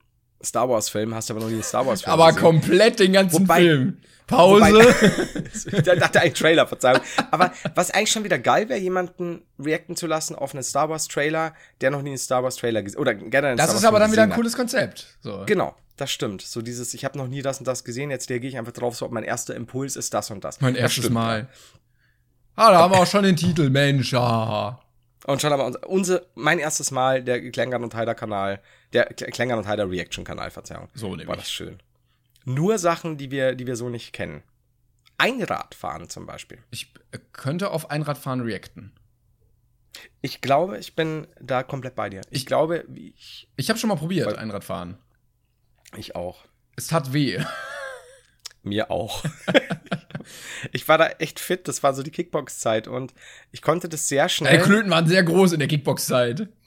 Star 0.43 0.69
Wars-Film, 0.69 1.13
hast 1.15 1.31
aber 1.31 1.39
noch 1.39 1.47
nie 1.47 1.55
einen 1.55 1.63
Star 1.63 1.85
Wars-Film 1.85 2.13
Aber 2.13 2.27
gesehen. 2.27 2.41
komplett 2.41 2.99
den 2.99 3.13
ganzen 3.13 3.41
Wobei- 3.47 3.59
Film. 3.61 3.97
Pause. 4.27 4.93
ich 5.71 5.83
dachte 5.83 6.19
ein 6.19 6.33
Trailer, 6.33 6.67
Verzeihung. 6.67 6.99
Aber 7.31 7.53
was 7.75 7.91
eigentlich 7.91 8.11
schon 8.11 8.25
wieder 8.25 8.37
geil 8.37 8.67
wäre, 8.67 8.77
jemanden 8.77 9.41
reacten 9.57 9.95
zu 9.95 10.05
lassen 10.05 10.35
auf 10.35 10.53
einen 10.53 10.63
Star 10.63 10.89
Wars 10.89 11.07
Trailer, 11.07 11.53
der 11.79 11.91
noch 11.91 12.01
nie 12.01 12.09
einen 12.09 12.17
Star 12.17 12.43
Wars 12.43 12.57
Trailer 12.57 12.83
gesehen 12.83 12.99
oder 12.99 13.13
generell 13.15 13.51
einen 13.51 13.57
das 13.57 13.67
Star 13.67 13.77
ist 13.79 13.85
aber 13.85 13.99
dann 13.99 14.11
wieder 14.11 14.23
ein 14.23 14.29
hat. 14.31 14.35
cooles 14.35 14.53
Konzept. 14.57 15.17
So. 15.21 15.43
Genau, 15.45 15.77
das 15.95 16.11
stimmt. 16.11 16.41
So 16.41 16.61
dieses, 16.61 16.93
ich 16.93 17.05
habe 17.05 17.17
noch 17.17 17.27
nie 17.29 17.41
das 17.41 17.59
und 17.59 17.67
das 17.69 17.85
gesehen, 17.85 18.11
jetzt 18.11 18.29
reagiere 18.29 18.51
ich 18.51 18.57
einfach 18.57 18.73
drauf, 18.73 18.97
so 18.97 19.05
ob 19.05 19.13
mein 19.13 19.23
erster 19.23 19.55
Impuls 19.55 19.95
ist 19.95 20.13
das 20.13 20.29
und 20.29 20.43
das. 20.43 20.59
Mein 20.59 20.73
das 20.73 20.81
erstes 20.81 21.03
stimmt, 21.05 21.13
Mal. 21.13 21.47
Ah, 22.57 22.71
da 22.71 22.79
haben 22.79 22.93
wir 22.93 22.99
auch 22.99 23.07
schon 23.07 23.23
den 23.23 23.35
Titel, 23.37 23.69
Mensch. 23.69 24.13
Ah. 24.13 24.17
Ja. 24.17 25.31
Und 25.31 25.41
schon 25.41 25.51
aber 25.53 25.65
unser, 25.65 25.87
unser, 25.89 26.21
mein 26.35 26.59
erstes 26.59 26.91
Mal, 26.91 27.23
der 27.23 27.51
Klängern 27.51 27.83
und 27.83 27.93
Heider 27.95 28.15
Kanal, 28.15 28.61
der 28.93 29.11
Kl- 29.15 29.29
Klängern 29.31 29.59
und 29.59 29.67
Heider 29.67 29.89
Reaction 29.89 30.23
Kanal, 30.23 30.51
Verzeihung. 30.51 30.89
So 30.93 31.09
nämlich. 31.09 31.27
War 31.27 31.35
das 31.37 31.51
schön. 31.51 31.79
Nur 32.45 32.77
Sachen, 32.79 33.17
die 33.17 33.29
wir, 33.31 33.55
die 33.55 33.67
wir 33.67 33.75
so 33.75 33.89
nicht 33.89 34.13
kennen. 34.13 34.41
Einradfahren 35.17 36.09
zum 36.09 36.25
Beispiel. 36.25 36.59
Ich 36.71 36.93
äh, 37.11 37.19
könnte 37.33 37.71
auf 37.71 37.89
Einradfahren 37.91 38.41
reacten. 38.41 38.93
Ich 40.21 40.41
glaube, 40.41 40.77
ich 40.77 40.95
bin 40.95 41.27
da 41.41 41.63
komplett 41.63 41.95
bei 41.95 42.09
dir. 42.09 42.21
Ich, 42.29 42.39
Ich- 42.41 42.45
glaube, 42.45 42.85
wie 42.87 43.13
ich, 43.17 43.49
Ich 43.57 43.69
habe 43.69 43.79
schon 43.79 43.89
mal 43.89 43.95
probiert, 43.95 44.37
Einradfahren. 44.37 44.97
ich 45.95 46.15
auch. 46.15 46.45
Es 46.75 46.87
tat 46.87 47.11
weh. 47.13 47.39
Mir 48.67 48.91
auch. 48.91 49.23
ich 50.71 50.87
war 50.87 50.97
da 50.97 51.07
echt 51.07 51.39
fit, 51.39 51.67
das 51.67 51.83
war 51.83 51.93
so 51.93 52.03
die 52.03 52.11
Kickbox-Zeit 52.11 52.87
und 52.87 53.13
ich 53.51 53.61
konnte 53.61 53.89
das 53.89 54.07
sehr 54.07 54.23
Deine 54.23 54.29
schnell. 54.29 54.61
Klöten 54.61 54.91
waren 54.91 55.07
sehr 55.07 55.23
groß 55.23 55.53
in 55.53 55.59
der 55.59 55.67
Kickbox-Zeit. 55.67 56.47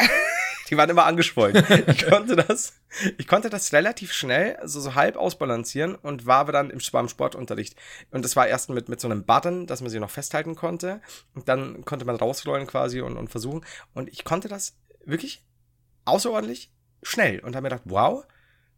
Die 0.70 0.76
waren 0.76 0.88
immer 0.88 1.04
angeschwollen. 1.04 1.64
Ich 1.88 2.06
konnte 2.06 2.36
das, 2.36 2.74
ich 3.18 3.26
konnte 3.26 3.50
das 3.50 3.72
relativ 3.72 4.12
schnell, 4.12 4.56
so, 4.62 4.78
so 4.78 4.94
halb 4.94 5.16
ausbalancieren 5.16 5.96
und 5.96 6.26
war 6.26 6.36
aber 6.36 6.52
dann 6.52 6.70
im, 6.70 6.78
beim 6.92 7.08
Sportunterricht. 7.08 7.74
Und 8.12 8.24
das 8.24 8.36
war 8.36 8.46
erst 8.46 8.70
mit, 8.70 8.88
mit 8.88 9.00
so 9.00 9.08
einem 9.08 9.24
Button, 9.24 9.66
dass 9.66 9.80
man 9.80 9.90
sich 9.90 9.98
noch 9.98 10.10
festhalten 10.10 10.54
konnte. 10.54 11.00
Und 11.34 11.48
dann 11.48 11.84
konnte 11.84 12.04
man 12.04 12.14
rausrollen 12.14 12.68
quasi 12.68 13.00
und, 13.00 13.16
und 13.16 13.30
versuchen. 13.30 13.64
Und 13.94 14.08
ich 14.10 14.22
konnte 14.22 14.46
das 14.46 14.76
wirklich 15.04 15.44
außerordentlich 16.04 16.72
schnell 17.02 17.40
und 17.40 17.56
habe 17.56 17.64
mir 17.64 17.70
gedacht, 17.70 17.86
wow, 17.86 18.24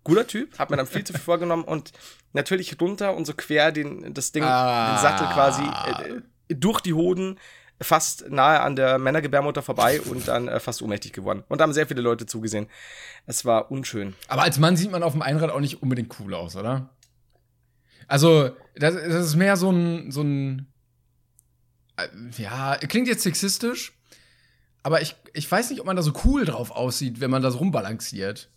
guter 0.04 0.26
Typ, 0.26 0.58
hab 0.58 0.70
mir 0.70 0.76
dann 0.76 0.86
viel 0.86 1.04
zu 1.04 1.12
viel 1.12 1.22
vorgenommen 1.22 1.64
und 1.64 1.92
natürlich 2.32 2.80
runter 2.80 3.14
und 3.14 3.24
so 3.26 3.34
quer 3.34 3.72
den, 3.72 4.14
das 4.14 4.32
Ding, 4.32 4.42
Ah. 4.44 4.94
den 4.94 5.02
Sattel 5.02 5.26
quasi 5.28 5.62
äh, 5.62 6.54
durch 6.54 6.80
die 6.80 6.94
Hoden 6.94 7.38
fast 7.80 8.30
nahe 8.30 8.60
an 8.60 8.76
der 8.76 8.98
Männergebärmutter 8.98 9.62
vorbei 9.62 10.00
und 10.00 10.28
dann 10.28 10.46
äh, 10.48 10.60
fast 10.60 10.82
ohnmächtig 10.82 11.12
geworden. 11.12 11.42
Und 11.48 11.58
da 11.58 11.64
haben 11.64 11.72
sehr 11.72 11.86
viele 11.86 12.00
Leute 12.00 12.26
zugesehen. 12.26 12.68
Es 13.26 13.44
war 13.44 13.70
unschön. 13.70 14.14
Aber 14.28 14.42
als 14.42 14.58
Mann 14.58 14.76
sieht 14.76 14.90
man 14.92 15.02
auf 15.02 15.12
dem 15.12 15.22
Einrad 15.22 15.50
auch 15.50 15.60
nicht 15.60 15.82
unbedingt 15.82 16.14
cool 16.20 16.34
aus, 16.34 16.54
oder? 16.54 16.90
Also, 18.06 18.50
das, 18.76 18.94
das 18.94 19.26
ist 19.26 19.36
mehr 19.36 19.56
so 19.56 19.70
ein, 19.70 20.10
so 20.12 20.22
ein, 20.22 20.72
äh, 21.96 22.06
ja, 22.36 22.76
klingt 22.76 23.08
jetzt 23.08 23.22
sexistisch, 23.22 23.98
aber 24.82 25.00
ich, 25.00 25.16
ich 25.32 25.50
weiß 25.50 25.70
nicht, 25.70 25.80
ob 25.80 25.86
man 25.86 25.96
da 25.96 26.02
so 26.02 26.12
cool 26.24 26.44
drauf 26.44 26.70
aussieht, 26.70 27.20
wenn 27.20 27.30
man 27.30 27.42
da 27.42 27.50
so 27.50 27.58
rumbalanciert. 27.58 28.50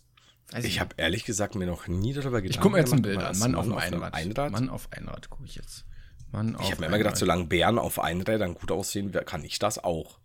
Weiß 0.52 0.64
Ich 0.64 0.80
habe 0.80 0.94
ehrlich 0.96 1.24
gesagt 1.24 1.54
mir 1.54 1.66
noch 1.66 1.88
nie 1.88 2.12
darüber 2.12 2.40
gedacht. 2.40 2.56
ich 2.56 2.60
gucke 2.60 2.74
mir 2.74 2.80
jetzt 2.80 2.92
ein 2.92 3.02
Bild 3.02 3.18
an. 3.22 3.38
Mann 3.38 3.54
auf 3.54 3.64
dem 3.64 3.76
Einrad. 3.76 4.14
Einrad. 4.14 4.52
Mann 4.52 4.68
auf 4.68 4.88
Einrad 4.92 5.28
gucke 5.28 5.44
ich 5.44 5.56
jetzt. 5.56 5.84
Mann 6.32 6.56
auf 6.56 6.62
ich 6.64 6.70
habe 6.70 6.80
mir 6.82 6.86
immer 6.86 6.98
gedacht, 6.98 7.16
solange 7.16 7.46
Bären 7.46 7.78
auf 7.78 7.98
Einrädern 8.00 8.54
gut 8.54 8.70
aussehen, 8.70 9.12
kann 9.26 9.44
ich 9.44 9.58
das 9.58 9.82
auch. 9.82 10.18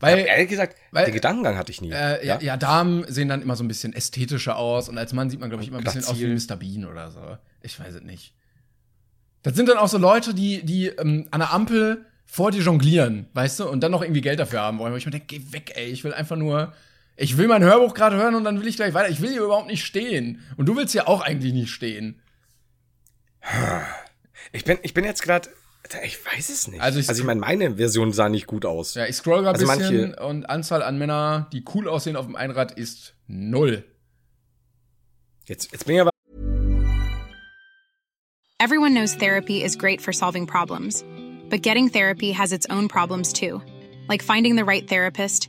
Weil, 0.00 0.18
ehrlich 0.26 0.48
gesagt, 0.48 0.76
weil- 0.90 1.04
den 1.04 1.14
Gedankengang 1.14 1.56
hatte 1.56 1.70
ich 1.70 1.80
nie. 1.80 1.92
Äh, 1.92 2.26
ja, 2.26 2.40
ja, 2.40 2.56
Damen 2.56 3.04
sehen 3.06 3.28
dann 3.28 3.40
immer 3.42 3.54
so 3.54 3.62
ein 3.62 3.68
bisschen 3.68 3.92
ästhetischer 3.92 4.56
aus 4.56 4.88
und 4.88 4.98
als 4.98 5.12
Mann 5.12 5.30
sieht 5.30 5.38
man, 5.40 5.48
glaube 5.48 5.62
ich, 5.62 5.68
immer 5.68 5.78
ein 5.78 5.84
bisschen 5.84 6.04
aus 6.04 6.18
wie. 6.18 6.26
Mr. 6.26 6.56
Bean 6.56 6.84
oder 6.86 7.10
so. 7.10 7.20
Ich 7.62 7.78
weiß 7.78 7.94
es 7.94 8.02
nicht. 8.02 8.34
Das 9.42 9.54
sind 9.54 9.68
dann 9.68 9.78
auch 9.78 9.88
so 9.88 9.98
Leute, 9.98 10.34
die, 10.34 10.64
die 10.64 10.88
ähm, 10.88 11.28
an 11.30 11.40
der 11.40 11.52
Ampel 11.52 12.04
vor 12.24 12.50
dir 12.50 12.60
jonglieren, 12.62 13.28
weißt 13.34 13.60
du, 13.60 13.68
und 13.68 13.80
dann 13.80 13.92
noch 13.92 14.02
irgendwie 14.02 14.20
Geld 14.20 14.40
dafür 14.40 14.60
haben 14.60 14.78
wollen. 14.80 14.92
Wo 14.92 14.96
ich 14.96 15.06
mir 15.06 15.12
denke, 15.12 15.26
geh 15.28 15.52
weg, 15.52 15.72
ey, 15.76 15.86
ich 15.86 16.02
will 16.02 16.12
einfach 16.12 16.36
nur, 16.36 16.72
ich 17.16 17.36
will 17.38 17.48
mein 17.48 17.62
Hörbuch 17.62 17.94
gerade 17.94 18.16
hören 18.16 18.34
und 18.34 18.44
dann 18.44 18.60
will 18.60 18.66
ich 18.68 18.76
gleich 18.76 18.92
weiter. 18.94 19.08
Ich 19.08 19.20
will 19.22 19.30
hier 19.30 19.42
überhaupt 19.42 19.68
nicht 19.68 19.84
stehen. 19.84 20.42
Und 20.56 20.66
du 20.66 20.76
willst 20.76 20.92
hier 20.92 21.08
auch 21.08 21.20
eigentlich 21.22 21.52
nicht 21.52 21.70
stehen. 21.70 22.20
Ich 24.52 24.64
bin, 24.64 24.78
ich 24.82 24.92
bin 24.94 25.04
jetzt 25.04 25.22
gerade, 25.22 25.48
ich 26.04 26.18
weiß 26.26 26.48
es 26.50 26.68
nicht. 26.68 26.80
Also 26.80 26.98
Also 26.98 27.12
ich- 27.12 27.18
ich, 27.18 27.24
meine, 27.24 27.40
meine 27.40 27.76
Version 27.76 28.12
sah 28.12 28.28
nicht 28.28 28.46
gut 28.46 28.64
aus. 28.64 28.94
Ja, 28.94 29.06
ich 29.06 29.16
scroll 29.16 29.42
gerade 29.42 29.58
ein 29.58 29.68
Also 29.68 29.78
bisschen 29.84 30.10
manche- 30.10 30.24
und 30.26 30.50
Anzahl 30.50 30.82
an 30.82 30.98
Männer, 30.98 31.48
die 31.52 31.64
cool 31.74 31.88
aussehen 31.88 32.16
auf 32.16 32.26
dem 32.26 32.36
Einrad, 32.36 32.72
ist 32.72 33.14
null. 33.26 33.84
Jetzt, 35.46 35.70
jetzt 35.72 35.86
bin 35.86 35.94
ich 35.96 36.00
aber 36.00 36.10
Everyone 38.58 38.92
knows 38.94 39.16
therapy 39.16 39.62
is 39.62 39.76
great 39.76 40.00
for 40.00 40.12
solving 40.12 40.46
problems, 40.46 41.04
but 41.50 41.62
getting 41.62 41.88
therapy 41.90 42.32
has 42.32 42.52
its 42.52 42.68
own 42.70 42.88
problems 42.88 43.32
too, 43.32 43.60
like 44.08 44.22
finding 44.24 44.56
the 44.56 44.64
right 44.64 44.88
therapist, 44.88 45.48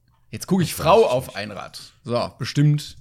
Jetzt 0.31 0.47
gucke 0.47 0.63
ich 0.63 0.73
Frau 0.73 1.05
auf 1.05 1.35
Einrad. 1.35 1.79
So, 2.03 2.31
bestimmt 2.39 2.95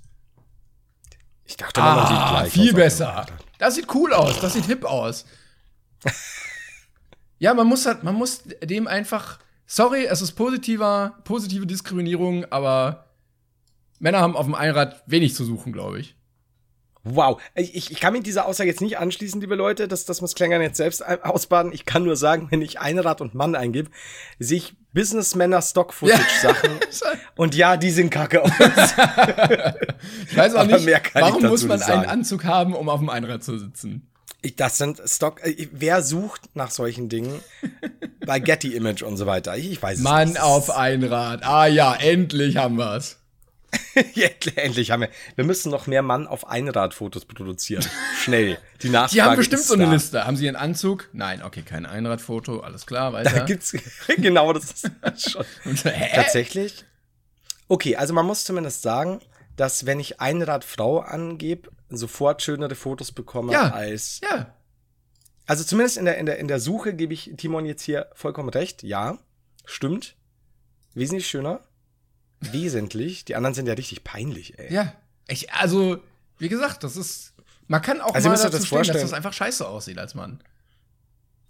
Ich 1.45 1.57
dachte, 1.57 1.81
mal, 1.81 1.97
man 1.97 2.07
sieht 2.07 2.17
Ah, 2.17 2.31
gleich 2.41 2.53
viel 2.53 2.71
aus. 2.71 2.75
besser. 2.77 3.27
Das 3.59 3.75
sieht 3.77 3.95
cool 3.95 4.13
aus, 4.13 4.41
das 4.41 4.53
sieht 4.53 4.67
hip 4.67 4.85
aus. 4.85 5.25
ja, 7.39 7.55
man 7.55 7.67
muss 7.67 7.87
halt, 7.87 8.03
man 8.03 8.15
muss 8.15 8.43
dem 8.63 8.87
einfach. 8.87 9.39
Sorry, 9.67 10.05
es 10.07 10.21
ist 10.21 10.33
positiver, 10.33 11.19
positive 11.25 11.67
Diskriminierung, 11.67 12.45
aber 12.51 13.07
Männer 14.01 14.19
haben 14.21 14.37
auf 14.37 14.47
dem 14.47 14.55
Einrad 14.57 15.03
wenig 15.07 15.35
zu 15.37 15.45
suchen, 15.45 15.73
glaube 15.73 16.01
ich. 16.01 16.17
Wow. 17.03 17.41
Ich, 17.55 17.91
ich, 17.91 18.01
kann 18.01 18.13
mit 18.13 18.27
dieser 18.27 18.47
Aussage 18.47 18.69
jetzt 18.69 18.83
nicht 18.83 18.99
anschließen, 18.99 19.41
liebe 19.41 19.55
Leute. 19.55 19.89
Das, 19.89 20.05
das 20.05 20.21
muss 20.21 20.35
Klängern 20.35 20.61
jetzt 20.61 20.77
selbst 20.77 21.03
ausbaden. 21.07 21.73
Ich 21.73 21.87
kann 21.87 22.05
nur 22.05 22.17
sagen, 22.17 22.49
wenn 22.51 22.61
ich 22.61 22.79
Einrad 22.79 23.21
und 23.23 23.35
Mann 23.35 23.55
eingebe, 23.55 23.91
sehe 24.39 24.59
ich 24.59 24.75
Businessmänner 24.93 25.63
Stock-Footage-Sachen. 25.63 26.71
und 27.37 27.55
ja, 27.55 27.77
die 27.77 27.91
sind 27.91 28.11
kacke 28.11 28.43
aus. 28.43 28.51
Ich 30.31 30.37
weiß 30.37 30.55
auch 30.55 30.61
Aber 30.61 30.79
nicht, 30.79 31.15
warum 31.15 31.43
muss 31.47 31.65
man 31.65 31.83
einen. 31.83 32.05
Anzug 32.05 32.45
haben, 32.45 32.75
um 32.75 32.89
auf 32.89 33.01
dem 33.01 33.09
Einrad 33.09 33.43
zu 33.43 33.59
sitzen? 33.59 34.09
Ich, 34.43 34.57
das 34.57 34.79
sind 34.79 35.01
Stock. 35.05 35.45
äh, 35.45 35.69
Wer 35.73 36.03
sucht 36.03 36.43
nach 36.55 36.71
solchen 36.71 37.09
Dingen? 37.09 37.41
Bei 38.25 38.39
Getty 38.39 38.75
Image 38.75 39.03
und 39.03 39.17
so 39.17 39.27
weiter. 39.27 39.57
Ich, 39.57 39.71
ich 39.71 39.83
weiß 39.83 39.99
es 39.99 40.05
Mann 40.05 40.31
nicht. 40.31 40.41
auf 40.41 40.71
Einrad. 40.71 41.45
Ah 41.45 41.67
ja, 41.67 41.95
endlich 41.95 42.57
haben 42.57 42.77
wir's. 42.77 43.20
Endlich, 44.57 44.91
haben 44.91 45.03
wir. 45.03 45.11
Wir 45.37 45.45
müssen 45.45 45.71
noch 45.71 45.87
mehr 45.87 46.03
Mann 46.03 46.27
auf 46.27 46.47
Einrad-Fotos 46.49 47.25
produzieren. 47.25 47.85
Schnell. 48.23 48.59
Die 48.83 48.89
Nachfrage 48.89 49.15
Die 49.15 49.23
haben 49.23 49.37
bestimmt 49.37 49.61
ist 49.63 49.69
so 49.69 49.75
eine 49.75 49.85
da. 49.87 49.93
Liste. 49.93 50.27
Haben 50.27 50.37
sie 50.37 50.49
einen 50.49 50.57
Anzug? 50.57 51.09
Nein, 51.13 51.43
okay, 51.43 51.63
kein 51.63 51.87
Einradfoto, 51.87 52.61
alles 52.61 52.87
klar, 52.87 53.13
weiter. 53.13 53.31
Da 53.31 53.45
gibt's 53.45 53.73
genau 54.17 54.53
das 54.53 54.85
ist 54.85 55.31
schon. 55.31 55.45
Tatsächlich? 56.15 56.85
Okay, 57.69 57.97
also 57.97 58.13
man 58.15 58.27
muss 58.27 58.45
zumindest 58.45 58.83
sagen, 58.83 59.21
dass 59.57 59.87
wenn 59.87 60.01
ich 60.01 60.21
Einradfrau 60.21 60.99
angebe, 61.01 61.71
sofort 61.91 62.43
schönere 62.43 62.75
Fotos 62.75 63.13
bekomme 63.13 63.53
Ja. 63.53 63.71
als. 63.71 64.21
Ja, 64.23 64.55
Also 65.47 65.65
zumindest 65.65 65.97
in 65.97 66.05
der, 66.07 66.19
in 66.19 66.27
der, 66.27 66.39
in 66.39 66.49
der 66.49 66.61
Suche 66.61 66.95
gebe 66.95 67.13
ich 67.15 67.33
Timon 67.37 67.67
jetzt 67.67 67.83
hier 67.83 68.09
vollkommen 68.15 68.49
recht. 68.49 68.83
Ja, 68.83 69.19
stimmt. 69.65 70.17
Wesentlich 70.95 71.29
schöner. 71.29 71.61
Wesentlich. 72.41 73.25
Die 73.25 73.37
anderen 73.37 73.55
sind 73.55 73.67
ja 73.67 73.75
richtig 73.75 74.05
peinlich, 74.05 74.59
ey. 74.59 74.73
Ja, 74.73 74.93
ich, 75.29 75.53
also, 75.53 75.99
wie 76.39 76.49
gesagt, 76.49 76.85
das 76.85 76.97
ist. 76.97 77.35
Man 77.69 77.83
kann 77.83 78.01
auch 78.01 78.15
Also 78.15 78.29
mal 78.29 78.37
dazu 78.37 78.49
das 78.51 78.67
stehen, 78.67 78.83
dass 78.85 79.01
das 79.03 79.13
einfach 79.13 79.33
scheiße 79.33 79.67
aussieht 79.67 79.99
als 79.99 80.15
Mann. 80.15 80.43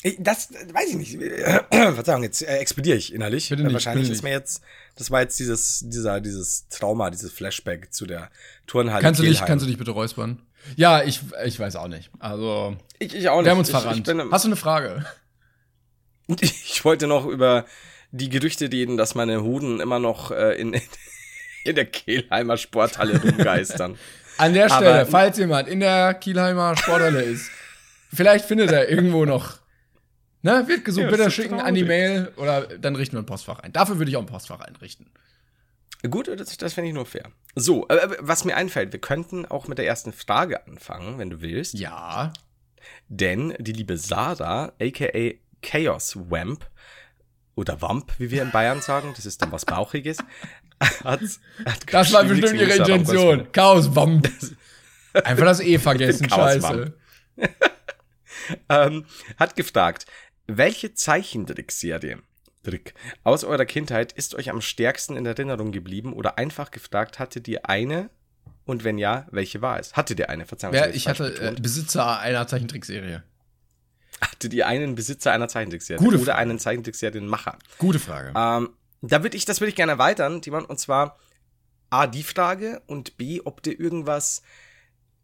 Ich- 0.03 0.17
Das 0.19 0.51
weiß 0.53 0.91
ich 0.91 0.97
nicht. 0.97 1.13
Verzeihung, 1.71 2.23
jetzt 2.23 2.43
äh, 2.43 2.57
explodiere 2.59 2.97
ich 2.97 3.13
innerlich. 3.15 3.51
Nicht, 3.51 3.73
Wahrscheinlich 3.73 4.11
ist 4.11 4.23
mir 4.23 4.31
jetzt, 4.31 4.63
das 4.97 5.11
war 5.11 5.21
jetzt 5.21 5.39
dieses, 5.39 5.81
dieser, 5.87 6.21
dieses 6.21 6.69
Trauma, 6.69 7.11
dieses 7.11 7.33
Flashback 7.33 7.93
zu 7.93 8.07
der 8.07 8.31
Turnhalle. 8.67 9.03
Kannst 9.03 9.21
du, 9.21 9.25
dich, 9.25 9.45
kannst 9.45 9.65
du 9.65 9.69
dich 9.69 9.79
bitte 9.79 9.93
räuspern? 9.93 10.43
Ja, 10.77 11.03
ich, 11.03 11.21
ich 11.45 11.59
weiß 11.59 11.77
auch 11.77 11.89
nicht. 11.89 12.11
Also, 12.19 12.77
Ich, 12.99 13.15
ich 13.15 13.29
auch 13.29 13.37
nicht. 13.39 13.47
wir 13.47 13.53
haben 13.53 13.59
uns 13.59 13.69
ich, 13.69 13.75
verrannt. 13.75 13.97
Ich, 13.99 14.05
bin, 14.05 14.31
Hast 14.31 14.45
du 14.45 14.49
eine 14.49 14.57
Frage? 14.57 15.07
ich 16.41 16.85
wollte 16.85 17.07
noch 17.07 17.27
über 17.27 17.65
die 18.13 18.29
Gerüchte 18.29 18.71
reden, 18.71 18.97
dass 18.97 19.15
meine 19.15 19.43
Hoden 19.43 19.81
immer 19.81 19.99
noch 19.99 20.31
äh, 20.31 20.55
in, 20.61 20.75
in 21.65 21.75
der 21.77 21.87
Kehlheimer 21.87 22.57
Sporthalle 22.57 23.21
rumgeistern. 23.21 23.97
An 24.39 24.55
der 24.55 24.67
Aber- 24.67 24.75
Stelle, 24.77 25.07
falls 25.07 25.37
jemand 25.39 25.69
in 25.69 25.81
der 25.81 26.15
Kielheimer 26.15 26.77
Sporthalle 26.77 27.23
ist, 27.23 27.51
vielleicht 28.13 28.47
findet 28.47 28.73
er 28.73 28.89
irgendwo 28.89 29.25
noch. 29.27 29.59
Ne, 30.43 30.65
wird 30.67 30.87
gesucht, 30.87 31.05
Ja, 31.05 31.11
bitte 31.11 31.31
schicken 31.31 31.61
an 31.61 31.75
die. 31.75 31.85
Mail 31.85 32.33
oder 32.37 32.63
dann 32.79 32.97
richten 32.97 33.15
wir 33.17 33.21
ein 33.23 33.27
Postfach 33.27 33.59
ein. 33.61 33.75
Dafür 33.75 33.99
würde 33.99 34.11
ich 34.11 34.17
auch 34.17 34.23
ein 34.23 34.27
Postfach 34.27 34.61
einrichten. 34.61 35.11
Gut, 36.09 36.29
das, 36.29 36.57
das 36.57 36.73
finde 36.73 36.89
ich 36.89 36.95
nur 36.95 37.05
fair. 37.05 37.25
So, 37.55 37.87
äh, 37.89 38.17
was 38.21 38.47
mir 38.47 38.57
einfällt, 38.57 38.93
wir 38.95 39.01
könnten 39.03 39.45
auch 39.45 39.69
mit 39.69 39.77
der 39.77 39.87
ersten 39.87 40.15
Frage 40.15 40.67
anfangen, 40.67 41.19
wenn 41.19 41.29
du 41.29 41.43
willst. 41.43 41.75
Ja. 41.75 42.33
Denn 43.09 43.55
die 43.59 43.73
liebe 43.73 43.99
Sarah, 43.99 44.73
aka 44.81 45.33
Chaos 45.63 46.17
Wamp, 46.31 46.65
oder 47.55 47.81
Wamp, 47.83 48.13
wie 48.19 48.31
wir 48.31 48.43
in 48.43 48.51
Bayern 48.51 48.81
sagen, 48.81 49.13
das 49.17 49.27
ist 49.27 49.43
dann 49.43 49.53
was 49.53 49.65
Bauchiges, 49.65 50.19
hat, 51.05 51.21
hat 51.65 51.93
Das 51.93 52.13
war 52.13 52.25
bestimmt 52.25 52.61
ihre 52.61 52.75
Intention. 52.75 53.51
Chaos-Wamp. 53.53 54.31
Einfach 55.13 55.45
das 55.45 55.61
E 55.61 55.79
vergessen, 55.79 56.29
scheiße. 56.31 56.95
ähm, 58.69 59.05
hat 59.37 59.57
gefragt, 59.57 60.07
welche 60.47 60.95
Zeichentrickserie 60.95 62.19
Trick 62.63 62.95
aus 63.25 63.45
eurer 63.45 63.65
Kindheit 63.65 64.13
ist 64.13 64.35
euch 64.35 64.51
am 64.51 64.61
stärksten 64.61 65.17
in 65.17 65.25
Erinnerung 65.25 65.73
geblieben 65.73 66.13
oder 66.13 66.39
einfach 66.39 66.71
gefragt, 66.71 67.19
hattet 67.19 67.49
ihr 67.49 67.69
eine 67.69 68.11
und 68.67 68.85
wenn 68.85 68.99
ja, 68.99 69.27
welche 69.31 69.63
war 69.63 69.79
es? 69.79 69.97
Hattet 69.97 70.19
ihr 70.19 70.29
eine? 70.29 70.47
Verzeihung. 70.47 70.75
Ja, 70.75 70.89
ich 70.89 71.09
hatte 71.09 71.55
äh. 71.57 71.61
Besitzer 71.61 72.21
einer 72.21 72.47
Zeichentrickserie. 72.47 73.23
Hattet 74.21 74.53
ihr 74.55 74.67
einen 74.67 74.95
Besitzer 74.95 75.33
einer 75.33 75.49
Zeichentrickserie 75.49 75.99
Gute 75.99 76.17
oder 76.17 76.25
Frage. 76.33 76.39
einen 76.39 76.59
Zeichentrickserienmacher? 76.59 77.59
Gute 77.79 77.99
Frage. 77.99 78.33
Ähm, 78.37 78.71
da 79.03 79.23
würde 79.23 79.37
ich, 79.37 79.45
das 79.45 79.61
würde 79.61 79.71
ich 79.71 79.77
gerne 79.77 79.93
erweitern, 79.93 80.43
Timon, 80.43 80.65
und 80.65 80.79
zwar 80.79 81.17
A, 81.91 82.07
die 82.07 82.23
Frage 82.23 82.83
und 82.87 83.17
B, 83.17 83.41
ob 83.45 83.63
dir 83.63 83.79
irgendwas 83.79 84.43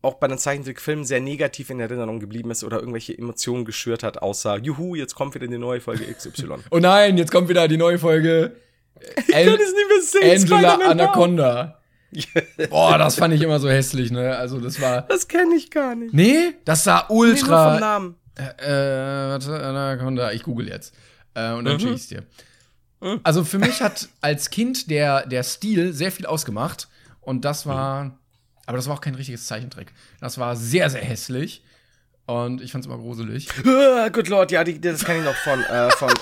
auch 0.03 0.15
bei 0.15 0.27
einem 0.27 0.39
Zeichentrickfilm 0.39 1.05
sehr 1.05 1.21
negativ 1.21 1.71
in 1.71 1.81
Erinnerung 1.81 2.21
geblieben 2.21 2.51
ist 2.51 2.65
oder 2.65 2.79
irgendwelche 2.79 3.17
Emotionen 3.17 3.65
geschürt 3.65 4.03
hat, 4.03 4.23
außer, 4.23 4.59
juhu, 4.59 4.95
jetzt 4.95 5.15
kommt 5.15 5.35
wieder 5.35 5.47
eine 5.47 5.59
neue 5.59 5.81
Folge 5.81 6.05
XY. 6.13 6.49
Oh 6.71 6.79
nein, 6.79 7.19
jetzt 7.19 7.33
kommt 7.33 7.49
wieder 7.49 7.67
die 7.69 7.77
neue 7.77 7.99
Folge. 7.99 8.57
Ich 9.01 9.27
kann 9.29 9.49
es 9.49 9.73
nicht 9.73 9.89
mehr 9.89 10.03
sehen. 10.03 10.53
Angela 10.55 10.75
Anaconda. 10.91 11.81
Boah, 12.71 12.97
das 12.99 13.17
fand 13.17 13.35
ich 13.35 13.43
immer 13.43 13.59
so 13.59 13.69
hässlich, 13.69 14.11
ne? 14.11 14.37
Also, 14.37 14.59
das 14.61 14.81
war. 14.81 15.03
Das 15.03 15.29
kenne 15.29 15.55
ich 15.55 15.71
gar 15.71 15.95
nicht. 15.95 16.15
Nee, 16.15 16.55
das 16.65 16.85
sah 16.85 17.07
Nee, 17.11 17.15
nur 17.15 17.27
vom 17.27 17.31
ultra. 17.31 17.81
Namen. 17.81 18.15
Äh, 18.37 18.43
äh, 18.43 19.31
warte, 19.31 19.53
Anaconda, 19.65 20.33
ich 20.33 20.43
google 20.43 20.69
jetzt. 20.69 20.95
Äh, 21.35 21.53
und 21.53 21.65
dann 21.65 21.75
Mhm. 21.75 21.81
schicke 21.81 21.95
ich's 21.95 22.09
dir. 22.09 22.23
Also 23.25 23.45
für 23.45 23.59
mich 23.59 23.83
hat 23.83 24.09
als 24.21 24.51
Kind 24.51 24.91
der, 24.91 25.27
der 25.27 25.43
Stil 25.43 25.93
sehr 25.93 26.11
viel 26.11 26.27
ausgemacht. 26.27 26.89
Und 27.21 27.45
das 27.45 27.67
war. 27.67 28.19
Aber 28.67 28.77
das 28.79 28.89
war 28.89 28.95
auch 28.97 29.01
kein 29.01 29.15
richtiges 29.15 29.47
Zeichentrick. 29.47 29.93
Das 30.21 30.39
war 30.39 30.57
sehr, 30.57 30.91
sehr 30.91 31.03
hässlich. 31.03 31.63
Und 32.27 32.61
ich 32.61 32.73
fand's 32.73 32.87
immer 32.87 32.99
gruselig. 32.99 33.49
Good 34.13 34.29
Lord, 34.29 34.51
ja, 34.51 34.65
die, 34.65 34.81
das 34.81 35.05
kann 35.05 35.17
ich 35.19 35.25
noch 35.25 35.37
von. 35.37 35.63
Äh, 35.63 35.91
von 35.93 36.11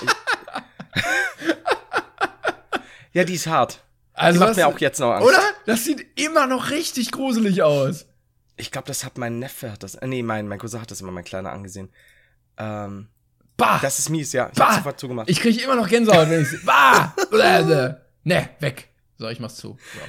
ja, 3.13 3.23
die 3.23 3.33
ist 3.35 3.47
hart. 3.47 3.79
Also 4.13 4.39
die 4.39 4.45
macht 4.45 4.55
mir 4.57 4.67
auch 4.67 4.79
jetzt 4.79 4.99
noch 4.99 5.11
Angst. 5.13 5.27
Oder? 5.27 5.41
Das 5.65 5.83
sieht 5.83 6.05
immer 6.19 6.47
noch 6.47 6.69
richtig 6.69 7.11
gruselig 7.11 7.63
aus. 7.63 8.05
Ich 8.57 8.71
glaube, 8.71 8.87
das 8.87 9.03
hat 9.03 9.17
mein 9.17 9.39
Neffe, 9.39 9.71
hat 9.71 9.83
das, 9.83 9.95
äh, 9.95 10.07
nee, 10.07 10.23
mein, 10.23 10.47
mein 10.47 10.59
Cousin 10.59 10.81
hat 10.81 10.91
das 10.91 11.01
immer, 11.01 11.11
mein 11.11 11.23
Kleiner, 11.23 11.51
angesehen. 11.51 11.89
Ähm, 12.57 13.09
Bah! 13.57 13.79
das 13.81 13.99
ist 13.99 14.09
mies, 14.09 14.33
ja. 14.33 14.49
Ich 14.51 14.57
bah! 14.57 14.67
hab's 14.67 14.77
sofort 14.77 14.99
zugemacht. 14.99 15.29
Ich 15.29 15.39
kriege 15.39 15.61
immer 15.61 15.75
noch 15.75 15.87
Gänsehaut, 15.87 16.29
wenn 16.29 16.41
ich 16.43 16.65
Bah! 16.65 17.13
Bläh, 17.31 17.95
ne, 18.23 18.49
weg. 18.59 18.89
So, 19.17 19.29
ich 19.29 19.39
mach's 19.39 19.55
zu. 19.55 19.77
So. 19.93 19.99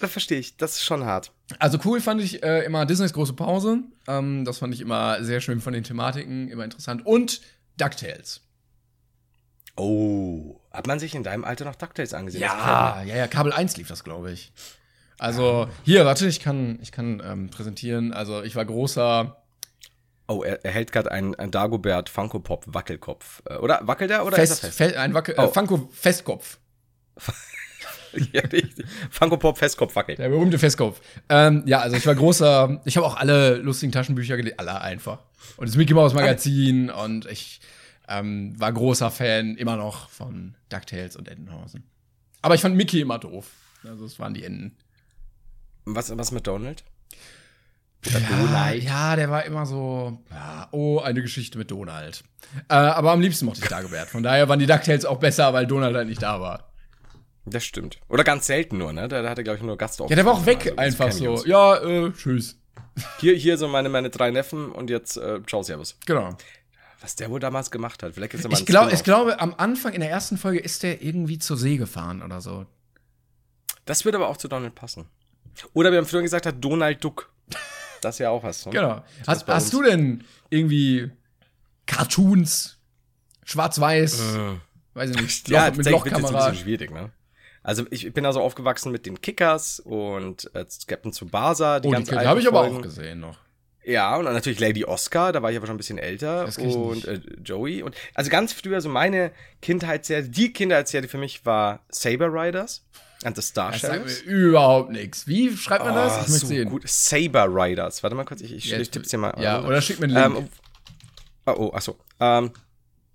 das 0.00 0.10
verstehe 0.10 0.38
ich, 0.38 0.56
das 0.56 0.72
ist 0.76 0.84
schon 0.84 1.04
hart. 1.04 1.32
Also 1.58 1.78
cool 1.84 2.00
fand 2.00 2.20
ich 2.20 2.42
äh, 2.42 2.64
immer 2.64 2.86
Disneys 2.86 3.12
große 3.12 3.32
Pause. 3.32 3.78
Ähm, 4.06 4.44
das 4.44 4.58
fand 4.58 4.74
ich 4.74 4.80
immer 4.80 5.22
sehr 5.22 5.40
schön 5.40 5.60
von 5.60 5.72
den 5.72 5.84
Thematiken, 5.84 6.48
immer 6.48 6.64
interessant. 6.64 7.06
Und 7.06 7.40
DuckTales. 7.76 8.40
Oh, 9.76 10.60
hat 10.70 10.86
man 10.86 10.98
sich 10.98 11.14
in 11.14 11.22
deinem 11.22 11.44
Alter 11.44 11.64
noch 11.64 11.76
DuckTales 11.76 12.12
angesehen? 12.12 12.42
Ja, 12.42 13.02
ja, 13.02 13.16
ja, 13.16 13.26
Kabel 13.26 13.52
1 13.52 13.76
lief 13.76 13.88
das, 13.88 14.04
glaube 14.04 14.32
ich. 14.32 14.52
Also, 15.20 15.68
hier, 15.84 16.06
warte, 16.06 16.26
ich 16.26 16.40
kann, 16.40 16.78
ich 16.80 16.92
kann 16.92 17.22
ähm, 17.24 17.50
präsentieren. 17.50 18.12
Also, 18.12 18.42
ich 18.42 18.56
war 18.56 18.64
großer. 18.64 19.36
Oh, 20.28 20.42
er, 20.42 20.64
er 20.64 20.70
hält 20.70 20.92
gerade 20.92 21.10
einen, 21.12 21.34
einen 21.34 21.50
Dagobert 21.50 22.08
Funko 22.08 22.38
Pop 22.40 22.64
Wackelkopf. 22.66 23.42
Äh, 23.44 23.56
Oder 23.56 23.80
wackelt 23.82 24.10
er 24.10 24.24
oder 24.24 24.36
Fest, 24.36 24.52
ist 24.52 24.64
er 24.64 24.72
Fe 24.72 24.98
ein 24.98 25.12
Wackel, 25.12 25.34
Oh. 25.36 25.42
äh, 25.42 25.48
Funko 25.48 25.88
Festkopf. 25.92 26.58
ja. 28.32 28.42
Funko 29.10 29.36
Pop 29.36 29.58
Festkopf 29.58 29.94
wackelt. 29.96 30.18
Der 30.18 30.28
berühmte 30.28 30.58
Festkopf. 30.58 31.00
Ähm, 31.28 31.64
ja, 31.66 31.80
also 31.80 31.96
ich 31.96 32.06
war 32.06 32.14
großer, 32.14 32.80
ich 32.84 32.96
habe 32.96 33.06
auch 33.06 33.16
alle 33.16 33.56
lustigen 33.56 33.92
Taschenbücher 33.92 34.36
gelesen, 34.36 34.58
alle 34.58 34.80
einfach. 34.80 35.18
Und 35.56 35.68
das 35.68 35.76
Mickey 35.76 35.94
Mouse 35.94 36.14
Magazin 36.14 36.90
und 36.90 37.26
ich 37.26 37.60
ähm, 38.08 38.58
war 38.58 38.72
großer 38.72 39.10
Fan 39.10 39.56
immer 39.56 39.76
noch 39.76 40.08
von 40.10 40.54
DuckTales 40.70 41.16
und 41.16 41.28
Entenhausen. 41.28 41.84
Aber 42.42 42.54
ich 42.54 42.60
fand 42.60 42.76
Mickey 42.76 43.00
immer 43.00 43.18
doof. 43.18 43.50
Also 43.84 44.04
es 44.06 44.18
waren 44.18 44.34
die 44.34 44.44
Enten. 44.44 44.76
Was, 45.94 46.16
was 46.16 46.32
mit 46.32 46.46
Donald? 46.46 46.84
Ja, 48.06 48.70
ja, 48.72 49.16
der 49.16 49.30
war 49.30 49.44
immer 49.44 49.66
so, 49.66 50.18
ja, 50.30 50.68
oh, 50.72 51.00
eine 51.00 51.20
Geschichte 51.20 51.58
mit 51.58 51.70
Donald. 51.70 52.22
Äh, 52.68 52.74
aber 52.74 53.12
am 53.12 53.20
liebsten 53.20 53.44
mochte 53.44 53.60
ich 53.62 53.68
Dagobert. 53.68 54.08
Von 54.08 54.22
daher 54.22 54.48
waren 54.48 54.58
die 54.58 54.66
DuckTales 54.66 55.04
auch 55.04 55.18
besser, 55.18 55.52
weil 55.52 55.66
Donald 55.66 55.94
halt 55.94 56.08
nicht 56.08 56.22
da 56.22 56.40
war. 56.40 56.70
Das 57.44 57.64
stimmt. 57.64 57.98
Oder 58.08 58.24
ganz 58.24 58.46
selten 58.46 58.78
nur, 58.78 58.92
ne? 58.92 59.08
Da, 59.08 59.28
hatte, 59.28 59.44
glaube 59.44 59.58
ich, 59.58 59.62
nur 59.62 59.76
Gastauftritte. 59.76 60.18
Ja, 60.18 60.24
der 60.24 60.32
war 60.32 60.40
auch 60.40 60.46
weg, 60.46 60.72
Also, 60.76 61.02
einfach 61.04 61.12
so. 61.12 61.44
Ja, 61.46 61.76
äh, 61.76 62.12
tschüss. 62.12 62.58
Hier, 63.18 63.34
hier 63.34 63.58
so 63.58 63.68
meine, 63.68 63.88
meine 63.88 64.10
drei 64.10 64.30
Neffen 64.30 64.72
und 64.72 64.90
jetzt 64.90 65.16
äh, 65.16 65.40
ciao, 65.46 65.62
servus. 65.62 65.96
Genau. 66.06 66.36
Was 67.00 67.16
der 67.16 67.30
wohl 67.30 67.40
damals 67.40 67.70
gemacht 67.70 68.02
hat. 68.02 68.14
Vielleicht 68.14 68.34
ist 68.34 68.44
er 68.44 68.50
mal 68.50 68.58
Ich, 68.58 68.66
glaub, 68.66 68.92
ich 68.92 69.02
glaube, 69.04 69.40
am 69.40 69.54
Anfang 69.56 69.92
in 69.94 70.00
der 70.00 70.10
ersten 70.10 70.36
Folge 70.36 70.58
ist 70.58 70.82
der 70.82 71.02
irgendwie 71.02 71.38
zur 71.38 71.56
See 71.56 71.76
gefahren 71.76 72.22
oder 72.22 72.40
so. 72.40 72.66
Das 73.84 74.04
würde 74.04 74.18
aber 74.18 74.28
auch 74.28 74.36
zu 74.36 74.48
Donald 74.48 74.74
passen. 74.74 75.06
Oder 75.72 75.90
wie 75.92 75.96
man 75.96 76.06
früher 76.06 76.22
gesagt 76.22 76.46
hat, 76.46 76.56
Donald 76.60 77.02
Duck. 77.02 77.32
Das 78.00 78.14
ist 78.16 78.18
ja 78.20 78.30
auch 78.30 78.42
was. 78.42 78.64
Ne? 78.66 78.72
Genau. 78.72 79.02
Das 79.20 79.28
Hast, 79.28 79.48
hast 79.48 79.72
du 79.72 79.82
denn 79.82 80.24
irgendwie 80.48 81.10
Cartoons, 81.86 82.78
schwarz-weiß, 83.44 84.22
weiß 84.94 85.10
ich 85.10 85.20
nicht, 85.20 85.48
Äh. 85.48 85.52
Ja, 85.52 85.64
mit 85.66 85.76
tatsächlich 85.76 85.76
wird's 85.76 85.86
jetzt 85.86 86.14
ein 86.14 86.22
Lochkamera? 86.22 86.50
bisschen 86.50 86.64
schwierig, 86.64 86.90
ne? 86.90 87.10
Also 87.62 87.84
ich 87.90 88.10
bin 88.14 88.24
also 88.24 88.40
aufgewachsen 88.40 88.90
mit 88.90 89.04
den 89.04 89.20
Kickers 89.20 89.80
und 89.80 90.50
äh, 90.54 90.64
Captain 90.86 91.12
Tsubasa, 91.12 91.80
die 91.80 91.88
Oh, 91.88 91.90
die, 91.90 91.96
ganz 91.96 92.08
die 92.08 92.16
habe 92.16 92.40
ich 92.40 92.48
aber 92.48 92.62
auch 92.62 92.80
gesehen 92.80 93.20
noch. 93.20 93.36
Ja, 93.84 94.16
und 94.16 94.24
dann 94.26 94.34
natürlich 94.34 94.60
Lady 94.60 94.84
Oscar, 94.84 95.32
da 95.32 95.42
war 95.42 95.50
ich 95.50 95.56
aber 95.56 95.66
schon 95.66 95.74
ein 95.74 95.78
bisschen 95.78 95.98
älter. 95.98 96.44
Das 96.46 96.56
und 96.58 97.06
äh, 97.06 97.20
Joey. 97.42 97.82
Und 97.82 97.94
also 98.14 98.30
ganz 98.30 98.52
früher, 98.52 98.80
so 98.80 98.88
meine 98.88 99.32
Kindheitsserie, 99.60 100.28
die 100.28 100.52
Kindheitsserie 100.52 101.08
für 101.08 101.18
mich 101.18 101.44
war 101.44 101.80
Saber 101.90 102.32
Riders 102.32 102.84
and 103.24 103.36
the 103.36 103.42
Star 103.42 103.72
Das 103.72 103.80
sagt 103.82 103.94
Sheriffs. 103.94 104.24
mir 104.24 104.32
überhaupt 104.32 104.90
nichts. 104.90 105.26
Wie 105.26 105.56
schreibt 105.56 105.84
man 105.84 105.94
das? 105.94 106.12
Oh, 106.12 106.20
Ich 106.22 106.28
möchte 106.28 106.38
so 106.40 106.46
sehen. 106.46 106.68
gut. 106.70 106.82
Saber 106.88 107.46
Riders. 107.48 108.02
Warte 108.02 108.16
mal 108.16 108.24
kurz, 108.24 108.40
ich, 108.40 108.54
ich, 108.54 108.64
Ja, 108.66 108.78
ich 108.78 108.90
tipp's 108.90 109.08
dir 109.10 109.18
mal. 109.18 109.34
Ja, 109.40 109.58
an. 109.58 109.66
oder 109.66 109.80
schick 109.82 110.00
mir 110.00 110.06
einen 110.06 110.34
Link. 110.34 110.38
Ähm, 110.44 110.48
oh, 111.46 111.54
oh, 111.70 111.72
achso. 111.74 111.96
Ähm, 112.18 112.50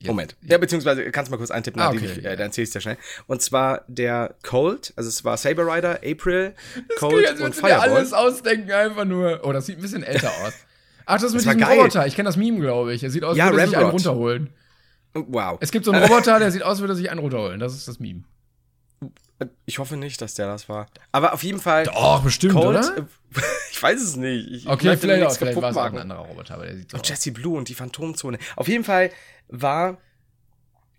Moment. 0.03 0.35
Ja, 0.43 0.57
beziehungsweise 0.59 1.09
kannst 1.09 1.29
du 1.29 1.31
mal 1.31 1.37
kurz 1.37 1.49
eintippen, 1.49 1.81
Ah, 1.81 1.87
dann, 1.87 1.97
okay. 1.97 2.05
ich, 2.11 2.17
äh, 2.19 2.35
dann 2.35 2.47
erzähl 2.47 2.63
ich's 2.65 2.73
dir 2.73 2.81
schnell. 2.81 2.97
Und 3.25 3.41
zwar 3.41 3.83
der 3.87 4.35
Colt, 4.43 4.93
also 4.95 5.07
es 5.09 5.23
war 5.25 5.35
Saber 5.37 5.65
Rider, 5.65 5.99
April, 6.05 6.53
Klingt, 6.73 6.95
Colt 6.99 7.27
als 7.27 7.39
und 7.41 7.55
du 7.55 7.59
Fireball. 7.61 7.89
alles 7.89 8.13
ausdenken, 8.13 8.71
einfach 8.71 9.05
nur. 9.05 9.39
Oh, 9.43 9.51
das 9.51 9.65
sieht 9.65 9.77
ein 9.79 9.81
bisschen 9.81 10.03
älter 10.03 10.29
aus. 10.45 10.53
Ach, 11.07 11.15
das 11.15 11.23
ist 11.23 11.31
mit 11.33 11.39
Das 11.41 11.45
war 11.47 11.53
diesem 11.55 11.67
geil. 11.67 11.77
Roboter. 11.79 12.05
Ich 12.07 12.15
kenne 12.15 12.27
das 12.27 12.37
Meme, 12.37 12.59
glaube 12.59 12.93
ich. 12.93 13.01
Er 13.03 13.09
sieht 13.09 13.23
aus, 13.23 13.35
Ja, 13.37 13.45
als 13.45 13.53
würde 13.55 13.67
sich 13.67 13.77
einen 13.77 13.89
runterholen. 13.89 14.49
Wow. 15.13 15.57
Es 15.61 15.71
gibt 15.71 15.85
so 15.85 15.91
einen 15.91 16.03
Roboter, 16.07 16.37
der 16.39 16.51
sieht 16.51 16.61
aus, 16.63 16.71
als 16.71 16.79
würde 16.81 16.93
er 16.93 16.97
sich 16.97 17.09
einen 17.09 17.19
runterholen. 17.21 17.59
Das 17.59 17.73
ist 17.73 17.87
das 17.87 17.99
Meme. 17.99 18.23
Ich 19.65 19.79
hoffe 19.79 19.97
nicht, 19.97 20.21
dass 20.21 20.33
der 20.35 20.47
das 20.47 20.69
war. 20.69 20.87
Aber 21.11 21.33
auf 21.33 21.43
jeden 21.43 21.59
Fall. 21.59 21.83
Doch, 21.83 22.23
bestimmt, 22.23 22.53
Colt, 22.53 22.67
oder? 22.77 22.97
äh, 22.97 23.03
ich 23.71 23.81
weiß 23.83 24.01
es 24.01 24.15
nicht. 24.15 24.47
Ich, 24.49 24.67
Okay, 24.67 24.95
vielleicht, 24.95 25.21
nichts 25.21 25.37
vielleicht 25.37 25.61
war 25.61 25.71
es 25.71 25.77
auch 25.77 25.83
ein 25.85 25.97
anderer 25.97 26.19
Roboter, 26.21 26.53
aber 26.55 26.65
der 26.65 26.77
sieht 26.77 26.91
so 26.91 26.97
Und. 26.97 27.07
Jesse 27.09 27.31
Blue 27.31 27.57
und 27.57 27.67
die 27.67 27.73
Phantomzone. 27.73 28.37
Auf 28.55 28.67
jeden 28.69 28.83
Fall 28.85 29.11
war 29.49 29.97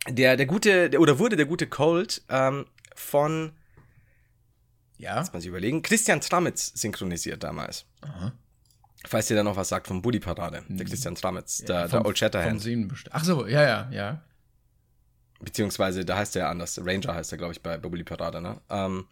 der, 0.09 0.37
der 0.37 0.47
gute, 0.47 0.91
der, 0.91 1.01
oder 1.01 1.19
wurde 1.19 1.37
der 1.37 1.47
gute 1.47 1.67
Colt 1.67 2.23
ähm, 2.29 2.67
von, 2.95 3.53
Ja? 4.99 5.19
muss 5.21 5.33
man 5.33 5.41
sich 5.41 5.49
überlegen, 5.49 5.83
Christian 5.83 6.21
Tramitz 6.21 6.73
synchronisiert 6.75 7.43
damals. 7.43 7.87
Aha. 8.03 8.33
Falls 9.07 9.31
ihr 9.31 9.37
da 9.37 9.45
noch 9.45 9.57
was 9.57 9.69
sagt 9.69 9.87
vom 9.87 10.03
Bully 10.03 10.21
Parade, 10.21 10.63
der 10.69 10.85
Christian 10.87 11.15
Tramitz, 11.15 11.59
der, 11.59 11.83
Vom- 11.83 11.91
der 11.91 11.99
Old 12.01 12.07
vom 12.07 12.17
Shatterhand. 12.17 12.63
Bestimmt. 12.89 13.15
Ach 13.15 13.25
so, 13.25 13.47
ja, 13.47 13.63
ja, 13.63 13.89
ja. 13.93 14.23
Beziehungsweise, 15.41 16.05
da 16.05 16.17
heißt 16.17 16.35
der 16.35 16.43
ja 16.45 16.51
anders. 16.51 16.81
Ranger 16.85 17.15
heißt 17.15 17.33
er, 17.33 17.39
glaube 17.39 17.53
ich, 17.53 17.63
bei, 17.63 17.77
bei 17.79 17.89
Bully 17.89 18.05
Parade, 18.05 18.41
ne? 18.41 18.61
Ähm, 18.71 19.07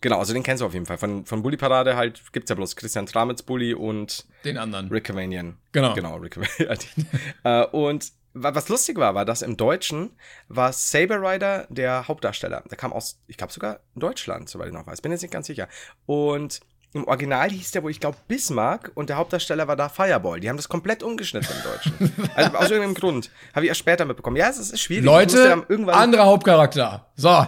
genau, 0.00 0.18
also 0.18 0.32
den 0.32 0.42
kennst 0.42 0.60
du 0.62 0.66
auf 0.66 0.74
jeden 0.74 0.86
Fall. 0.86 0.98
Von, 0.98 1.26
von 1.26 1.42
Bully 1.42 1.56
Parade 1.56 1.96
halt 1.96 2.22
gibt's 2.32 2.48
ja 2.50 2.56
bloß 2.56 2.76
Christian 2.76 3.06
Tramitz, 3.06 3.42
Bully 3.42 3.74
und 3.74 4.26
Den 4.44 4.58
anderen. 4.58 4.88
Rick 4.88 5.04
Cavanian. 5.04 5.58
Genau. 5.72 5.94
Genau, 5.94 6.16
Rick 6.16 6.38
äh, 7.44 7.64
und 7.66 8.12
wa- 8.34 8.54
was 8.54 8.68
lustig 8.68 8.96
war, 8.98 9.14
war, 9.14 9.24
dass 9.24 9.42
im 9.42 9.56
Deutschen 9.56 10.10
war 10.48 10.72
Saber 10.72 11.20
Rider 11.20 11.66
der 11.70 12.08
Hauptdarsteller. 12.08 12.62
Der 12.70 12.76
kam 12.78 12.92
aus, 12.92 13.20
ich 13.26 13.36
glaube 13.36 13.52
sogar 13.52 13.80
Deutschland, 13.94 14.48
soweit 14.48 14.68
ich 14.68 14.74
noch 14.74 14.86
weiß. 14.86 15.00
Bin 15.02 15.12
jetzt 15.12 15.22
nicht 15.22 15.32
ganz 15.32 15.46
sicher. 15.46 15.68
Und 16.06 16.60
im 16.94 17.06
Original 17.06 17.50
hieß 17.50 17.72
der 17.72 17.82
wohl, 17.82 17.90
ich 17.90 18.00
glaube, 18.00 18.16
Bismarck 18.28 18.90
und 18.94 19.10
der 19.10 19.16
Hauptdarsteller 19.16 19.68
war 19.68 19.76
da 19.76 19.88
Fireball. 19.88 20.40
Die 20.40 20.48
haben 20.48 20.56
das 20.56 20.68
komplett 20.68 21.02
umgeschnitten 21.02 21.48
im 21.54 21.70
Deutschen. 21.70 22.30
also 22.34 22.56
aus 22.56 22.70
irgendeinem 22.70 22.94
Grund. 22.94 23.30
Habe 23.54 23.66
ich 23.66 23.68
erst 23.68 23.80
später 23.80 24.04
mitbekommen. 24.06 24.36
Ja, 24.36 24.48
es 24.48 24.58
ist 24.58 24.78
schwierig. 24.80 25.04
Leute, 25.04 25.64
anderer 25.88 26.24
Hauptcharakter. 26.24 27.06
So. 27.14 27.46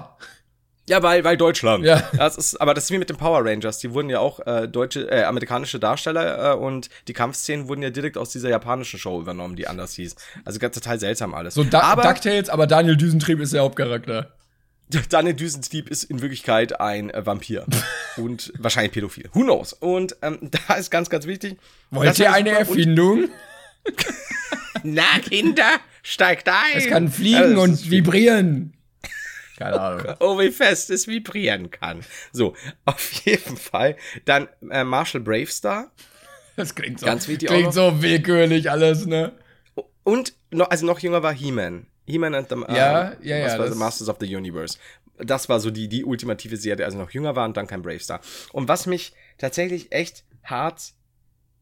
ja, 0.86 1.02
weil, 1.02 1.24
weil 1.24 1.38
Deutschland. 1.38 1.84
Ja. 1.84 2.02
Das 2.16 2.36
ist, 2.36 2.60
aber 2.60 2.74
das 2.74 2.84
ist 2.84 2.90
wie 2.90 2.98
mit 2.98 3.08
den 3.08 3.16
Power 3.16 3.42
Rangers. 3.42 3.78
Die 3.78 3.94
wurden 3.94 4.10
ja 4.10 4.18
auch 4.18 4.40
äh, 4.46 4.68
deutsche, 4.68 5.10
äh, 5.10 5.24
amerikanische 5.24 5.78
Darsteller 5.78 6.52
äh, 6.52 6.56
und 6.56 6.90
die 7.08 7.14
Kampfszenen 7.14 7.66
wurden 7.66 7.80
ja 7.80 7.88
direkt 7.88 8.18
aus 8.18 8.28
dieser 8.30 8.50
japanischen 8.50 8.98
Show 8.98 9.20
übernommen, 9.20 9.56
die 9.56 9.66
anders 9.66 9.94
hieß. 9.94 10.16
Also 10.44 10.58
ganz 10.58 10.74
total 10.74 11.00
seltsam 11.00 11.32
alles. 11.32 11.54
So 11.54 11.64
da 11.64 11.80
aber 11.80 12.02
DuckTales, 12.02 12.50
aber 12.50 12.66
Daniel 12.66 12.98
Düsentrieb 12.98 13.40
ist 13.40 13.54
der 13.54 13.62
Hauptcharakter. 13.62 14.34
Daniel 15.08 15.34
Düsentrieb 15.34 15.88
ist 15.88 16.04
in 16.04 16.20
Wirklichkeit 16.20 16.80
ein 16.80 17.10
äh, 17.10 17.24
Vampir 17.24 17.66
und 18.16 18.52
wahrscheinlich 18.58 18.92
pädophil. 18.92 19.28
Who 19.32 19.42
knows? 19.42 19.72
Und 19.72 20.16
ähm, 20.22 20.38
da 20.68 20.74
ist 20.74 20.90
ganz, 20.90 21.10
ganz 21.10 21.26
wichtig. 21.26 21.58
Wollt 21.90 22.10
das 22.10 22.18
ihr 22.18 22.32
eine 22.32 22.50
Erfindung? 22.50 23.28
Na, 24.82 25.18
Kinder, 25.28 25.78
steigt 26.02 26.48
ein. 26.48 26.54
Es 26.74 26.86
kann 26.86 27.08
fliegen 27.08 27.56
das 27.56 27.62
und 27.62 27.90
vibrieren. 27.90 28.74
Keine 29.56 29.78
Ahnung. 29.78 30.14
Oh, 30.20 30.38
wie 30.38 30.50
fest 30.50 30.88
es 30.88 31.06
vibrieren 31.06 31.70
kann. 31.70 32.00
So, 32.32 32.54
auf 32.86 33.12
jeden 33.24 33.58
Fall. 33.58 33.96
Dann 34.24 34.48
äh, 34.70 34.84
Marshall 34.84 35.20
Bravestar. 35.20 35.90
Das 36.56 36.74
klingt 36.74 37.00
so, 37.00 37.06
Ganz 37.06 37.28
wichtig 37.28 37.48
klingt 37.48 37.74
so 37.74 38.02
willkürlich 38.02 38.70
alles, 38.70 39.06
ne? 39.06 39.32
Und 40.02 40.34
noch, 40.50 40.70
also 40.70 40.86
noch 40.86 40.98
jünger 40.98 41.22
war 41.22 41.32
He-Man. 41.32 41.86
He-Man 42.06 42.34
and 42.34 42.48
the 42.48 42.54
äh, 42.56 42.76
Ja, 42.76 43.12
ja, 43.22 43.36
ja, 43.38 43.58
war 43.58 43.66
das- 43.66 43.76
Masters 43.76 44.08
of 44.08 44.16
the 44.20 44.34
Universe. 44.36 44.78
Das 45.18 45.48
war 45.50 45.60
so 45.60 45.70
die, 45.70 45.88
die 45.88 46.04
ultimative 46.04 46.56
Serie, 46.56 46.84
also 46.84 46.96
noch 46.96 47.10
jünger 47.10 47.36
war 47.36 47.44
und 47.44 47.56
dann 47.56 47.66
kein 47.66 47.82
Bravestar. 47.82 48.20
Und 48.52 48.68
was 48.68 48.86
mich 48.86 49.12
tatsächlich 49.36 49.92
echt 49.92 50.24
hart 50.44 50.94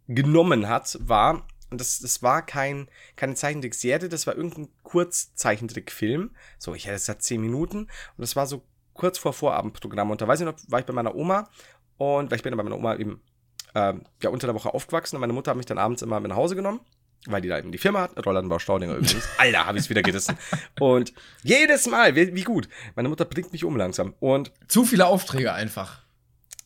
genommen 0.06 0.68
hat, 0.68 0.96
war, 1.00 1.46
und 1.70 1.80
das, 1.80 1.98
das 1.98 2.22
war 2.22 2.46
kein, 2.46 2.88
keine 3.16 3.34
Zeichentrickserie, 3.34 4.08
das 4.08 4.26
war 4.28 4.36
irgendein 4.36 4.68
Kurzzeichentrickfilm. 4.84 6.30
So, 6.58 6.74
ich 6.74 6.86
hätte 6.86 6.96
es 6.96 7.02
gesagt 7.02 7.22
10 7.22 7.40
Minuten. 7.40 7.78
Und 7.80 7.88
das 8.18 8.36
war 8.36 8.46
so 8.46 8.62
kurz 8.94 9.18
vor 9.18 9.32
Vorabendprogramm. 9.32 10.10
Und 10.10 10.20
da 10.20 10.28
weiß 10.28 10.40
ich 10.40 10.46
noch, 10.46 10.54
war 10.68 10.80
ich 10.80 10.86
bei 10.86 10.92
meiner 10.92 11.14
Oma 11.14 11.48
und 11.96 12.30
weil 12.30 12.36
ich 12.36 12.42
bin 12.42 12.56
bei 12.56 12.62
meiner 12.62 12.76
Oma 12.76 12.96
eben 12.96 13.20
ähm, 13.74 14.04
ja, 14.22 14.30
unter 14.30 14.46
der 14.46 14.54
Woche 14.54 14.72
aufgewachsen 14.72 15.16
und 15.16 15.20
meine 15.20 15.32
Mutter 15.32 15.50
hat 15.50 15.56
mich 15.56 15.66
dann 15.66 15.78
abends 15.78 16.02
immer 16.02 16.20
mit 16.20 16.30
nach 16.30 16.36
Hause 16.36 16.56
genommen. 16.56 16.80
Weil 17.26 17.40
die 17.42 17.48
da 17.48 17.58
eben 17.58 17.72
die 17.72 17.78
Firma 17.78 18.02
hat, 18.02 18.24
Rollladenbau 18.26 18.58
Staudinger 18.58 18.94
übrigens. 18.96 19.24
Alter, 19.38 19.66
habe 19.66 19.78
ich 19.78 19.84
es 19.84 19.90
wieder 19.90 20.02
gerissen. 20.02 20.36
Und 20.80 21.12
jedes 21.42 21.86
Mal, 21.86 22.14
wie, 22.14 22.34
wie 22.34 22.44
gut. 22.44 22.68
Meine 22.94 23.08
Mutter 23.08 23.24
bringt 23.24 23.52
mich 23.52 23.64
um 23.64 23.76
langsam. 23.76 24.14
Und 24.20 24.52
Zu 24.68 24.84
viele 24.84 25.06
Aufträge 25.06 25.52
einfach. 25.52 26.00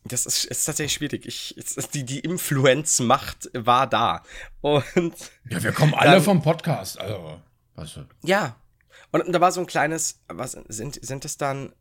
das 0.04 0.26
ist, 0.26 0.44
ist 0.44 0.64
tatsächlich 0.64 0.92
schwierig. 0.94 1.26
Ich, 1.26 1.56
ist 1.56 1.94
die, 1.94 2.04
die 2.04 2.20
Influenzmacht 2.20 3.50
war 3.54 3.86
da. 3.86 4.22
Und 4.60 5.14
Ja, 5.48 5.62
wir 5.62 5.72
kommen 5.72 5.94
alle 5.94 6.12
Dann- 6.12 6.22
vom 6.22 6.42
Podcast. 6.42 7.00
Also, 7.00 7.40
was? 7.74 7.98
ja. 8.22 8.56
Und 9.10 9.30
da 9.30 9.40
war 9.40 9.52
so 9.52 9.60
ein 9.60 9.66
kleines, 9.66 10.20
was 10.28 10.52
sind, 10.68 10.98
sind 11.04 11.24
das 11.24 11.36
dann, 11.36 11.72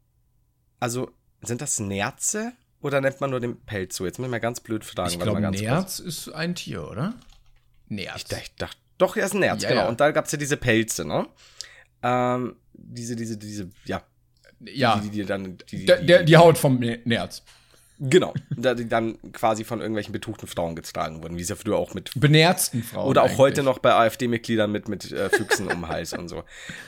also, 0.81 1.11
sind 1.41 1.61
das 1.61 1.79
Nerze? 1.79 2.51
Oder 2.81 2.99
nennt 2.99 3.21
man 3.21 3.29
nur 3.29 3.39
den 3.39 3.61
Pelz 3.63 3.95
so? 3.95 4.05
Jetzt 4.05 4.17
muss 4.19 4.25
ich 4.25 4.31
mal 4.31 4.39
ganz 4.39 4.59
blöd 4.59 4.83
fragen. 4.83 5.11
Ich 5.11 5.19
glaube, 5.19 5.39
ganz 5.39 5.57
kurz. 5.57 5.69
Nerz 5.69 5.99
ist 5.99 6.29
ein 6.29 6.55
Tier, 6.55 6.89
oder? 6.89 7.13
Nerz. 7.91 8.17
Ich 8.17 8.23
dachte, 8.25 8.41
ich 8.43 8.55
dachte 8.55 8.77
doch, 8.97 9.15
er 9.17 9.25
ist 9.25 9.33
ein 9.33 9.39
Nerz, 9.39 9.63
Ja, 9.63 9.69
genau. 9.69 9.81
ja. 9.81 9.87
Und 9.89 9.99
da 9.99 10.11
gab's 10.11 10.31
ja 10.31 10.37
diese 10.37 10.57
Pelze, 10.57 11.05
ne? 11.05 11.27
Ähm, 12.03 12.55
diese, 12.73 13.15
diese, 13.15 13.37
diese, 13.37 13.69
ja. 13.85 14.01
ja, 14.61 14.95
Die, 14.97 15.09
die, 15.09 15.17
die 15.21 15.25
dann, 15.25 15.57
die, 15.71 15.85
der, 15.85 16.23
die 16.23 16.37
Haut 16.37 16.57
vom 16.57 16.79
Ne- 16.79 16.99
Nerz. 17.05 17.43
Genau. 18.03 18.33
Die 18.49 18.89
dann 18.89 19.19
quasi 19.31 19.63
von 19.63 19.79
irgendwelchen 19.79 20.11
betuchten 20.11 20.47
Frauen 20.47 20.75
getragen 20.75 21.21
wurden, 21.21 21.37
wie 21.37 21.41
es 21.43 21.49
ja 21.49 21.55
früher 21.55 21.77
auch 21.77 21.93
mit 21.93 22.09
Benerzten 22.15 22.81
Frauen. 22.81 23.07
Oder 23.07 23.21
auch 23.21 23.25
eigentlich. 23.25 23.37
heute 23.37 23.63
noch 23.63 23.77
bei 23.77 23.93
AfD-Mitgliedern 23.93 24.71
mit, 24.71 24.87
mit 24.89 25.11
äh, 25.11 25.29
Füchsen 25.29 25.67
um 25.67 25.81
den 25.81 25.87
Hals 25.87 26.13
und 26.13 26.27
so. 26.27 26.43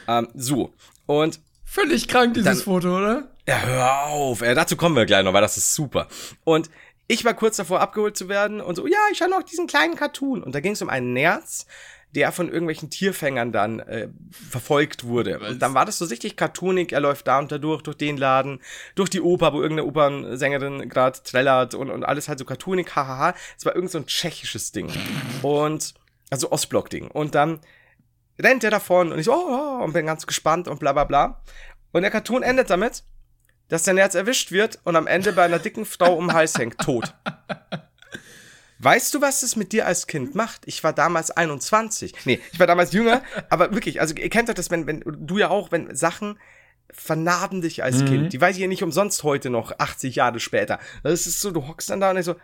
Ähm, 0.08 0.28
so. 0.34 0.74
Und 1.06 1.39
Völlig 1.66 2.08
krank, 2.08 2.34
dieses 2.36 2.45
Dann- 2.45 2.58
Foto, 2.64 2.97
oder? 2.97 3.30
ja, 3.47 3.62
hör 3.62 4.04
auf, 4.08 4.41
äh, 4.41 4.54
dazu 4.56 4.76
kommen 4.76 4.95
wir 4.95 5.06
gleich 5.06 5.24
noch, 5.24 5.34
weil 5.34 5.41
das 5.41 5.58
ist 5.58 5.74
super. 5.76 6.08
Und 6.43 6.70
ich 7.08 7.26
war 7.26 7.34
kurz 7.34 7.58
davor, 7.58 7.82
abgeholt 7.82 8.18
zu 8.18 8.30
werden 8.30 8.62
und 8.62 8.76
so, 8.76 8.88
ja, 8.88 8.97
ich 9.12 9.18
schaue 9.18 9.30
noch 9.30 9.43
diesen 9.43 9.68
kleinen 9.68 9.95
Cartoon. 9.95 10.43
Und 10.43 10.56
da 10.56 10.60
ging 10.60 10.74
es 10.74 10.82
um 10.82 10.89
einen 10.89 11.14
Nerz, 11.14 11.66
der 12.16 12.32
von 12.32 12.47
irgendwelchen 12.47 12.89
Tierfängern 12.89 13.51
dann 13.51 13.80
äh, 13.80 14.10
verfolgt 14.32 15.04
wurde. 15.04 15.39
Und 15.39 15.62
dann 15.62 15.74
war 15.74 15.86
das 15.86 15.97
so 15.97 16.06
richtig 16.06 16.38
cartoonig, 16.38 16.91
er 16.91 16.99
läuft 16.99 17.28
da 17.28 17.39
und 17.39 17.51
da 17.51 17.58
durch, 17.58 17.82
durch 17.82 17.97
den 17.97 18.18
Laden, 18.18 18.62
durch 18.95 19.10
die 19.10 19.22
Oper, 19.22 19.54
wo 19.54 19.62
irgendeine 19.62 19.88
Opernsängerin 19.88 20.89
gerade 20.89 21.20
trällert 21.24 21.74
und, 21.74 21.89
und 21.89 22.04
alles 22.04 22.30
halt 22.30 22.39
so 22.39 22.45
cartoonig, 22.45 22.95
hahaha. 22.95 23.34
Es 23.58 23.66
war 23.66 23.76
irgend 23.76 23.91
so 23.91 23.97
ein 23.97 24.06
tschechisches 24.06 24.72
Ding. 24.72 24.91
Und, 25.41 25.95
also 26.30 26.51
Ostblock-Ding. 26.51 27.10
Und 27.10 27.36
dann 27.36 27.60
rennt 28.39 28.64
er 28.64 28.72
davon 28.72 29.12
und 29.12 29.20
ich 29.20 29.26
so, 29.26 29.34
oh, 29.34 29.80
oh, 29.80 29.84
und 29.84 29.93
bin 29.93 30.06
ganz 30.06 30.28
gespannt 30.28 30.68
und 30.68 30.80
bla 30.80 30.93
bla 30.93 31.04
bla. 31.04 31.41
Und 31.91 32.04
der 32.04 32.12
Cartoon 32.12 32.43
endet 32.43 32.70
damit, 32.70 33.04
dass 33.74 33.82
der 33.82 33.95
Nerz 33.95 34.13
erwischt 34.13 34.51
wird 34.51 34.78
und 34.84 34.95
am 34.95 35.07
Ende 35.07 35.34
bei 35.34 35.45
einer 35.45 35.57
dicken 35.57 35.86
Frau 35.86 36.13
um 36.13 36.28
den 36.28 36.34
Hals 36.36 36.55
hängt, 36.59 36.78
tot. 36.78 37.11
Weißt 38.78 39.11
du, 39.15 39.19
was 39.19 39.41
das 39.41 39.55
mit 39.55 39.71
dir 39.71 39.88
als 39.88 40.05
Kind 40.05 40.36
macht? 40.36 40.61
Ich 40.67 40.84
war 40.84 40.93
damals 40.93 41.32
21. 41.32 42.13
Nee, 42.26 42.39
ich 42.51 42.59
war 42.59 42.67
damals 42.67 42.93
jünger, 42.93 43.24
aber 43.49 43.74
wirklich, 43.74 43.99
also 43.99 44.13
ihr 44.13 44.30
kennt 44.30 44.47
doch 44.47 44.53
das, 44.53 44.69
wenn, 44.69 44.86
wenn, 44.86 45.01
du 45.03 45.39
ja 45.39 45.49
auch, 45.49 45.71
wenn 45.71 45.95
Sachen 45.95 46.38
vernarben 46.91 47.61
dich 47.61 47.82
als 47.82 48.05
Kind. 48.05 48.32
Die 48.32 48.39
weiß 48.39 48.57
ich 48.57 48.61
ja 48.61 48.67
nicht 48.67 48.84
umsonst 48.84 49.24
heute 49.24 49.49
noch, 49.49 49.71
80 49.80 50.17
Jahre 50.17 50.39
später. 50.39 50.78
Das 51.01 51.26
ist 51.26 51.41
so, 51.41 51.49
du 51.49 51.67
hockst 51.67 51.89
dann 51.89 51.99
da 51.99 52.11
und 52.11 52.17
ich 52.17 52.26
so, 52.26 52.36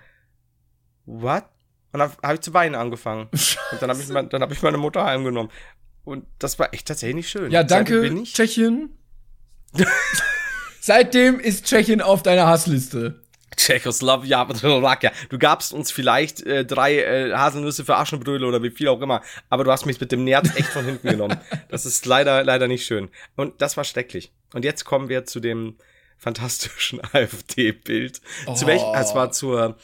what? 1.06 1.44
Und 1.92 2.00
dann 2.00 2.12
habe 2.24 2.34
ich 2.34 2.42
zu 2.42 2.56
weinen 2.56 2.74
angefangen. 2.74 3.30
Und 3.72 3.82
dann 3.82 3.92
habe 3.92 4.02
ich, 4.02 4.08
mein, 4.10 4.30
dann 4.30 4.42
hab 4.42 4.52
ich 4.52 4.64
meine 4.64 4.78
Mutter 4.80 5.06
heimgenommen. 5.06 5.52
Und 6.06 6.26
das 6.40 6.58
war 6.58 6.74
echt 6.74 6.88
tatsächlich 6.88 7.18
nicht 7.18 7.30
schön. 7.30 7.52
Ja, 7.52 7.64
danke, 7.64 8.24
Tschechien. 8.24 8.98
Seitdem 10.94 11.40
ist 11.40 11.68
Tschechien 11.68 12.02
auf 12.02 12.24
deiner 12.24 12.48
Hassliste. 12.48 13.20
Tschechoslowakei. 13.56 15.12
Du 15.30 15.38
gabst 15.38 15.72
uns 15.72 15.92
vielleicht 15.92 16.42
äh, 16.48 16.66
drei 16.66 16.98
äh, 17.04 17.32
Haselnüsse 17.32 17.86
für 17.86 17.96
Aschenbrödel 17.98 18.44
oder 18.48 18.64
wie 18.64 18.72
viel 18.72 18.88
auch 18.88 19.00
immer, 19.00 19.22
aber 19.52 19.64
du 19.64 19.72
hast 19.72 19.86
mich 19.86 20.00
mit 20.02 20.12
dem 20.12 20.24
Nerz 20.24 20.50
echt 20.56 20.70
von 20.70 20.84
hinten 20.86 21.08
genommen. 21.08 21.38
Das 21.70 21.86
ist 21.86 22.08
leider, 22.08 22.44
leider 22.44 22.68
nicht 22.68 22.88
schön. 22.88 23.10
Und 23.36 23.62
das 23.62 23.78
war 23.78 23.84
schrecklich. 23.84 24.32
Und 24.56 24.66
jetzt 24.66 24.84
kommen 24.84 25.10
wir 25.10 25.26
zu 25.26 25.40
dem 25.40 25.76
fantastischen 26.18 27.00
AfD-Bild. 27.14 28.16
Zu 28.16 28.22
Oh. 28.48 28.66
welchem? 28.66 28.88
Es 28.96 29.14
war 29.14 29.32
zur, 29.32 29.78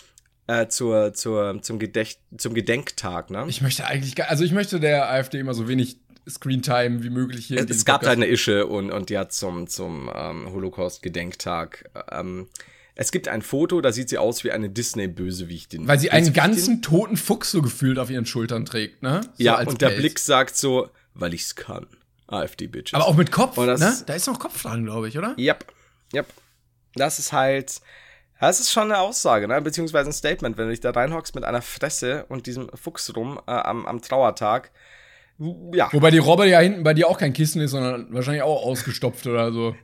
äh, 0.48 0.66
zur, 0.70 1.14
zur, 1.14 1.62
zum, 1.62 1.78
Gedächt, 1.78 2.20
zum 2.36 2.56
Gedenktag, 2.56 3.30
ne? 3.30 3.46
Ich 3.48 3.62
möchte 3.62 3.86
eigentlich, 3.86 4.16
gar- 4.16 4.30
also 4.30 4.44
ich 4.44 4.54
möchte 4.54 4.80
der 4.80 5.08
AfD 5.12 5.38
immer 5.40 5.54
so 5.54 5.68
wenig 5.68 5.98
Screentime 6.30 7.04
wie 7.04 7.10
möglich 7.10 7.46
hier. 7.48 7.60
es 7.70 7.86
gab 7.86 8.02
halt 8.02 8.02
Podcast. 8.02 8.18
eine 8.18 8.28
Ische 8.28 8.66
und, 8.68 8.92
und 8.92 9.10
die 9.10 9.18
hat 9.18 9.32
zum, 9.34 9.68
zum 9.68 10.10
ähm, 10.14 10.52
Holocaust-Gedenktag. 10.52 11.90
Ähm, 12.12 12.48
es 12.96 13.12
gibt 13.12 13.28
ein 13.28 13.42
Foto, 13.42 13.82
da 13.82 13.92
sieht 13.92 14.10
sie 14.10 14.18
aus 14.18 14.44
wie 14.44 14.52
eine 14.52 14.70
Disney-Bösewichtin. 14.70 15.88
Weil 15.88 16.00
sie 16.00 16.12
einen 16.12 16.32
ganzen 16.34 16.82
toten 16.82 17.18
Fuchs 17.18 17.52
so 17.52 17.62
gefühlt 17.62 18.00
auf 18.00 18.10
ihren 18.10 18.26
Schultern 18.26 18.66
trägt, 18.66 19.04
ne? 19.04 19.22
So 19.38 19.44
Ja, 19.44 19.56
als 19.56 19.68
und 19.70 19.82
der 19.82 19.88
Pelz. 19.90 20.00
Blick 20.00 20.20
sagt 20.20 20.56
so, 20.56 20.90
weil 21.14 21.34
ich's 21.34 21.56
kann. 21.56 21.88
AfD-Bitches. 22.28 22.94
Aber 22.96 23.06
auch 23.08 23.16
mit 23.16 23.32
Kopf, 23.32 23.56
das- 23.58 23.80
ne? 23.80 23.96
Da 24.06 24.14
ist 24.16 24.28
noch 24.28 24.40
Kopf 24.40 24.62
dran, 24.64 24.86
glaube 24.86 25.08
ich, 25.10 25.18
oder? 25.18 25.36
Yep. 25.38 25.66
Yep. 26.14 26.26
Das 26.96 27.20
ist 27.20 27.34
halt. 27.34 27.82
Das 28.40 28.60
ist 28.60 28.72
schon 28.72 28.84
eine 28.92 29.00
Aussage, 29.00 29.48
ne? 29.48 29.62
Beziehungsweise 29.62 30.10
ein 30.10 30.14
Statement, 30.14 30.58
wenn 30.58 30.66
du 30.66 30.72
dich 30.72 30.80
da 30.82 30.92
reinhockst 30.92 31.36
mit 31.36 31.44
einer 31.46 31.62
Fresse 31.62 32.26
und 32.30 32.48
diesem 32.48 32.70
Fuchs 32.76 33.16
rum 33.16 33.40
äh, 33.48 33.52
am, 33.52 33.86
am 33.86 34.02
Trauertag. 34.02 34.72
Ja, 35.74 35.90
Wobei 35.92 36.12
die 36.12 36.18
Robbe 36.18 36.48
ja 36.48 36.60
hinten 36.60 36.84
bei 36.84 36.94
dir 36.94 37.08
auch 37.10 37.18
kein 37.18 37.34
Kissen 37.34 37.62
ist, 37.62 37.72
sondern 37.72 38.14
wahrscheinlich 38.14 38.44
auch 38.44 38.64
ausgestopft 38.64 39.28
oder 39.28 39.52
so. 39.52 39.76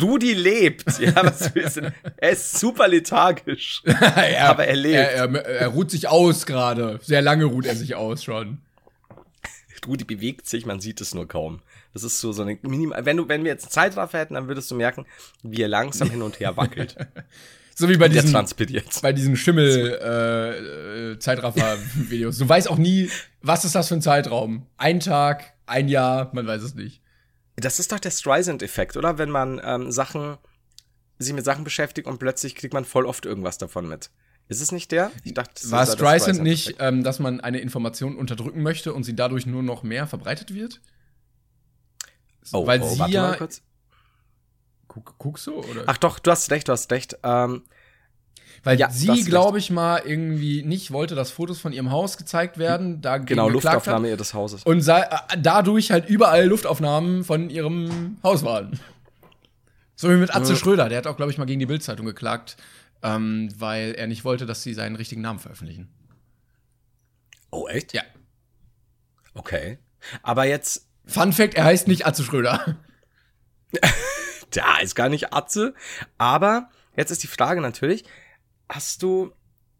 Rudi 0.00 0.34
lebt. 0.34 0.84
Ja, 1.00 1.14
was 1.24 1.54
willst 1.54 1.76
du 1.76 1.80
denn? 1.82 1.92
Er 2.16 2.30
ist 2.30 2.58
super 2.58 2.88
lethargisch. 2.88 3.82
er, 3.84 4.48
Aber 4.48 4.66
er 4.66 4.76
lebt. 4.76 4.96
Er, 4.96 5.30
er, 5.30 5.46
er 5.46 5.68
ruht 5.68 5.90
sich 5.90 6.08
aus 6.08 6.46
gerade. 6.46 6.98
Sehr 7.02 7.22
lange 7.22 7.44
ruht 7.44 7.66
er 7.66 7.76
sich 7.76 7.94
aus 7.94 8.24
schon. 8.24 8.58
Rudi 9.86 10.04
bewegt 10.04 10.46
sich, 10.46 10.66
man 10.66 10.80
sieht 10.80 11.00
es 11.00 11.14
nur 11.14 11.28
kaum. 11.28 11.60
Das 11.94 12.02
ist 12.02 12.20
so, 12.20 12.32
so 12.32 12.42
eine 12.42 12.58
minimal. 12.62 13.04
Wenn 13.06 13.16
du, 13.16 13.28
wenn 13.28 13.44
wir 13.44 13.52
jetzt 13.52 13.64
eine 13.64 13.70
Zeitraffer 13.70 14.18
hätten, 14.18 14.34
dann 14.34 14.48
würdest 14.48 14.70
du 14.70 14.74
merken, 14.74 15.06
wie 15.42 15.62
er 15.62 15.68
langsam 15.68 16.10
hin 16.10 16.22
und 16.22 16.40
her 16.40 16.56
wackelt. 16.56 16.96
So 17.78 17.88
wie 17.88 17.96
bei 17.96 18.08
diesen, 18.08 18.32
bei 19.02 19.12
diesen 19.12 19.36
Schimmel 19.36 21.14
äh, 21.14 21.18
Zeitraffer-Videos. 21.20 22.38
Du 22.38 22.48
weißt 22.48 22.68
auch 22.68 22.76
nie, 22.76 23.08
was 23.40 23.64
ist 23.64 23.76
das 23.76 23.86
für 23.86 23.94
ein 23.94 24.02
Zeitraum? 24.02 24.66
Ein 24.78 24.98
Tag, 24.98 25.52
ein 25.64 25.88
Jahr, 25.88 26.28
man 26.34 26.44
weiß 26.44 26.62
es 26.62 26.74
nicht. 26.74 27.00
Das 27.54 27.78
ist 27.78 27.92
doch 27.92 28.00
der 28.00 28.10
Streisand-Effekt, 28.10 28.96
oder? 28.96 29.16
Wenn 29.16 29.30
man 29.30 29.60
ähm, 29.62 29.92
Sachen, 29.92 30.38
sich 31.20 31.32
mit 31.32 31.44
Sachen 31.44 31.62
beschäftigt 31.62 32.08
und 32.08 32.18
plötzlich 32.18 32.56
kriegt 32.56 32.74
man 32.74 32.84
voll 32.84 33.06
oft 33.06 33.24
irgendwas 33.24 33.58
davon 33.58 33.88
mit. 33.88 34.10
Ist 34.48 34.60
es 34.60 34.72
nicht 34.72 34.90
der? 34.90 35.12
Ich 35.22 35.34
dachte, 35.34 35.52
das 35.54 35.70
War 35.70 35.84
ist 35.84 35.90
der 35.90 35.98
Streisand 35.98 36.42
nicht, 36.42 36.74
ähm, 36.80 37.04
dass 37.04 37.20
man 37.20 37.40
eine 37.40 37.60
Information 37.60 38.16
unterdrücken 38.16 38.64
möchte 38.64 38.92
und 38.92 39.04
sie 39.04 39.14
dadurch 39.14 39.46
nur 39.46 39.62
noch 39.62 39.84
mehr 39.84 40.08
verbreitet 40.08 40.52
wird? 40.52 40.80
Oh, 42.52 42.66
Weil 42.66 42.82
oh, 42.82 42.88
sie 42.88 42.98
warte 42.98 43.12
ja. 43.12 43.36
Guck, 44.88 45.18
guckst 45.18 45.46
du? 45.46 45.56
Oder? 45.58 45.84
Ach 45.86 45.98
doch, 45.98 46.18
du 46.18 46.30
hast 46.30 46.50
recht, 46.50 46.66
du 46.68 46.72
hast 46.72 46.90
recht. 46.90 47.18
Ähm, 47.22 47.62
Weil 48.64 48.78
ja, 48.78 48.90
sie, 48.90 49.22
glaube 49.24 49.58
ich, 49.58 49.70
mal 49.70 50.02
irgendwie 50.04 50.62
nicht 50.62 50.90
wollte, 50.90 51.14
dass 51.14 51.30
Fotos 51.30 51.60
von 51.60 51.72
ihrem 51.72 51.90
Haus 51.90 52.16
gezeigt 52.16 52.58
werden. 52.58 53.00
Da 53.00 53.18
genau, 53.18 53.48
Luftaufnahme 53.48 54.08
Hat. 54.08 54.16
ihres 54.16 54.34
Hauses. 54.34 54.64
Und 54.64 54.80
sei, 54.80 55.02
äh, 55.02 55.38
dadurch 55.38 55.90
halt 55.90 56.08
überall 56.08 56.46
Luftaufnahmen 56.46 57.22
von 57.22 57.50
ihrem 57.50 58.16
Haus 58.22 58.42
waren. 58.42 58.80
So 59.94 60.08
wie 60.10 60.14
mit 60.14 60.34
Atze 60.34 60.56
Schröder. 60.56 60.88
Der 60.88 60.98
hat 60.98 61.06
auch, 61.06 61.16
glaube 61.16 61.30
ich, 61.32 61.38
mal 61.38 61.44
gegen 61.44 61.60
die 61.60 61.66
Bildzeitung 61.66 62.06
geklagt, 62.06 62.56
ähm, 63.02 63.48
weil 63.58 63.94
er 63.94 64.06
nicht 64.06 64.24
wollte, 64.24 64.46
dass 64.46 64.62
sie 64.62 64.72
seinen 64.72 64.96
richtigen 64.96 65.20
Namen 65.20 65.38
veröffentlichen. 65.38 65.88
Oh, 67.50 67.68
echt? 67.68 67.92
Ja. 67.92 68.02
Okay. 69.34 69.78
Aber 70.22 70.44
jetzt, 70.44 70.86
Fun 71.04 71.32
Fact: 71.32 71.54
Er 71.54 71.64
heißt 71.64 71.88
nicht 71.88 72.06
Atze 72.06 72.22
Schröder. 72.22 72.76
da 74.50 74.78
ist 74.78 74.94
gar 74.94 75.08
nicht 75.08 75.32
Atze. 75.32 75.74
Aber 76.18 76.68
jetzt 76.96 77.10
ist 77.10 77.22
die 77.22 77.26
Frage 77.28 77.60
natürlich, 77.60 78.04
hast 78.68 79.02
du, 79.02 79.32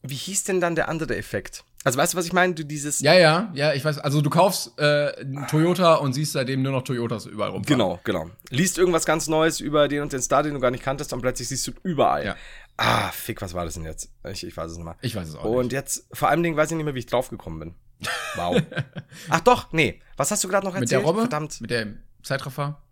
wie 0.03 0.15
hieß 0.15 0.45
denn 0.45 0.61
dann 0.61 0.75
der 0.75 0.89
andere 0.89 1.17
Effekt? 1.17 1.65
Also 1.85 1.97
weißt 1.99 2.13
du, 2.13 2.19
was 2.19 2.27
ich 2.27 2.33
meine? 2.33 2.55
Du 2.55 2.65
dieses, 2.65 3.01
Ja, 3.01 3.15
ja, 3.15 3.51
ja, 3.55 3.73
ich 3.73 3.85
weiß. 3.85 3.99
Also, 3.99 4.21
du 4.21 4.31
kaufst 4.31 4.77
äh, 4.79 5.13
Toyota 5.49 5.95
und 5.95 6.13
siehst 6.13 6.33
seitdem 6.33 6.61
nur 6.63 6.73
noch 6.73 6.83
Toyotas 6.83 7.25
überall 7.27 7.51
rumfahren. 7.51 7.79
Genau, 7.79 8.01
genau. 8.03 8.31
Liest 8.51 8.79
irgendwas 8.79 9.07
ganz 9.07 9.29
Neues 9.29 9.61
über 9.61 9.87
den 9.87 10.03
und 10.03 10.13
den 10.13 10.21
Star, 10.21 10.43
den 10.43 10.55
du 10.55 10.61
gar 10.61 10.73
nicht 10.73 10.83
kanntest, 10.83 11.13
und 11.13 11.21
plötzlich 11.23 11.49
siehst 11.49 11.67
du 11.69 11.73
überall. 11.85 12.27
Ja. 12.27 12.37
Ah, 12.77 13.11
fick, 13.13 13.41
was 13.43 13.55
war 13.55 13.65
das 13.65 13.75
denn 13.75 13.85
jetzt? 13.85 14.11
Ich, 14.31 14.45
ich 14.45 14.57
weiß 14.57 14.73
es 14.73 14.77
nicht 14.77 14.85
mehr. 14.85 14.97
Ich 15.03 15.15
weiß 15.15 15.29
es 15.29 15.37
auch 15.37 15.45
Und 15.45 15.67
nicht. 15.67 15.73
jetzt, 15.73 16.09
vor 16.13 16.29
allem 16.29 16.43
Dingen 16.43 16.57
weiß 16.57 16.71
ich 16.71 16.77
nicht 16.77 16.85
mehr, 16.85 16.95
wie 16.95 17.01
ich 17.01 17.07
draufgekommen 17.07 17.59
bin. 17.61 17.75
Wow. 18.37 18.61
Ach 19.31 19.41
doch, 19.41 19.73
nee. 19.73 20.01
Was 20.17 20.31
hast 20.31 20.45
du 20.45 20.49
gerade 20.49 20.65
noch 20.67 20.75
erzählt? 20.75 20.83
Mit 20.83 20.91
der 20.93 21.01
Robbe? 21.01 21.21
Verdammt. 21.23 21.61
Mit 21.61 21.71
der 21.71 21.87
Zeitraffer? 22.23 22.83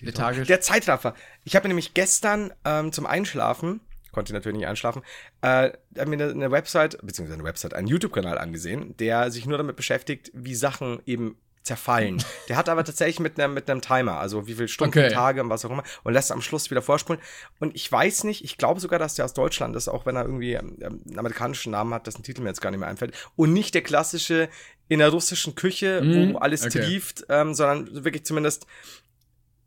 Lethargisch? 0.00 0.46
Der 0.46 0.60
Zeitraffer. 0.60 1.14
Ich 1.44 1.56
habe 1.56 1.64
mir 1.64 1.70
nämlich 1.70 1.94
gestern 1.94 2.52
ähm, 2.64 2.92
zum 2.92 3.06
Einschlafen, 3.06 3.80
konnte 4.12 4.32
natürlich 4.32 4.58
nicht 4.58 4.66
einschlafen, 4.66 5.02
äh, 5.42 5.70
hab 5.98 6.08
mir 6.08 6.14
eine, 6.14 6.30
eine 6.30 6.50
Website, 6.50 6.98
beziehungsweise 7.02 7.34
eine 7.34 7.44
Website, 7.44 7.74
einen 7.74 7.86
YouTube-Kanal 7.88 8.38
angesehen, 8.38 8.96
der 8.98 9.30
sich 9.30 9.46
nur 9.46 9.58
damit 9.58 9.76
beschäftigt, 9.76 10.30
wie 10.34 10.54
Sachen 10.54 11.00
eben 11.06 11.36
zerfallen. 11.62 12.24
Der 12.48 12.56
hat 12.56 12.70
aber 12.70 12.84
tatsächlich 12.84 13.20
mit 13.20 13.38
einem 13.38 13.52
mit 13.52 13.68
einem 13.68 13.82
Timer, 13.82 14.18
also 14.18 14.46
wie 14.46 14.54
viele 14.54 14.66
Stunden, 14.66 14.98
Okay. 14.98 15.12
Tage 15.12 15.42
und 15.42 15.50
was 15.50 15.62
auch 15.66 15.70
immer, 15.70 15.84
und 16.04 16.14
lässt 16.14 16.32
am 16.32 16.40
Schluss 16.40 16.70
wieder 16.70 16.80
vorspulen. 16.80 17.20
Und 17.58 17.76
ich 17.76 17.92
weiß 17.92 18.24
nicht, 18.24 18.42
ich 18.44 18.56
glaube 18.56 18.80
sogar, 18.80 18.98
dass 18.98 19.14
der 19.14 19.26
aus 19.26 19.34
Deutschland 19.34 19.76
ist, 19.76 19.86
auch 19.86 20.06
wenn 20.06 20.16
er 20.16 20.24
irgendwie 20.24 20.54
ähm, 20.54 20.78
einen 20.80 21.18
amerikanischen 21.18 21.72
Namen 21.72 21.92
hat, 21.92 22.06
dessen 22.06 22.22
Titel 22.22 22.40
mir 22.40 22.48
jetzt 22.48 22.62
gar 22.62 22.70
nicht 22.70 22.80
mehr 22.80 22.88
einfällt. 22.88 23.14
Und 23.36 23.52
nicht 23.52 23.74
der 23.74 23.82
klassische 23.82 24.48
in 24.88 25.00
der 25.00 25.10
russischen 25.10 25.54
Küche, 25.54 26.00
Mhm, 26.02 26.32
wo 26.32 26.38
alles 26.38 26.64
okay. 26.64 26.80
trieft, 26.80 27.26
ähm, 27.28 27.52
sondern 27.52 28.04
wirklich 28.04 28.24
zumindest 28.24 28.66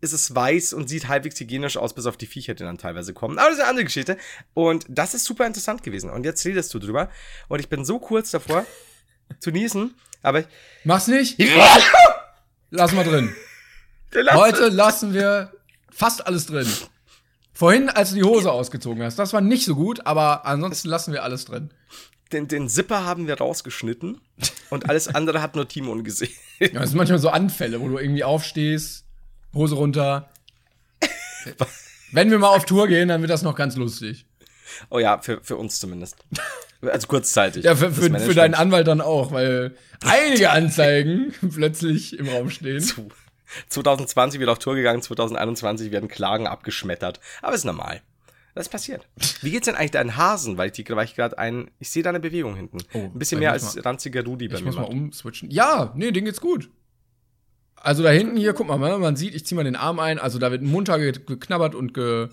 ist 0.04 0.12
es 0.12 0.36
weiß 0.36 0.74
und 0.74 0.89
sieht 0.89 1.08
halbwegs 1.08 1.39
hygienisch 1.39 1.78
aus, 1.78 1.93
bis 1.93 2.06
auf 2.06 2.18
die 2.18 2.26
Viecher, 2.26 2.54
die 2.54 2.64
dann 2.64 2.78
teilweise 2.78 3.14
kommen. 3.14 3.39
Aber 3.39 3.47
das 3.47 3.56
ist 3.56 3.62
eine 3.62 3.70
andere 3.70 3.86
Geschichte. 3.86 4.18
Und 4.54 4.86
das 4.89 5.14
ist 5.14 5.24
super 5.24 5.47
interessant 5.47 5.82
gewesen. 5.82 6.10
Und 6.10 6.26
jetzt 6.26 6.45
redest 6.45 6.74
du 6.74 6.80
drüber. 6.80 7.10
Und 7.47 7.60
ich 7.60 7.70
bin 7.70 7.86
so 7.86 7.99
kurz 7.99 8.30
davor 8.32 8.66
zu 9.39 9.51
niesen, 9.51 9.95
aber 10.22 10.41
ich, 10.41 10.45
Mach's 10.84 11.08
nicht? 11.08 11.41
Lass 12.70 12.91
mal 12.91 13.06
drin. 13.06 13.34
Lass 14.12 14.36
Heute 14.36 14.68
lassen 14.68 15.14
wir 15.14 15.54
fast 15.89 16.28
alles 16.28 16.47
drin. 16.47 16.68
Vorhin, 17.54 17.89
als 17.89 18.10
du 18.10 18.16
die 18.16 18.24
Hose 18.24 18.51
ausgezogen 18.51 19.04
hast, 19.04 19.18
das 19.20 19.32
war 19.32 19.41
nicht 19.41 19.64
so 19.64 19.76
gut, 19.76 20.06
aber 20.06 20.45
ansonsten 20.45 20.89
lassen 20.89 21.14
wir 21.14 21.24
alles 21.24 21.45
drin. 21.45 21.72
den, 22.32 22.47
den 22.47 22.68
Zipper 22.68 23.06
haben 23.06 23.28
wir 23.28 23.38
rausgeschnitten 23.38 24.20
und 24.70 24.89
alles 24.89 25.08
andere 25.08 25.41
hat 25.41 25.56
nur 25.56 25.68
Timon 25.68 26.04
gesehen. 26.04 26.34
Ja, 26.60 26.82
es 26.82 26.89
sind 26.89 26.97
manchmal 26.97 27.20
so 27.20 27.30
Anfälle, 27.30 27.80
wo 27.80 27.88
du 27.88 27.97
irgendwie 27.97 28.24
aufstehst, 28.24 29.06
Hose 29.54 29.76
runter. 29.76 30.30
Wenn 32.12 32.32
wir 32.32 32.39
mal 32.39 32.49
auf 32.49 32.66
Tour 32.66 32.88
gehen, 32.88 33.08
dann 33.10 33.22
wird 33.22 33.32
das 33.32 33.41
noch 33.41 33.56
ganz 33.56 33.76
lustig. 33.76 34.26
Oh 34.89 34.99
ja, 34.99 35.20
für, 35.20 35.41
für 35.43 35.58
uns 35.58 35.80
zumindest. 35.80 36.16
Also 36.82 37.08
kurzzeitig. 37.08 37.64
Ja, 37.66 37.76
für, 37.76 37.91
für, 37.91 38.10
für 38.20 38.34
deinen 38.34 38.54
Anwalt 38.56 38.88
dann 38.88 39.01
auch, 39.01 39.32
weil 39.32 39.76
einige 40.04 40.49
Anzeigen 40.51 41.34
plötzlich 41.54 42.18
im 42.18 42.28
Raum 42.28 42.49
stehen. 42.49 42.84
2020 43.70 44.39
wird 44.39 44.49
auf 44.49 44.60
Tour 44.60 44.76
gegangen, 44.76 45.01
2021 45.01 45.91
werden 45.91 46.10
Klagen 46.10 46.47
abgeschmettert. 46.47 47.20
Aber 47.41 47.56
ist 47.56 47.66
normal. 47.66 48.01
Das 48.56 48.70
passiert. 48.70 49.08
Wie 49.41 49.49
geht's 49.51 49.66
denn 49.66 49.76
eigentlich 49.76 49.91
deinen 49.91 50.16
Hasen? 50.16 50.58
Weil 50.58 50.68
ich, 50.68 50.74
die- 50.74 50.86
weil 50.89 51.06
ich 51.06 51.16
gerade 51.16 51.38
einen, 51.39 51.72
ich 51.80 51.89
sehe 51.89 52.04
da 52.04 52.10
eine 52.10 52.20
Bewegung 52.20 52.56
hinten. 52.56 52.78
Oh, 52.93 52.99
Ein 52.99 53.14
bisschen 53.20 53.39
mehr 53.39 53.51
als 53.51 53.76
mal- 53.76 53.82
ranziger 53.82 54.24
Rudi 54.24 54.47
bei 54.47 54.56
Ich 54.56 54.62
mir. 54.62 54.68
muss 54.68 54.76
mal 54.76 54.84
umswitchen. 54.84 55.49
Ja, 55.49 55.91
nee, 55.95 56.12
denen 56.12 56.26
geht's 56.26 56.41
gut. 56.41 56.70
Also 57.84 58.02
da 58.02 58.10
hinten 58.12 58.38
hier, 58.38 58.54
guck 58.54 58.68
mal, 58.68 58.78
man 58.78 59.16
sieht, 59.18 59.36
ich 59.36 59.46
zieh 59.46 59.56
mal 59.56 59.66
den 59.66 59.76
Arm 59.76 60.00
ein, 60.00 60.18
also 60.18 60.40
da 60.40 60.52
wird 60.52 60.62
munter 60.62 60.98
ge 60.98 61.12
geknabbert 61.12 61.76
und 61.76 61.94
ge 61.94 62.30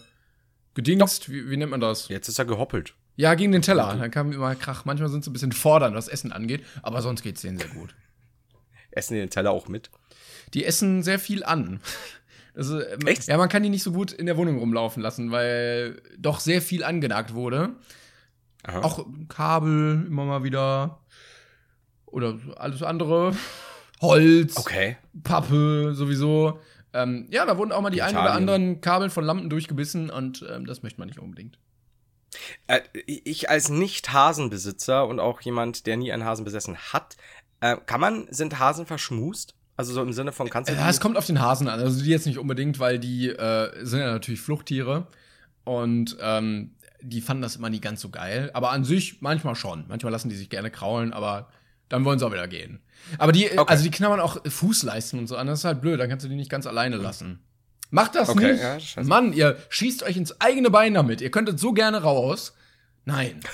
gedingst. 0.74 1.28
Wie, 1.28 1.50
wie 1.50 1.56
nennt 1.56 1.72
man 1.72 1.80
das? 1.80 2.08
Jetzt 2.08 2.28
ist 2.28 2.38
er 2.38 2.44
gehoppelt. 2.44 2.94
Ja, 3.16 3.34
gegen 3.34 3.50
den 3.50 3.60
Teller. 3.60 3.96
Dann 3.98 4.12
kam 4.12 4.30
immer 4.30 4.54
Krach. 4.54 4.84
Manchmal 4.84 5.08
sind 5.08 5.24
sie 5.24 5.30
ein 5.30 5.32
bisschen 5.32 5.50
fordernd, 5.50 5.96
was 5.96 6.06
Essen 6.06 6.32
angeht, 6.32 6.64
aber 6.82 7.02
sonst 7.02 7.22
geht's 7.22 7.42
denen 7.42 7.58
sehr 7.58 7.68
gut. 7.68 7.96
Essen 8.92 9.14
die 9.14 9.20
den 9.20 9.30
Teller 9.30 9.50
auch 9.50 9.66
mit? 9.66 9.90
Die 10.54 10.64
essen 10.64 11.02
sehr 11.02 11.18
viel 11.18 11.42
an. 11.42 11.80
Ist, 12.54 12.70
ähm, 12.70 13.06
Echt? 13.06 13.26
Ja, 13.26 13.36
man 13.36 13.48
kann 13.48 13.64
die 13.64 13.68
nicht 13.70 13.82
so 13.82 13.92
gut 13.92 14.12
in 14.12 14.26
der 14.26 14.36
Wohnung 14.36 14.58
rumlaufen 14.58 15.02
lassen, 15.02 15.32
weil 15.32 16.00
doch 16.16 16.38
sehr 16.38 16.62
viel 16.62 16.84
angenagt 16.84 17.34
wurde. 17.34 17.70
Aha. 18.62 18.80
Auch 18.82 19.06
Kabel 19.28 20.04
immer 20.06 20.24
mal 20.24 20.44
wieder. 20.44 21.00
Oder 22.06 22.38
alles 22.56 22.82
andere. 22.82 23.34
Holz, 24.00 24.56
Okay. 24.56 24.96
Pappe 25.22 25.92
sowieso. 25.94 26.58
Ähm, 26.92 27.26
ja, 27.30 27.46
da 27.46 27.56
wurden 27.58 27.72
auch 27.72 27.80
mal 27.82 27.90
die 27.90 28.02
ein 28.02 28.10
oder 28.14 28.24
Italien. 28.24 28.36
anderen 28.36 28.80
Kabel 28.80 29.10
von 29.10 29.24
Lampen 29.24 29.48
durchgebissen 29.50 30.10
und 30.10 30.44
ähm, 30.50 30.66
das 30.66 30.82
möchte 30.82 30.98
man 30.98 31.08
nicht 31.08 31.20
unbedingt. 31.20 31.58
Äh, 32.66 32.80
ich 33.06 33.48
als 33.50 33.68
Nicht-Hasenbesitzer 33.68 35.06
und 35.06 35.20
auch 35.20 35.40
jemand, 35.40 35.86
der 35.86 35.96
nie 35.96 36.12
einen 36.12 36.24
Hasen 36.24 36.44
besessen 36.44 36.76
hat, 36.76 37.16
äh, 37.60 37.76
kann 37.86 38.00
man, 38.00 38.26
sind 38.30 38.58
Hasen 38.58 38.86
verschmust? 38.86 39.54
Also 39.76 39.92
so 39.92 40.02
im 40.02 40.12
Sinne 40.12 40.32
von 40.32 40.50
kannst 40.50 40.70
du 40.70 40.74
Ja, 40.74 40.88
es 40.90 41.00
kommt 41.00 41.16
auf 41.16 41.26
den 41.26 41.40
Hasen 41.40 41.68
an. 41.68 41.80
Also 41.80 42.02
die 42.02 42.10
jetzt 42.10 42.26
nicht 42.26 42.38
unbedingt, 42.38 42.78
weil 42.80 42.98
die 42.98 43.28
äh, 43.28 43.70
sind 43.84 44.00
ja 44.00 44.10
natürlich 44.12 44.40
Fluchttiere. 44.40 45.06
Und 45.64 46.16
ähm, 46.20 46.74
die 47.00 47.20
fanden 47.20 47.42
das 47.42 47.56
immer 47.56 47.70
nie 47.70 47.80
ganz 47.80 48.00
so 48.00 48.10
geil. 48.10 48.50
Aber 48.52 48.72
an 48.72 48.84
sich 48.84 49.22
manchmal 49.22 49.54
schon. 49.54 49.84
Manchmal 49.88 50.12
lassen 50.12 50.28
die 50.28 50.36
sich 50.36 50.50
gerne 50.50 50.70
kraulen, 50.70 51.12
aber 51.12 51.48
dann 51.90 52.04
wollen 52.06 52.18
sie 52.18 52.26
auch 52.26 52.32
wieder 52.32 52.48
gehen. 52.48 52.80
Aber 53.18 53.32
die, 53.32 53.46
Okay. 53.50 53.64
also 53.66 53.84
die 53.84 53.90
knabbern 53.90 54.20
auch 54.20 54.38
Fußleisten 54.46 55.18
und 55.18 55.26
so 55.26 55.36
an. 55.36 55.46
Das 55.46 55.58
ist 55.60 55.64
halt 55.66 55.82
blöd. 55.82 56.00
Dann 56.00 56.08
kannst 56.08 56.24
du 56.24 56.28
die 56.30 56.36
nicht 56.36 56.50
ganz 56.50 56.66
alleine 56.66 56.96
lassen. 56.96 57.40
Macht 57.90 58.14
das 58.14 58.28
Okay, 58.30 58.52
nicht. 58.52 58.96
ja. 58.96 59.02
Mann, 59.02 59.32
ihr 59.32 59.56
schießt 59.68 60.02
euch 60.04 60.16
ins 60.16 60.40
eigene 60.40 60.70
Bein 60.70 60.94
damit. 60.94 61.20
Ihr 61.20 61.30
könntet 61.30 61.58
so 61.60 61.72
gerne 61.72 62.02
raus. 62.02 62.54
Nein. 63.04 63.40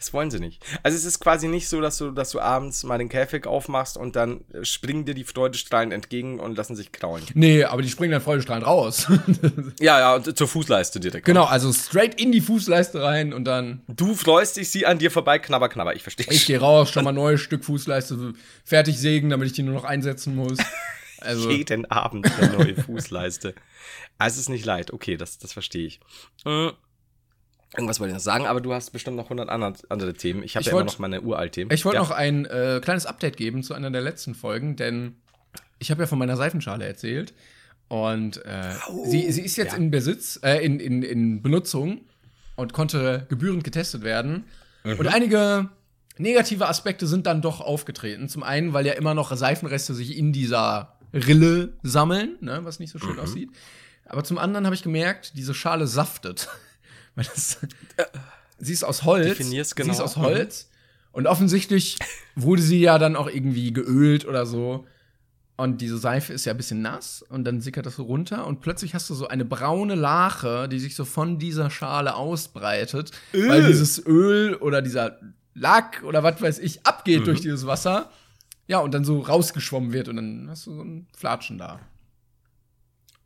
Das 0.00 0.14
wollen 0.14 0.30
sie 0.30 0.40
nicht. 0.40 0.64
Also 0.82 0.96
es 0.96 1.04
ist 1.04 1.20
quasi 1.20 1.46
nicht 1.46 1.68
so, 1.68 1.82
dass 1.82 1.98
du, 1.98 2.10
dass 2.10 2.30
du 2.30 2.40
abends 2.40 2.84
mal 2.84 2.96
den 2.96 3.10
Käfig 3.10 3.46
aufmachst 3.46 3.98
und 3.98 4.16
dann 4.16 4.40
äh, 4.54 4.64
springen 4.64 5.04
dir 5.04 5.12
die 5.12 5.24
Freudestrahlen 5.24 5.92
entgegen 5.92 6.40
und 6.40 6.56
lassen 6.56 6.74
sich 6.74 6.90
kraulen. 6.90 7.22
Nee, 7.34 7.64
aber 7.64 7.82
die 7.82 7.90
springen 7.90 8.12
dann 8.12 8.22
freudestrahlend 8.22 8.66
raus. 8.66 9.06
Ja, 9.78 9.98
ja, 9.98 10.14
und 10.16 10.36
zur 10.36 10.48
Fußleiste 10.48 11.00
direkt. 11.00 11.26
genau, 11.26 11.44
also 11.44 11.72
straight 11.72 12.20
in 12.20 12.32
die 12.32 12.40
Fußleiste 12.40 13.02
rein 13.02 13.32
und 13.34 13.44
dann 13.44 13.82
Du 13.88 14.14
freust 14.14 14.56
dich, 14.56 14.70
sie 14.70 14.86
an 14.86 14.98
dir 14.98 15.10
vorbei, 15.10 15.38
knabber, 15.38 15.68
knabber. 15.68 15.94
Ich 15.94 16.02
verstehe. 16.02 16.26
Ich 16.30 16.46
gehe 16.46 16.58
raus, 16.58 16.90
schon 16.90 17.04
mal 17.04 17.10
ein 17.10 17.16
neues 17.16 17.40
Stück 17.42 17.64
Fußleiste 17.64 18.32
fertig 18.64 18.98
sägen, 18.98 19.28
damit 19.28 19.48
ich 19.48 19.52
die 19.52 19.62
nur 19.62 19.74
noch 19.74 19.84
einsetzen 19.84 20.34
muss. 20.34 20.58
Also, 21.22 21.50
Jeden 21.50 21.84
Abend 21.90 22.26
eine 22.38 22.50
neue 22.54 22.74
Fußleiste. 22.74 23.54
Also 24.16 24.36
es 24.36 24.40
ist 24.40 24.48
nicht 24.48 24.64
leid. 24.64 24.90
Okay, 24.90 25.18
das, 25.18 25.36
das 25.36 25.52
verstehe 25.52 25.86
ich. 25.86 26.00
Äh, 26.46 26.70
Irgendwas 27.76 28.00
wollte 28.00 28.10
ich 28.10 28.14
noch 28.14 28.22
sagen, 28.22 28.46
aber 28.46 28.60
du 28.60 28.74
hast 28.74 28.90
bestimmt 28.90 29.16
noch 29.16 29.24
100 29.24 29.48
andere, 29.48 29.74
andere 29.88 30.14
Themen. 30.14 30.42
Ich 30.42 30.56
habe 30.56 30.64
ja 30.64 30.72
immer 30.72 30.80
wollt- 30.80 30.86
noch 30.86 30.98
meine 30.98 31.20
Uralt-Themen. 31.20 31.70
ich 31.72 31.84
wollte 31.84 31.96
ja. 31.96 32.02
noch 32.02 32.10
ein 32.10 32.44
äh, 32.46 32.80
kleines 32.82 33.06
Update 33.06 33.36
geben 33.36 33.62
zu 33.62 33.74
einer 33.74 33.90
der 33.90 34.00
letzten 34.00 34.34
Folgen, 34.34 34.76
denn 34.76 35.16
ich 35.78 35.90
habe 35.90 36.02
ja 36.02 36.06
von 36.06 36.18
meiner 36.18 36.36
Seifenschale 36.36 36.84
erzählt. 36.84 37.32
Und 37.88 38.44
äh, 38.44 38.72
sie, 39.04 39.30
sie 39.32 39.42
ist 39.42 39.56
jetzt 39.56 39.72
ja. 39.72 39.78
in 39.78 39.90
Besitz, 39.90 40.38
äh, 40.42 40.64
in, 40.64 40.78
in, 40.78 41.02
in 41.02 41.42
Benutzung 41.42 42.02
und 42.56 42.72
konnte 42.72 43.26
gebührend 43.28 43.64
getestet 43.64 44.02
werden. 44.02 44.44
Und 44.84 45.06
einige 45.08 45.70
negative 46.18 46.68
Aspekte 46.68 47.06
sind 47.06 47.26
dann 47.26 47.42
doch 47.42 47.60
aufgetreten. 47.60 48.28
Zum 48.28 48.42
einen, 48.42 48.72
weil 48.72 48.86
ja 48.86 48.92
immer 48.92 49.14
noch 49.14 49.34
Seifenreste 49.34 49.94
sich 49.94 50.16
in 50.16 50.32
dieser 50.32 50.96
Rille 51.12 51.72
sammeln, 51.82 52.36
ne, 52.40 52.60
was 52.62 52.78
nicht 52.78 52.90
so 52.90 52.98
schön 52.98 53.18
aussieht. 53.18 53.50
Aber 54.06 54.24
zum 54.24 54.38
anderen 54.38 54.66
habe 54.66 54.74
ich 54.74 54.82
gemerkt, 54.82 55.32
diese 55.36 55.54
Schale 55.54 55.86
saftet. 55.86 56.48
Weil 57.20 57.26
das, 57.34 57.58
sie 58.58 58.72
ist 58.72 58.82
aus 58.82 59.04
Holz. 59.04 59.26
Definier's 59.26 59.68
Sie 59.68 59.72
ist 59.72 59.76
genauer. 59.76 60.02
aus 60.02 60.16
Holz. 60.16 60.70
Und 61.12 61.26
offensichtlich 61.26 61.98
wurde 62.34 62.62
sie 62.62 62.80
ja 62.80 62.98
dann 62.98 63.14
auch 63.14 63.28
irgendwie 63.28 63.72
geölt 63.72 64.26
oder 64.26 64.46
so. 64.46 64.86
Und 65.56 65.82
diese 65.82 65.98
Seife 65.98 66.32
ist 66.32 66.46
ja 66.46 66.54
ein 66.54 66.56
bisschen 66.56 66.80
nass 66.80 67.20
und 67.28 67.44
dann 67.44 67.60
sickert 67.60 67.84
das 67.84 67.96
so 67.96 68.04
runter 68.04 68.46
und 68.46 68.62
plötzlich 68.62 68.94
hast 68.94 69.10
du 69.10 69.14
so 69.14 69.28
eine 69.28 69.44
braune 69.44 69.94
Lache, 69.94 70.70
die 70.70 70.78
sich 70.80 70.94
so 70.94 71.04
von 71.04 71.38
dieser 71.38 71.68
Schale 71.68 72.14
ausbreitet, 72.14 73.10
weil 73.34 73.66
dieses 73.66 74.02
Öl 74.06 74.54
oder 74.54 74.80
dieser 74.80 75.18
Lack 75.52 76.02
oder 76.04 76.22
was 76.22 76.40
weiß 76.40 76.58
ich 76.60 76.86
abgeht 76.86 77.26
durch 77.26 77.42
dieses 77.42 77.66
Wasser. 77.66 78.10
Ja, 78.68 78.78
und 78.78 78.94
dann 78.94 79.04
so 79.04 79.20
rausgeschwommen 79.20 79.92
wird 79.92 80.08
und 80.08 80.16
dann 80.16 80.46
hast 80.48 80.64
du 80.64 80.74
so 80.74 80.82
ein 80.82 81.06
Flatschen 81.14 81.58
da. 81.58 81.80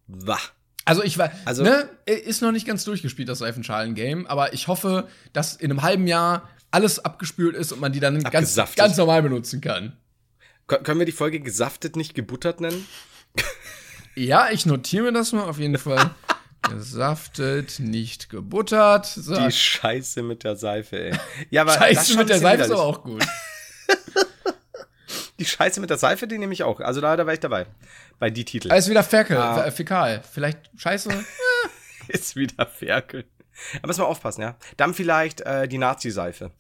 Wah. 0.08 0.40
Also 0.84 1.02
ich 1.02 1.16
war, 1.18 1.30
Also- 1.44 1.62
ne, 1.62 1.88
ist 2.06 2.42
noch 2.42 2.52
nicht 2.52 2.66
ganz 2.66 2.84
durchgespielt, 2.84 3.28
das 3.28 3.38
Seifenschalen-Game, 3.38 4.26
aber 4.26 4.52
ich 4.52 4.68
hoffe, 4.68 5.08
dass 5.32 5.56
in 5.56 5.70
einem 5.70 5.82
halben 5.82 6.06
Jahr 6.06 6.48
alles 6.70 6.98
abgespült 7.04 7.54
ist 7.56 7.72
und 7.72 7.80
man 7.80 7.92
die 7.92 8.00
dann 8.00 8.22
ganz, 8.24 8.54
ganz 8.76 8.96
normal 8.96 9.22
benutzen 9.22 9.60
kann. 9.60 9.96
Kö- 10.68 10.82
Können 10.82 10.98
wir 10.98 11.06
die 11.06 11.12
Folge 11.12 11.40
gesaftet, 11.40 11.96
nicht 11.96 12.14
gebuttert 12.14 12.60
nennen? 12.60 12.86
Ja, 14.16 14.48
ich 14.52 14.64
notiere 14.64 15.06
mir 15.06 15.12
das 15.12 15.32
mal 15.32 15.42
auf 15.42 15.58
jeden 15.58 15.76
Fall. 15.76 16.10
Gesaftet, 16.70 17.80
nicht 17.80 18.30
gebuttert. 18.30 19.06
So. 19.06 19.34
Die 19.36 19.50
Scheiße 19.50 20.22
mit 20.22 20.44
der 20.44 20.54
Seife, 20.54 20.96
ey. 21.10 21.18
Ja, 21.50 21.62
aber 21.62 21.72
Scheiße 21.72 22.16
mit 22.16 22.28
der 22.28 22.38
Seife 22.38 22.62
ist 22.62 22.70
aber 22.70 22.82
auch 22.84 23.02
gut. 23.02 23.24
Die 25.44 25.50
Scheiße 25.50 25.78
mit 25.80 25.90
der 25.90 25.98
Seife, 25.98 26.26
die 26.26 26.38
nehme 26.38 26.54
ich 26.54 26.62
auch. 26.62 26.80
Also 26.80 27.02
da, 27.02 27.16
da 27.16 27.26
war 27.26 27.34
ich 27.34 27.40
dabei. 27.40 27.66
Bei 28.18 28.30
die 28.30 28.46
Titel. 28.46 28.70
Alles 28.72 28.88
wieder 28.88 29.02
Ferkel, 29.04 29.36
Ah. 29.36 29.66
äh, 29.66 29.70
fäkal. 29.70 30.22
Vielleicht 30.32 30.70
Scheiße. 30.76 31.10
ist 32.08 32.34
wieder 32.34 32.64
Ferkel. 32.66 33.24
Da 33.80 33.86
müssen 33.86 34.00
wir 34.00 34.06
aufpassen, 34.08 34.40
ja. 34.40 34.56
Dann 34.78 34.94
vielleicht 34.94 35.42
äh, 35.42 35.68
die 35.68 35.78
Nazi-Seife. 35.78 36.50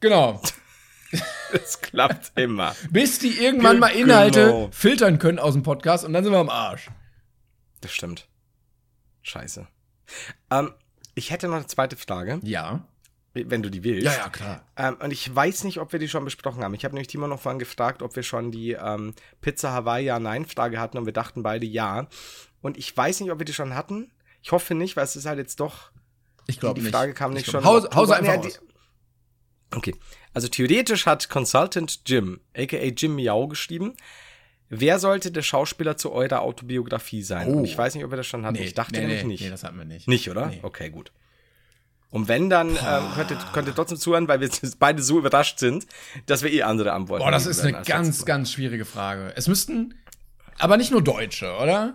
genau. 0.00 0.42
Das 1.52 1.80
klappt 1.80 2.32
immer. 2.34 2.74
Bis 2.90 3.20
die 3.20 3.38
irgendwann 3.38 3.72
Ge- 3.76 3.80
mal 3.80 3.88
Inhalte 3.90 4.46
genau. 4.46 4.68
filtern 4.72 5.20
können 5.20 5.38
aus 5.38 5.52
dem 5.54 5.62
Podcast 5.62 6.04
und 6.04 6.12
dann 6.12 6.24
sind 6.24 6.32
wir 6.32 6.40
am 6.40 6.48
Arsch. 6.50 6.88
Das 7.82 7.92
stimmt. 7.92 8.26
Scheiße. 9.22 9.68
Ähm, 10.50 10.74
ich 11.14 11.30
hätte 11.30 11.46
noch 11.46 11.54
eine 11.56 11.66
zweite 11.68 11.96
Frage, 11.96 12.40
Ja. 12.42 12.84
Wenn 13.34 13.62
du 13.62 13.70
die 13.70 13.82
willst. 13.82 14.06
Ja, 14.06 14.12
ja, 14.12 14.28
klar. 14.28 14.64
Ähm, 14.76 14.96
und 15.00 15.12
ich 15.12 15.34
weiß 15.34 15.64
nicht, 15.64 15.78
ob 15.80 15.92
wir 15.92 15.98
die 15.98 16.08
schon 16.08 16.24
besprochen 16.24 16.62
haben. 16.62 16.72
Ich 16.74 16.84
habe 16.84 16.94
nämlich 16.94 17.08
Timo 17.08 17.26
noch 17.26 17.40
vorhin 17.40 17.58
gefragt, 17.58 18.00
ob 18.02 18.14
wir 18.14 18.22
schon 18.22 18.52
die 18.52 18.72
ähm, 18.72 19.14
Pizza 19.40 19.72
Hawaii 19.72 20.04
Ja-Nein-Frage 20.04 20.78
hatten 20.78 20.98
und 20.98 21.06
wir 21.06 21.12
dachten 21.12 21.42
beide 21.42 21.66
ja. 21.66 22.06
Und 22.62 22.78
ich 22.78 22.96
weiß 22.96 23.20
nicht, 23.20 23.32
ob 23.32 23.38
wir 23.40 23.44
die 23.44 23.52
schon 23.52 23.74
hatten. 23.74 24.12
Ich 24.42 24.52
hoffe 24.52 24.74
nicht, 24.74 24.96
weil 24.96 25.04
es 25.04 25.16
ist 25.16 25.26
halt 25.26 25.38
jetzt 25.38 25.58
doch. 25.60 25.90
Ich 26.46 26.60
glaube 26.60 26.78
die 26.78 26.84
nicht. 26.84 26.94
Frage 26.94 27.12
kam 27.14 27.32
nicht 27.32 27.46
Ich 27.46 27.50
schon. 27.52 27.64
Hause, 27.64 27.88
Hause 27.94 28.16
einfach 28.16 28.36
Nee, 28.40 28.46
aus. 28.48 28.60
Okay. 29.74 29.94
Also 30.32 30.48
theoretisch 30.48 31.06
hat 31.06 31.28
Consultant 31.28 32.02
Jim, 32.06 32.40
aka 32.56 32.76
Jim 32.76 33.16
Miau, 33.16 33.48
geschrieben. 33.48 33.94
wer 34.68 34.98
sollte 34.98 35.32
der 35.32 35.42
Schauspieler 35.42 35.96
zu 35.96 36.12
eurer 36.12 36.42
Autobiografie 36.42 37.22
sein? 37.22 37.48
Oh. 37.48 37.58
Und 37.58 37.64
ich 37.64 37.76
weiß 37.76 37.94
nicht, 37.94 38.04
ob 38.04 38.10
wir 38.12 38.16
das 38.16 38.26
schon 38.26 38.44
hatten. 38.44 38.56
Nee, 38.58 38.64
ich 38.64 38.74
dachte 38.74 38.92
nee, 38.94 39.00
nämlich 39.00 39.22
nee, 39.22 39.28
nicht. 39.28 39.40
Nee, 39.42 39.50
das 39.50 39.64
hatten 39.64 39.78
wir 39.78 39.84
nicht. 39.84 40.06
Nicht, 40.06 40.30
oder? 40.30 40.46
Nee. 40.46 40.60
Okay, 40.62 40.90
gut. 40.90 41.12
Und 42.10 42.28
wenn, 42.28 42.48
dann 42.48 42.70
ähm, 42.70 43.04
könnt, 43.16 43.30
ihr, 43.30 43.38
könnt 43.52 43.66
ihr 43.66 43.74
trotzdem 43.74 43.98
zuhören, 43.98 44.28
weil 44.28 44.40
wir 44.40 44.48
beide 44.78 45.02
so 45.02 45.18
überrascht 45.18 45.58
sind, 45.58 45.86
dass 46.26 46.42
wir 46.42 46.52
eh 46.52 46.62
andere 46.62 46.92
Antworten 46.92 47.24
Boah, 47.24 47.30
das 47.30 47.46
ist 47.46 47.60
eine 47.60 47.82
ganz, 47.82 48.24
ganz 48.24 48.52
schwierige 48.52 48.84
Frage. 48.84 49.32
Es 49.36 49.48
müssten, 49.48 49.94
aber 50.58 50.76
nicht 50.76 50.92
nur 50.92 51.02
Deutsche, 51.02 51.56
oder? 51.56 51.94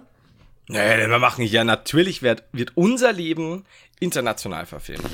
Nee, 0.67 1.07
wir 1.07 1.19
machen 1.19 1.45
ja 1.45 1.63
natürlich 1.63 2.21
wird, 2.21 2.43
wird 2.51 2.73
unser 2.75 3.11
Leben 3.11 3.65
international 3.99 4.65
verfilmt. 4.65 5.09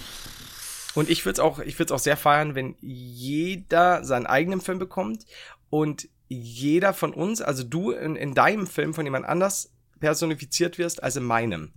Und 0.95 1.09
ich 1.09 1.25
würde 1.25 1.33
es 1.33 1.39
auch, 1.39 1.59
ich 1.59 1.77
würde 1.79 1.93
es 1.93 1.99
auch 1.99 2.03
sehr 2.03 2.17
feiern, 2.17 2.55
wenn 2.55 2.75
jeder 2.81 4.03
seinen 4.03 4.25
eigenen 4.25 4.61
Film 4.61 4.79
bekommt 4.79 5.25
und 5.69 6.09
jeder 6.27 6.93
von 6.93 7.13
uns, 7.13 7.41
also 7.41 7.63
du 7.63 7.91
in, 7.91 8.15
in 8.15 8.33
deinem 8.33 8.65
Film 8.65 8.93
von 8.93 9.05
jemand 9.05 9.25
anders 9.25 9.71
personifiziert 9.99 10.77
wirst 10.77 11.03
als 11.03 11.15
in 11.15 11.23
meinem. 11.23 11.73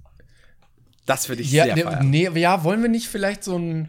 Das 1.09 1.29
würde 1.31 1.41
ich 1.43 1.51
Ja, 1.51 1.65
sehr 1.65 1.75
ne, 1.77 1.83
feiern. 1.83 2.11
nee, 2.11 2.29
ja, 2.39 2.63
wollen 2.65 2.83
wir 2.83 2.91
nicht 2.91 3.09
vielleicht 3.09 3.43
so 3.43 3.59
ein 3.59 3.89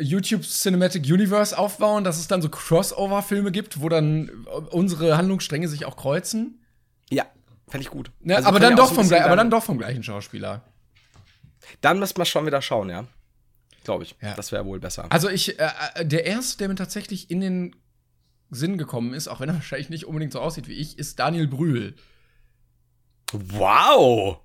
YouTube 0.00 0.42
Cinematic 0.42 1.04
Universe 1.04 1.56
aufbauen, 1.56 2.02
dass 2.02 2.18
es 2.18 2.26
dann 2.28 2.40
so 2.40 2.48
Crossover-Filme 2.48 3.52
gibt, 3.52 3.80
wo 3.82 3.88
dann 3.90 4.30
unsere 4.70 5.16
Handlungsstränge 5.18 5.68
sich 5.68 5.84
auch 5.84 5.96
kreuzen? 5.96 6.64
Ja, 7.10 7.26
fände 7.68 7.82
ich 7.84 7.90
gut. 7.90 8.10
Ne, 8.20 8.36
Also 8.36 8.48
aber, 8.48 8.58
können 8.58 8.70
dann 8.70 8.78
wir 8.78 8.82
auch 8.84 8.88
doch 8.88 8.96
so 8.96 9.08
vom, 9.08 9.22
aber 9.22 9.36
dann 9.36 9.50
doch 9.50 9.62
vom 9.62 9.76
gleichen 9.78 10.02
Schauspieler. 10.02 10.62
Dann 11.82 11.98
müssen 11.98 12.16
wir 12.16 12.24
schon 12.24 12.46
wieder 12.46 12.62
schauen, 12.62 12.88
ja. 12.88 13.04
Glaube 13.84 14.04
ich. 14.04 14.16
Ja. 14.22 14.34
Das 14.34 14.50
wäre 14.50 14.64
wohl 14.64 14.80
besser. 14.80 15.06
Also 15.10 15.28
ich, 15.28 15.58
äh, 15.60 15.68
äh, 15.94 16.06
der 16.06 16.24
erste, 16.24 16.56
der 16.58 16.68
mir 16.68 16.74
tatsächlich 16.74 17.30
in 17.30 17.40
den 17.40 17.76
Sinn 18.50 18.78
gekommen 18.78 19.12
ist, 19.12 19.28
auch 19.28 19.40
wenn 19.40 19.50
er 19.50 19.54
wahrscheinlich 19.56 19.90
nicht 19.90 20.06
unbedingt 20.06 20.32
so 20.32 20.40
aussieht 20.40 20.68
wie 20.68 20.74
ich, 20.74 20.98
ist 20.98 21.18
Daniel 21.18 21.46
Brühl. 21.46 21.94
Wow! 23.32 24.38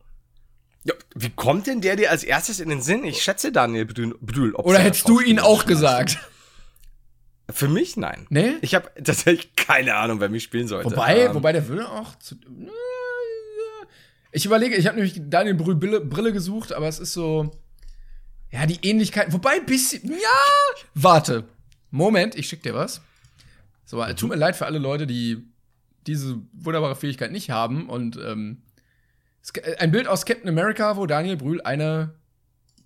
Ja, 0.85 0.93
wie 1.15 1.29
kommt 1.29 1.67
denn 1.67 1.81
der 1.81 1.95
dir 1.95 2.11
als 2.11 2.23
erstes 2.23 2.59
in 2.59 2.69
den 2.69 2.81
Sinn? 2.81 3.03
Ich 3.05 3.21
schätze 3.23 3.51
Daniel 3.51 3.85
Brühl. 3.85 4.53
Oder 4.55 4.79
hättest 4.79 5.07
du 5.07 5.19
ihn 5.19 5.39
auch 5.39 5.65
gesagt? 5.65 6.19
Für 7.49 7.67
mich 7.67 7.97
nein. 7.97 8.25
Ne? 8.29 8.57
Ich 8.61 8.73
habe 8.75 8.89
tatsächlich 9.03 9.55
keine 9.55 9.95
Ahnung, 9.95 10.19
wer 10.19 10.29
mich 10.29 10.43
spielen 10.43 10.67
sollte. 10.67 10.91
Wobei, 10.91 11.25
Ähm, 11.25 11.33
wobei 11.35 11.51
der 11.51 11.67
würde 11.67 11.89
auch 11.89 12.17
zu. 12.19 12.35
Ich 14.31 14.45
überlege, 14.45 14.75
ich 14.75 14.87
habe 14.87 14.95
nämlich 14.95 15.21
Daniel 15.25 15.55
Brühl 15.55 15.75
Brille, 15.75 16.01
Brille 16.01 16.33
gesucht, 16.33 16.73
aber 16.73 16.87
es 16.87 16.99
ist 16.99 17.13
so. 17.13 17.51
Ja, 18.51 18.65
die 18.65 18.79
Ähnlichkeit. 18.87 19.31
Wobei, 19.33 19.59
bisschen. 19.59 20.09
Ja! 20.09 20.81
Warte. 20.93 21.45
Moment, 21.91 22.35
ich 22.35 22.47
schick 22.47 22.63
dir 22.63 22.73
was. 22.73 23.01
So, 23.85 24.03
tut 24.13 24.29
mir 24.29 24.35
leid 24.35 24.55
für 24.55 24.65
alle 24.65 24.79
Leute, 24.79 25.05
die 25.05 25.45
diese 26.07 26.39
wunderbare 26.53 26.95
Fähigkeit 26.95 27.31
nicht 27.31 27.49
haben. 27.51 27.89
Und 27.89 28.17
ähm, 28.17 28.63
ein 29.79 29.91
Bild 29.91 30.07
aus 30.07 30.25
Captain 30.25 30.49
America, 30.49 30.95
wo 30.97 31.05
Daniel 31.05 31.37
Brühl 31.37 31.61
eine 31.61 32.13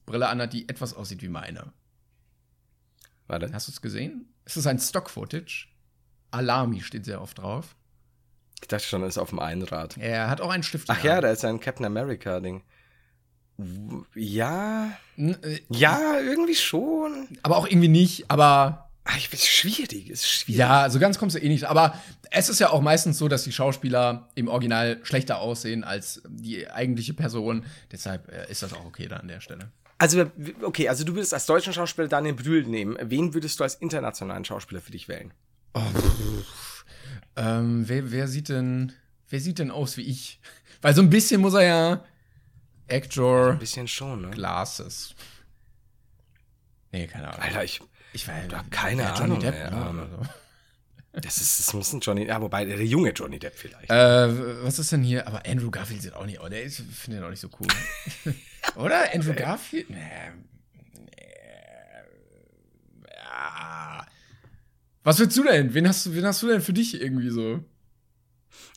Brille 0.05 0.27
anhat, 0.27 0.53
die 0.53 0.67
etwas 0.69 0.93
aussieht 0.93 1.21
wie 1.21 1.27
meine. 1.29 1.71
Warte. 3.27 3.51
Hast 3.53 3.67
du 3.67 3.71
es 3.71 3.81
gesehen? 3.81 4.33
Es 4.45 4.55
ist 4.57 4.67
ein 4.67 4.79
Stock-Footage. 4.79 5.67
Alami 6.31 6.81
steht 6.81 7.05
sehr 7.05 7.21
oft 7.21 7.37
drauf. 7.39 7.75
Ich 8.61 8.67
dachte 8.67 8.85
schon, 8.85 9.01
er 9.01 9.07
ist 9.09 9.17
auf 9.17 9.29
dem 9.29 9.39
Einrad. 9.39 9.97
Er 9.97 10.29
hat 10.29 10.41
auch 10.41 10.49
einen 10.49 10.63
Stift. 10.63 10.89
Ach 10.89 11.03
ja, 11.03 11.21
da 11.21 11.29
ist 11.31 11.43
ein 11.45 11.59
Captain 11.59 11.85
America-Ding. 11.85 12.63
Ja, 14.15 14.91
N- 15.17 15.41
äh, 15.43 15.59
ja, 15.69 16.19
irgendwie 16.19 16.55
schon. 16.55 17.27
aber 17.43 17.57
auch 17.57 17.67
irgendwie 17.67 17.87
nicht. 17.87 18.29
Aber 18.29 18.86
ich 19.17 19.29
bin 19.29 19.39
schwierig, 19.39 20.09
ist 20.09 20.27
schwierig. 20.27 20.59
ja, 20.59 20.89
so 20.89 20.99
ganz 20.99 21.17
kommst 21.17 21.35
du 21.35 21.39
eh 21.39 21.47
nicht. 21.47 21.65
Aber 21.65 21.99
es 22.31 22.49
ist 22.49 22.59
ja 22.59 22.71
auch 22.71 22.81
meistens 22.81 23.17
so, 23.17 23.27
dass 23.27 23.43
die 23.43 23.51
Schauspieler 23.51 24.27
im 24.35 24.47
Original 24.47 24.99
schlechter 25.03 25.39
aussehen 25.39 25.83
als 25.83 26.21
die 26.27 26.69
eigentliche 26.69 27.13
Person. 27.13 27.65
Deshalb 27.91 28.29
äh, 28.29 28.51
ist 28.51 28.63
das 28.63 28.73
auch 28.73 28.85
okay 28.85 29.07
da 29.07 29.17
an 29.17 29.27
der 29.27 29.39
Stelle. 29.39 29.71
Also, 29.99 30.29
okay, 30.61 30.89
also 30.89 31.03
du 31.03 31.15
würdest 31.15 31.33
als 31.33 31.45
deutschen 31.45 31.73
Schauspieler 31.73 32.07
Daniel 32.07 32.35
Brühl 32.35 32.63
nehmen. 32.65 32.97
Wen 33.01 33.33
würdest 33.33 33.59
du 33.59 33.63
als 33.63 33.75
internationalen 33.75 34.45
Schauspieler 34.45 34.81
für 34.81 34.91
dich 34.91 35.07
wählen? 35.07 35.33
Ähm, 37.35 37.87
wer, 37.87 38.11
wer 38.11 38.27
sieht 38.27 38.49
denn, 38.49 38.93
wer 39.29 39.39
sieht 39.39 39.59
denn 39.59 39.71
aus 39.71 39.97
wie 39.97 40.03
ich? 40.03 40.39
Weil 40.81 40.93
so 40.93 41.01
ein 41.01 41.09
bisschen 41.09 41.41
muss 41.41 41.53
er 41.53 41.63
ja 41.63 42.03
Actor 42.89 43.51
Ein 43.51 43.59
bisschen 43.59 43.87
schon, 43.87 44.21
ne? 44.21 44.29
Glasses. 44.29 45.15
Nee, 46.91 47.07
keine 47.07 47.27
Ahnung. 47.27 47.41
Alter, 47.41 47.63
ich, 47.63 47.81
ich 48.17 48.27
war 48.27 48.35
hab 48.57 48.71
keine 48.71 49.03
ja, 49.03 49.13
Ahnung, 49.13 49.39
Depp, 49.39 49.53
ey, 49.53 49.69
ne, 49.71 49.87
ähm, 49.89 49.99
oder 49.99 50.09
so. 50.09 51.19
das 51.21 51.37
ist, 51.37 51.59
das 51.59 51.73
muss 51.73 51.93
ein 51.93 51.99
Johnny, 51.99 52.25
ja, 52.25 52.41
wobei 52.41 52.65
der 52.65 52.83
junge 52.83 53.11
Johnny 53.11 53.37
Depp 53.37 53.53
vielleicht. 53.55 53.89
Äh, 53.91 54.63
was 54.63 54.79
ist 54.79 54.91
denn 54.91 55.03
hier? 55.03 55.27
Aber 55.27 55.45
Andrew 55.45 55.69
Garfield 55.69 56.01
sieht 56.01 56.13
auch 56.13 56.25
nicht, 56.25 56.41
oh, 56.41 56.49
der 56.49 56.63
ist, 56.63 56.81
finde 56.91 57.19
den 57.19 57.25
auch 57.25 57.29
nicht 57.29 57.39
so 57.39 57.49
cool. 57.59 57.67
Oder? 58.75 59.13
Andrew 59.13 59.33
Garfield? 59.33 59.89
Nee. 59.91 59.97
nee. 59.97 61.11
Ja. 63.13 64.05
Was 65.03 65.19
willst 65.19 65.37
du 65.37 65.43
denn? 65.43 65.73
Wen 65.75 65.87
hast 65.87 66.05
du, 66.07 66.15
wen 66.15 66.25
hast 66.25 66.41
du 66.41 66.47
denn 66.47 66.61
für 66.61 66.73
dich 66.73 66.99
irgendwie 66.99 67.29
so? 67.29 67.63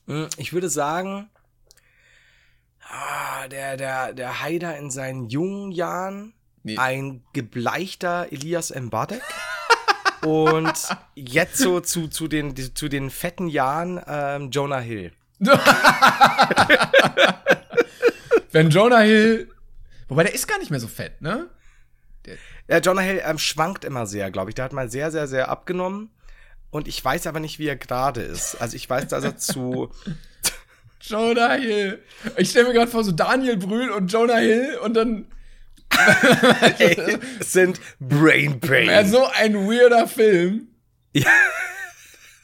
Hm, 0.07 0.29
Ich 0.37 0.53
würde 0.53 0.69
sagen, 0.69 1.31
ah, 2.89 3.49
der, 3.49 3.79
der, 3.79 4.13
der 4.13 4.43
Haider 4.43 4.77
in 4.77 4.91
seinen 4.91 5.29
jungen 5.31 5.73
Jahren, 5.73 6.35
Nee. 6.63 6.77
ein 6.77 7.23
gebleichter 7.33 8.29
Elias 8.31 8.75
Mbarek. 8.75 9.23
und 10.23 10.73
jetzt 11.15 11.59
so 11.59 11.81
zu, 11.81 12.09
zu, 12.09 12.29
den, 12.29 12.55
zu 12.75 12.89
den 12.89 13.11
fetten 13.11 13.49
Jahren 13.49 14.01
ähm, 14.07 14.51
Jonah 14.51 14.81
Hill. 14.81 15.13
Wenn 18.53 18.71
Jonah 18.71 19.01
Hill. 19.01 19.51
Wobei 20.09 20.25
der 20.25 20.35
ist 20.35 20.49
gar 20.49 20.59
nicht 20.59 20.71
mehr 20.71 20.81
so 20.81 20.89
fett, 20.89 21.23
ne? 21.23 21.49
Ja, 22.69 22.79
Jonah 22.79 23.03
Hill 23.03 23.23
ähm, 23.25 23.39
schwankt 23.39 23.85
immer 23.85 24.07
sehr, 24.07 24.31
glaube 24.31 24.51
ich. 24.51 24.55
Der 24.55 24.65
hat 24.67 24.73
mal 24.73 24.91
sehr, 24.91 25.11
sehr, 25.11 25.27
sehr 25.27 25.49
abgenommen. 25.49 26.11
Und 26.71 26.87
ich 26.87 27.05
weiß 27.05 27.27
aber 27.27 27.41
nicht, 27.41 27.59
wie 27.59 27.67
er 27.67 27.77
gerade 27.77 28.23
ist. 28.23 28.55
Also 28.61 28.77
ich 28.77 28.89
weiß, 28.89 29.09
dass 29.09 29.25
er 29.25 29.37
zu. 29.37 29.91
Jonah 31.01 31.55
Hill. 31.55 32.03
Ich 32.37 32.51
stelle 32.51 32.69
mir 32.69 32.75
gerade 32.75 32.91
vor, 32.91 33.03
so 33.03 33.13
Daniel 33.13 33.57
Brühl 33.57 33.91
und 33.91 34.13
Jonah 34.13 34.37
Hill 34.37 34.79
und 34.85 34.95
dann 34.95 35.27
Ey, 36.79 37.19
sind 37.41 37.81
Brain 37.99 38.61
Pain. 38.61 38.89
wäre 38.89 39.07
so 39.07 39.27
ein 39.27 39.55
weirder 39.55 40.07
Film. 40.07 40.69
Ja. 41.13 41.27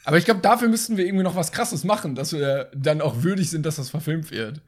Aber 0.03 0.17
ich 0.17 0.25
glaube, 0.25 0.41
dafür 0.41 0.69
müssten 0.69 0.95
wir 0.97 1.05
irgendwie 1.05 1.23
noch 1.23 1.35
was 1.35 1.51
krasses 1.51 1.83
machen, 1.83 2.15
dass 2.15 2.33
wir 2.33 2.71
dann 2.75 3.01
auch 3.01 3.23
würdig 3.23 3.49
sind, 3.49 3.65
dass 3.65 3.75
das 3.77 3.89
verfilmt 3.89 4.31
wird. 4.31 4.61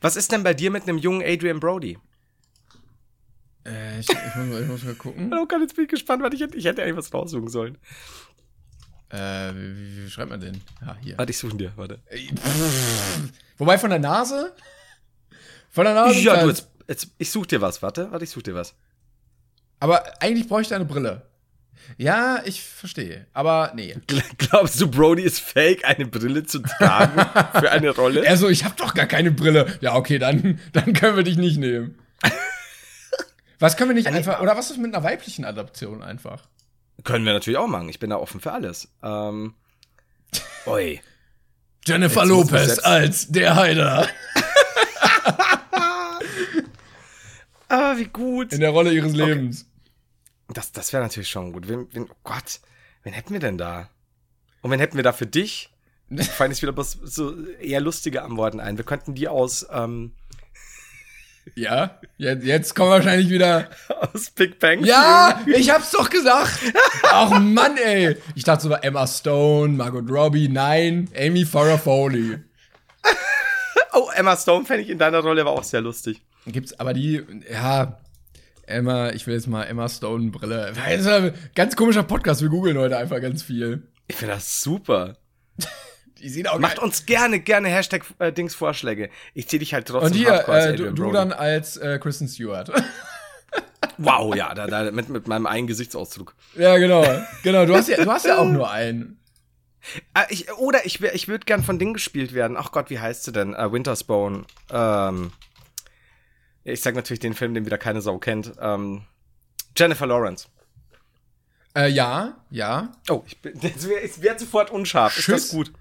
Was 0.00 0.16
ist 0.16 0.32
denn 0.32 0.42
bei 0.42 0.52
dir 0.54 0.70
mit 0.70 0.82
einem 0.82 0.98
jungen 0.98 1.22
Adrian 1.22 1.60
Brody? 1.60 1.98
Äh, 3.66 4.00
ich, 4.00 4.08
ich, 4.10 4.34
muss, 4.36 4.46
mal- 4.46 4.62
ich 4.62 4.68
muss 4.68 4.82
mal 4.84 4.94
gucken. 4.94 5.32
Oh 5.40 5.46
Gott, 5.46 5.60
jetzt 5.60 5.74
bin 5.76 5.84
ich 5.84 5.90
gespannt, 5.90 6.22
weil 6.22 6.34
ich 6.34 6.40
hätte, 6.40 6.56
ich 6.56 6.64
hätte 6.64 6.82
eigentlich 6.82 6.96
was 6.96 7.12
raussuchen 7.12 7.48
sollen. 7.48 7.78
Äh, 9.10 9.52
wie, 9.54 10.04
wie, 10.04 10.10
schreibt 10.10 10.30
man 10.30 10.40
den? 10.40 10.60
Ja, 10.82 10.96
hier. 11.00 11.16
Warte, 11.16 11.30
ich 11.30 11.38
suche 11.38 11.52
ihn 11.52 11.58
dir, 11.58 11.72
warte. 11.76 12.00
Äh. 12.06 12.28
Wobei 13.56 13.78
von 13.78 13.88
der 13.90 13.98
Nase? 13.98 14.54
Von 15.70 15.84
der 15.84 15.94
Nase? 15.94 16.18
Ja, 16.20 16.42
du, 16.42 16.48
jetzt, 16.48 16.68
jetzt, 16.88 17.08
ich 17.18 17.30
suche 17.30 17.46
dir 17.46 17.60
was, 17.60 17.82
warte, 17.82 18.10
warte, 18.10 18.24
ich 18.24 18.30
suche 18.30 18.44
dir 18.44 18.54
was. 18.54 18.74
Aber 19.80 20.02
eigentlich 20.22 20.48
bräuchte 20.48 20.74
eine 20.74 20.84
Brille. 20.84 21.22
Ja, 21.96 22.42
ich 22.44 22.62
verstehe. 22.62 23.26
Aber 23.32 23.72
nee. 23.74 23.94
Gl- 24.08 24.22
Glaubst 24.38 24.80
du, 24.80 24.90
Brody 24.90 25.22
ist 25.22 25.40
fake, 25.40 25.84
eine 25.84 26.06
Brille 26.06 26.44
zu 26.44 26.58
tragen 26.58 27.18
für 27.60 27.70
eine 27.70 27.90
Rolle? 27.90 28.24
Er 28.24 28.36
so, 28.36 28.48
ich 28.48 28.64
habe 28.64 28.74
doch 28.76 28.94
gar 28.94 29.06
keine 29.06 29.30
Brille. 29.30 29.78
Ja, 29.80 29.94
okay, 29.94 30.18
dann, 30.18 30.58
dann 30.72 30.92
können 30.92 31.16
wir 31.16 31.22
dich 31.22 31.36
nicht 31.36 31.58
nehmen. 31.58 31.96
Was 33.60 33.76
können 33.76 33.90
wir 33.90 33.94
nicht 33.94 34.06
einfach, 34.06 34.40
oder 34.40 34.56
was 34.56 34.70
ist 34.70 34.78
mit 34.78 34.94
einer 34.94 35.02
weiblichen 35.02 35.44
Adaption 35.44 36.02
einfach? 36.02 36.48
Können 37.04 37.24
wir 37.24 37.32
natürlich 37.32 37.58
auch 37.58 37.66
machen. 37.66 37.88
Ich 37.88 37.98
bin 37.98 38.10
da 38.10 38.16
offen 38.16 38.40
für 38.40 38.52
alles. 38.52 38.88
Ähm, 39.02 39.54
oi. 40.66 41.00
Jennifer 41.86 42.24
Lopez 42.24 42.78
als 42.80 43.28
der 43.28 43.56
Heider 43.56 44.06
Ah, 47.68 47.96
wie 47.96 48.06
gut. 48.06 48.52
in 48.52 48.60
der 48.60 48.70
Rolle 48.70 48.92
ihres 48.92 49.12
Lebens. 49.12 49.66
Das, 50.48 50.72
das 50.72 50.92
wäre 50.92 51.02
natürlich 51.02 51.28
schon 51.28 51.52
gut. 51.52 51.68
Wen, 51.68 51.86
wen, 51.92 52.04
oh 52.10 52.16
Gott, 52.24 52.60
wen 53.02 53.12
hätten 53.12 53.32
wir 53.32 53.40
denn 53.40 53.58
da? 53.58 53.90
Und 54.62 54.70
wen 54.70 54.80
hätten 54.80 54.96
wir 54.96 55.02
da 55.04 55.12
für 55.12 55.26
dich? 55.26 55.70
Fallen 56.36 56.50
jetzt 56.50 56.62
wieder 56.62 56.72
bloß 56.72 56.98
so 57.02 57.34
eher 57.60 57.80
lustige 57.82 58.22
Antworten 58.22 58.60
ein. 58.60 58.78
Wir 58.78 58.84
könnten 58.84 59.14
die 59.14 59.28
aus, 59.28 59.66
ähm, 59.70 60.12
Ja, 61.54 62.00
jetzt, 62.16 62.44
jetzt 62.44 62.74
kommen 62.74 62.90
wahrscheinlich 62.90 63.28
wieder. 63.28 63.68
aus 64.00 64.30
Big 64.30 64.58
Bang. 64.58 64.84
Ja, 64.84 65.42
ich 65.46 65.68
hab's 65.70 65.90
doch 65.90 66.08
gesagt. 66.08 66.58
Ach 67.02 67.38
Mann, 67.38 67.76
ey. 67.76 68.16
Ich 68.34 68.44
dachte 68.44 68.62
sogar 68.62 68.82
Emma 68.82 69.06
Stone, 69.06 69.74
Margot 69.74 70.10
Robbie, 70.10 70.48
nein, 70.48 71.10
Amy 71.14 71.44
Farrah 71.44 71.76
Foley. 71.78 72.38
Oh, 73.92 74.08
Emma 74.14 74.36
Stone 74.36 74.64
fände 74.64 74.82
ich 74.84 74.90
in 74.90 74.98
deiner 74.98 75.20
Rolle 75.20 75.40
aber 75.42 75.50
auch 75.52 75.64
sehr 75.64 75.80
lustig. 75.80 76.22
Gibt's 76.52 76.78
aber 76.78 76.92
die, 76.92 77.24
ja, 77.50 77.98
Emma, 78.66 79.10
ich 79.10 79.26
will 79.26 79.34
jetzt 79.34 79.46
mal 79.46 79.64
Emma 79.64 79.88
Stone 79.88 80.30
Brille. 80.30 80.72
Das 80.74 81.00
ist 81.00 81.06
ein 81.06 81.34
ganz 81.54 81.76
komischer 81.76 82.02
Podcast, 82.02 82.42
wir 82.42 82.48
googeln 82.48 82.78
heute 82.78 82.96
einfach 82.96 83.20
ganz 83.20 83.42
viel. 83.42 83.88
Ich 84.06 84.16
finde 84.16 84.34
das 84.34 84.60
super. 84.60 85.16
Die 86.20 86.28
sehen 86.28 86.48
auch 86.48 86.58
Macht 86.58 86.76
geil. 86.76 86.84
uns 86.84 87.06
gerne, 87.06 87.38
gerne 87.38 87.68
Hashtag 87.68 88.04
äh, 88.18 88.32
Dings 88.32 88.54
Vorschläge. 88.54 89.08
Ich 89.34 89.48
zähle 89.48 89.60
dich 89.60 89.72
halt 89.72 89.86
trotzdem 89.86 90.10
Und 90.10 90.16
hier, 90.16 90.48
äh, 90.48 90.74
du, 90.74 90.90
du 90.92 91.12
dann 91.12 91.32
als 91.32 91.76
äh, 91.76 91.98
Kristen 91.98 92.28
Stewart. 92.28 92.70
Wow, 94.00 94.34
ja, 94.36 94.54
da, 94.54 94.68
da, 94.68 94.92
mit, 94.92 95.08
mit 95.08 95.26
meinem 95.26 95.46
einen 95.46 95.66
Gesichtsausdruck. 95.66 96.34
ja, 96.54 96.78
genau. 96.78 97.04
Genau, 97.42 97.66
du 97.66 97.74
hast 97.74 97.88
ja, 97.88 97.96
du 97.96 98.10
hast 98.10 98.26
ja 98.26 98.38
auch 98.38 98.48
nur 98.48 98.70
einen. 98.70 99.18
Äh, 100.14 100.22
ich, 100.28 100.52
oder 100.52 100.86
ich, 100.86 101.02
ich 101.02 101.26
würde 101.26 101.44
gern 101.44 101.64
von 101.64 101.80
Ding 101.80 101.94
gespielt 101.94 102.32
werden. 102.32 102.56
Ach 102.56 102.70
Gott, 102.70 102.90
wie 102.90 103.00
heißt 103.00 103.24
sie 103.24 103.32
denn? 103.32 103.54
Äh, 103.54 103.72
Wintersbone. 103.72 104.44
Ähm, 104.70 105.32
ich 106.72 106.80
sag 106.80 106.94
natürlich 106.94 107.20
den 107.20 107.34
Film, 107.34 107.54
den 107.54 107.64
wieder 107.66 107.78
keine 107.78 108.00
Sau 108.00 108.18
kennt. 108.18 108.52
Ähm, 108.60 109.02
Jennifer 109.76 110.06
Lawrence. 110.06 110.48
Äh, 111.76 111.88
ja, 111.88 112.36
ja. 112.50 112.92
Oh, 113.10 113.22
ich, 113.26 113.40
bin- 113.40 113.58
ich 114.04 114.22
werd 114.22 114.40
sofort 114.40 114.70
unscharf. 114.70 115.16
Ist 115.16 115.24
Tschüss. 115.24 115.42
das 115.48 115.50
gut? 115.50 115.72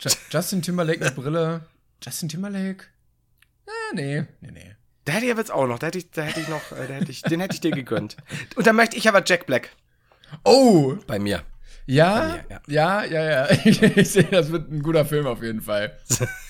Ju- 0.00 0.16
Justin 0.30 0.62
Timberlake 0.62 1.04
mit 1.04 1.14
Brille. 1.14 1.66
Justin 2.02 2.28
Timberlake? 2.28 2.84
Ah, 3.66 3.94
nee, 3.94 4.24
nee, 4.40 4.50
nee. 4.50 4.76
Da 5.04 5.12
hätte 5.12 5.26
ich 5.26 5.30
aber 5.30 5.40
jetzt 5.40 5.52
auch 5.52 5.66
noch. 5.66 5.78
Da 5.78 5.86
hätte 5.86 5.98
ich, 5.98 6.10
da 6.10 6.22
hätte 6.22 6.40
ich 6.40 6.48
noch, 6.48 6.72
äh, 6.72 6.86
da 6.88 6.94
hätte 6.94 7.10
ich, 7.10 7.22
den 7.22 7.40
hätte 7.40 7.54
ich 7.54 7.60
dir 7.60 7.70
gegönnt. 7.70 8.16
Und 8.56 8.66
dann 8.66 8.74
möchte 8.76 8.96
ich 8.96 9.08
aber 9.08 9.22
Jack 9.24 9.46
Black 9.46 9.70
Oh, 10.42 10.96
bei 11.06 11.18
mir. 11.20 11.42
ja, 11.86 12.40
mir, 12.48 12.60
ja, 12.66 13.04
ja, 13.04 13.24
ja. 13.24 13.50
Ich, 13.64 13.80
ich 13.82 14.10
sehe, 14.10 14.24
das 14.24 14.50
wird 14.50 14.70
ein 14.72 14.82
guter 14.82 15.04
Film 15.04 15.26
auf 15.28 15.42
jeden 15.42 15.60
Fall. 15.62 15.96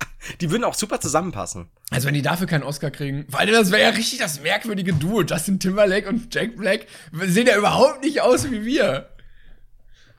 Die 0.40 0.50
würden 0.50 0.64
auch 0.64 0.74
super 0.74 1.00
zusammenpassen. 1.00 1.68
Also 1.90 2.06
wenn 2.06 2.14
die 2.14 2.22
dafür 2.22 2.46
keinen 2.46 2.64
Oscar 2.64 2.90
kriegen, 2.90 3.26
weil 3.30 3.46
das 3.46 3.70
wäre 3.70 3.82
ja 3.82 3.88
richtig 3.90 4.18
das 4.18 4.40
merkwürdige 4.42 4.92
Duo. 4.92 5.22
Justin 5.22 5.58
Timberlake 5.58 6.08
und 6.08 6.34
Jack 6.34 6.56
Black 6.56 6.86
sehen 7.12 7.46
ja 7.46 7.56
überhaupt 7.56 8.02
nicht 8.02 8.20
aus 8.20 8.50
wie 8.50 8.64
wir. 8.64 9.08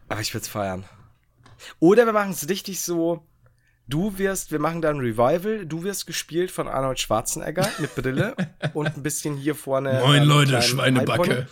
Aber 0.08 0.22
ich 0.22 0.34
würde 0.34 0.44
es 0.44 0.50
feiern. 0.50 0.86
Oder 1.80 2.06
wir 2.06 2.14
machen 2.14 2.32
es 2.32 2.50
richtig 2.50 2.82
so. 2.82 3.24
Du 3.88 4.18
wirst, 4.18 4.52
wir 4.52 4.60
machen 4.60 4.82
dann 4.82 4.98
ein 4.98 5.00
Revival. 5.02 5.66
Du 5.66 5.84
wirst 5.84 6.08
gespielt 6.08 6.52
von 6.52 6.68
Arnold 6.68 7.00
Schwarzenegger 7.00 7.68
mit 7.80 7.96
Brille 7.96 8.36
und 8.74 8.96
ein 8.96 9.04
bisschen 9.04 9.36
hier 9.36 9.56
vorne. 9.56 10.02
Moin 10.06 10.24
Leute, 10.24 10.62
Schweinebacke. 10.62 11.48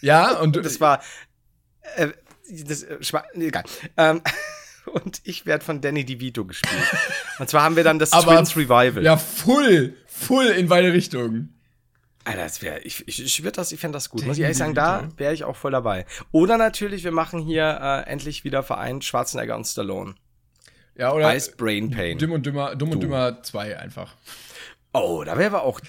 ja, 0.00 0.38
und 0.38 0.56
Das 0.56 0.80
war. 0.80 1.02
Äh, 1.96 2.08
das, 2.48 2.82
äh, 2.84 2.98
egal. 3.34 3.64
Ähm, 3.96 4.22
und 4.92 5.20
ich 5.24 5.46
werde 5.46 5.64
von 5.64 5.80
Danny 5.80 6.04
DeVito 6.04 6.44
gespielt. 6.44 6.82
Und 7.38 7.48
zwar 7.48 7.62
haben 7.62 7.76
wir 7.76 7.84
dann 7.84 7.98
das 7.98 8.12
aber 8.12 8.36
Twins 8.36 8.56
Revival. 8.56 9.02
Ja, 9.02 9.16
full, 9.16 9.96
full 10.06 10.46
in 10.46 10.68
beide 10.68 10.92
Richtungen. 10.92 11.52
Alter, 12.24 12.42
das 12.42 12.60
wäre, 12.60 12.80
ich, 12.80 13.06
ich, 13.06 13.22
ich 13.22 13.42
würde 13.44 13.52
das, 13.52 13.70
ich 13.70 13.78
fände 13.78 13.96
das 13.96 14.10
gut. 14.10 14.26
Muss 14.26 14.36
ich 14.36 14.42
ehrlich 14.42 14.58
sagen, 14.58 14.74
da 14.74 15.08
wäre 15.16 15.32
ich 15.32 15.44
auch 15.44 15.54
voll 15.54 15.70
dabei. 15.70 16.06
Oder 16.32 16.58
natürlich, 16.58 17.04
wir 17.04 17.12
machen 17.12 17.40
hier 17.40 17.78
äh, 17.80 18.10
endlich 18.10 18.42
wieder 18.42 18.64
vereint 18.64 19.04
Schwarzenegger 19.04 19.54
und 19.54 19.64
Stallone. 19.64 20.16
Ja, 20.96 21.12
oder 21.12 21.36
Ice 21.36 21.52
Brain 21.56 21.90
Pain. 21.90 22.18
Dumm 22.18 22.32
und 22.32 22.44
Dümmer, 22.44 22.74
Dumm 22.74 22.90
und 22.90 22.96
Du. 22.96 23.06
Dümmer 23.06 23.42
2 23.42 23.78
einfach. 23.78 24.14
Oh, 24.92 25.22
da 25.24 25.38
wäre 25.38 25.54
aber 25.54 25.62
auch 25.62 25.80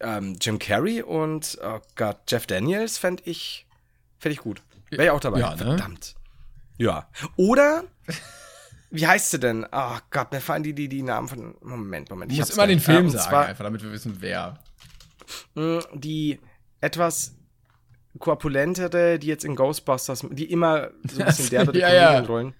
ähm, 0.00 0.36
Jim 0.40 0.58
Carrey 0.58 1.02
und 1.02 1.58
oh 1.64 1.80
Gott, 1.96 2.18
Jeff 2.28 2.46
Daniels 2.46 2.98
fände 2.98 3.22
ich, 3.26 3.66
fänd 4.18 4.34
ich 4.34 4.40
gut. 4.40 4.62
Wäre 4.90 5.04
ich 5.04 5.10
auch 5.10 5.20
dabei. 5.20 5.40
Ja, 5.40 5.50
ne? 5.50 5.56
Verdammt. 5.56 6.14
Ja. 6.76 7.08
Oder, 7.36 7.84
wie 8.90 9.06
heißt 9.06 9.30
sie 9.30 9.38
denn? 9.38 9.66
Oh 9.70 9.96
Gott, 10.10 10.32
mir 10.32 10.40
fallen 10.40 10.62
die, 10.62 10.74
die, 10.74 10.88
die 10.88 11.02
Namen 11.02 11.28
von. 11.28 11.54
Moment, 11.62 12.10
Moment. 12.10 12.30
Du 12.30 12.34
ich 12.34 12.40
musst 12.40 12.50
hab's 12.52 12.58
immer 12.58 12.66
den. 12.66 12.80
Film 12.80 13.08
sagen, 13.10 13.28
zwar, 13.30 13.46
einfach, 13.46 13.64
damit 13.64 13.82
wir 13.82 13.92
wissen, 13.92 14.16
wer. 14.20 14.58
mh, 15.54 15.80
Die 15.94 16.40
etwas 16.80 17.36
korpulentere, 18.18 19.18
die 19.18 19.28
jetzt 19.28 19.44
in 19.44 19.54
Ghostbusters, 19.54 20.26
die 20.30 20.50
immer 20.50 20.90
so 21.08 21.20
ein 21.20 21.26
bisschen 21.26 21.48
derbe 21.50 21.78
Ja, 21.78 21.92
ja. 21.92 22.20
Rollen. 22.20 22.54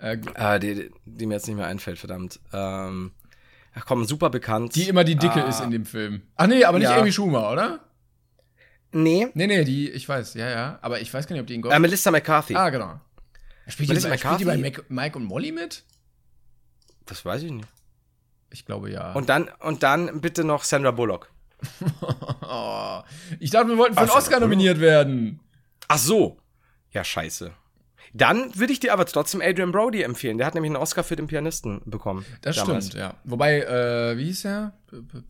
Äh, 0.00 0.18
Äh, 0.34 0.58
die, 0.60 0.90
die 1.04 1.26
mir 1.26 1.34
jetzt 1.34 1.46
nicht 1.46 1.56
mehr 1.56 1.66
einfällt, 1.66 1.98
verdammt. 1.98 2.40
Ähm, 2.52 3.12
ach 3.74 3.86
komm, 3.86 4.04
super 4.04 4.28
bekannt. 4.30 4.74
die 4.74 4.88
immer 4.88 5.04
die 5.04 5.16
Dicke 5.16 5.44
Ah. 5.44 5.48
ist 5.48 5.60
in 5.60 5.70
dem 5.70 5.86
Film. 5.86 6.22
Ach 6.36 6.46
nee, 6.46 6.64
aber 6.64 6.78
nicht 6.78 6.88
Ja. 6.90 6.98
Amy 7.00 7.12
Schumer, 7.12 7.50
oder? 7.50 7.80
Nee, 8.94 9.28
Nee, 9.32 9.46
nee, 9.46 9.64
die, 9.64 9.88
ich 9.90 10.06
weiß, 10.06 10.34
ja, 10.34 10.50
ja. 10.50 10.78
Aber 10.82 11.00
ich 11.00 11.12
weiß 11.14 11.26
gar 11.26 11.32
nicht, 11.34 11.40
ob 11.40 11.46
die 11.46 11.54
in 11.54 11.62
Ghost. 11.62 11.74
äh, 11.74 11.78
Melissa 11.78 12.10
McCarthy. 12.10 12.54
ah, 12.54 12.68
genau. 12.68 13.00
Spielt 13.68 13.90
die, 13.90 14.08
bei- 14.08 14.16
spielt 14.18 14.40
die 14.40 14.44
bei? 14.44 14.56
Mac, 14.56 14.84
Mike 14.90 15.16
und 15.18 15.24
Molly 15.24 15.52
mit? 15.52 15.84
Das 17.06 17.24
weiß 17.24 17.42
ich 17.42 17.50
nicht. 17.52 17.68
Ich 18.50 18.66
glaube 18.66 18.90
ja. 18.90 19.12
Und 19.12 19.28
dann, 19.28 19.48
und 19.60 19.82
dann 19.82 20.20
bitte 20.20 20.44
noch 20.44 20.64
Sandra 20.64 20.90
Bullock. 20.90 21.30
ich 23.40 23.50
dachte, 23.50 23.68
wir 23.68 23.78
wollten 23.78 23.94
für 23.94 24.00
einen 24.00 24.10
Oscar 24.10 24.40
nominiert 24.40 24.80
werden. 24.80 25.40
Ach 25.88 25.98
so. 25.98 26.38
Ja, 26.90 27.04
scheiße. 27.04 27.52
Dann 28.14 28.54
würde 28.58 28.72
ich 28.72 28.80
dir 28.80 28.92
aber 28.92 29.06
trotzdem 29.06 29.40
Adrian 29.40 29.72
Brody 29.72 30.02
empfehlen. 30.02 30.36
Der 30.36 30.46
hat 30.46 30.54
nämlich 30.54 30.70
einen 30.70 30.76
Oscar 30.82 31.02
für 31.02 31.16
den 31.16 31.28
Pianisten 31.28 31.80
bekommen. 31.86 32.26
Das 32.42 32.56
damals. 32.56 32.88
stimmt, 32.88 33.00
ja. 33.00 33.14
Wobei, 33.24 33.60
äh, 33.62 34.18
wie 34.18 34.24
hieß 34.26 34.44
er? 34.44 34.74
P- 34.90 34.96
p- 35.00 35.20
p- 35.20 35.24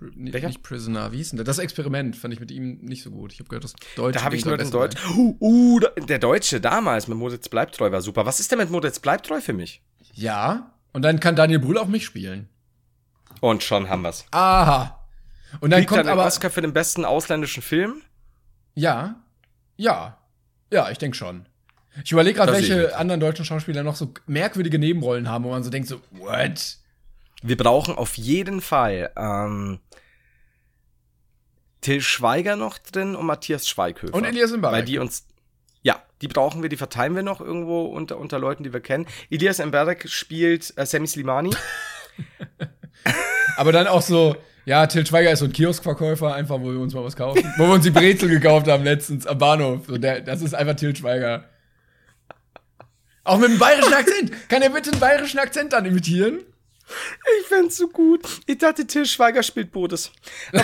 pr- 0.00 0.10
Nicht, 0.16 0.32
Welcher? 0.34 0.48
nicht 0.48 0.62
Prisoner, 0.62 1.12
wie 1.12 1.16
hieß 1.18 1.30
denn 1.30 1.36
der? 1.36 1.44
Das 1.44 1.58
Experiment 1.58 2.16
fand 2.16 2.34
ich 2.34 2.40
mit 2.40 2.50
ihm 2.50 2.78
nicht 2.82 3.02
so 3.02 3.10
gut. 3.10 3.32
Ich 3.32 3.38
habe 3.38 3.48
gehört, 3.48 3.64
das 3.64 3.74
Deutsche. 3.96 4.18
Da 4.18 4.24
habe 4.24 4.36
ich 4.36 4.44
nur 4.44 4.52
soll 4.52 4.58
den 4.58 4.70
besser 4.70 4.78
Deutsch. 4.78 5.00
sein. 5.02 5.16
Uh, 5.16 5.36
uh, 5.40 5.80
der 6.08 6.18
Deutsche 6.18 6.60
damals 6.60 7.06
mit 7.08 7.18
Moritz 7.18 7.48
Bleibtreu 7.48 7.92
war 7.92 8.00
super. 8.02 8.26
Was 8.26 8.40
ist 8.40 8.50
denn 8.50 8.58
mit 8.58 8.70
Moritz 8.70 8.98
Bleibtreu 8.98 9.40
für 9.40 9.52
mich? 9.52 9.82
Ja. 10.14 10.72
Und 10.92 11.02
dann 11.02 11.20
kann 11.20 11.36
Daniel 11.36 11.58
Brühl 11.60 11.78
auch 11.78 11.86
mich 11.86 12.04
spielen. 12.04 12.48
Und 13.40 13.62
schon 13.62 13.88
haben 13.88 14.02
wir's. 14.02 14.24
Aha. 14.32 14.98
Und 15.60 15.70
dann 15.70 15.80
Kriegt 15.80 15.88
kommt 15.90 16.00
dann 16.00 16.08
aber. 16.08 16.26
Oscar 16.26 16.50
für 16.50 16.62
den 16.62 16.72
besten 16.72 17.04
ausländischen 17.04 17.62
Film? 17.62 18.02
Ja. 18.74 19.16
Ja. 19.76 20.18
Ja, 20.72 20.90
ich 20.90 20.98
denke 20.98 21.16
schon. 21.16 21.46
Ich 22.04 22.12
überlege 22.12 22.36
gerade, 22.36 22.52
Das 22.52 22.60
welche 22.60 22.96
anderen 22.96 23.20
deutschen 23.20 23.44
Schauspieler 23.44 23.82
noch 23.82 23.96
so 23.96 24.14
merkwürdige 24.26 24.78
Nebenrollen 24.78 25.28
haben, 25.28 25.44
wo 25.44 25.50
man 25.50 25.64
so 25.64 25.70
denkt, 25.70 25.88
so, 25.88 26.00
what? 26.12 26.76
Wir 27.42 27.56
brauchen 27.56 27.96
auf 27.96 28.16
jeden 28.16 28.60
Fall 28.60 29.10
ähm, 29.16 29.80
Till 31.80 32.00
Schweiger 32.00 32.56
noch 32.56 32.78
drin 32.78 33.14
und 33.16 33.26
Matthias 33.26 33.68
Schweighöfer. 33.68 34.14
Und 34.14 34.24
Elias 34.24 34.52
Mbarek. 34.52 34.78
Weil 34.78 34.84
die 34.84 34.98
uns. 34.98 35.26
Ja, 35.82 36.02
die 36.20 36.28
brauchen 36.28 36.62
wir, 36.62 36.68
die 36.68 36.76
verteilen 36.76 37.16
wir 37.16 37.22
noch 37.22 37.40
irgendwo 37.40 37.86
unter, 37.86 38.18
unter 38.18 38.38
Leuten, 38.38 38.64
die 38.64 38.72
wir 38.72 38.80
kennen. 38.80 39.06
Elias 39.30 39.64
Mbarek 39.64 40.08
spielt 40.08 40.74
äh, 40.76 40.84
Sammy 40.84 41.06
Slimani. 41.06 41.50
Aber 43.56 43.72
dann 43.72 43.86
auch 43.86 44.02
so, 44.02 44.36
ja, 44.66 44.86
Till 44.86 45.06
Schweiger 45.06 45.32
ist 45.32 45.38
so 45.38 45.46
ein 45.46 45.52
Kioskverkäufer, 45.52 46.34
einfach, 46.34 46.60
wo 46.60 46.70
wir 46.70 46.80
uns 46.80 46.94
mal 46.94 47.02
was 47.02 47.16
kaufen. 47.16 47.42
wo 47.56 47.66
wir 47.66 47.74
uns 47.74 47.84
die 47.84 47.90
Brezel 47.90 48.28
gekauft 48.28 48.68
haben 48.68 48.84
letztens 48.84 49.26
am 49.26 49.38
Bahnhof. 49.38 49.86
So, 49.86 49.96
der, 49.96 50.20
das 50.20 50.42
ist 50.42 50.54
einfach 50.54 50.76
Till 50.76 50.94
Schweiger. 50.94 51.48
Auch 53.24 53.38
mit 53.38 53.50
einem 53.50 53.58
bayerischen 53.58 53.94
Akzent. 53.94 54.48
Kann 54.48 54.62
er 54.62 54.70
bitte 54.70 54.90
einen 54.90 55.00
bayerischen 55.00 55.38
Akzent 55.38 55.72
dann 55.72 55.84
imitieren? 55.86 56.40
Ich 57.40 57.46
find's 57.46 57.76
so 57.76 57.88
gut. 57.88 58.26
Ich 58.46 58.58
dachte, 58.58 58.86
Till 58.86 59.06
Schweiger 59.06 59.42
spielt 59.42 59.72
Bodes. 59.72 60.12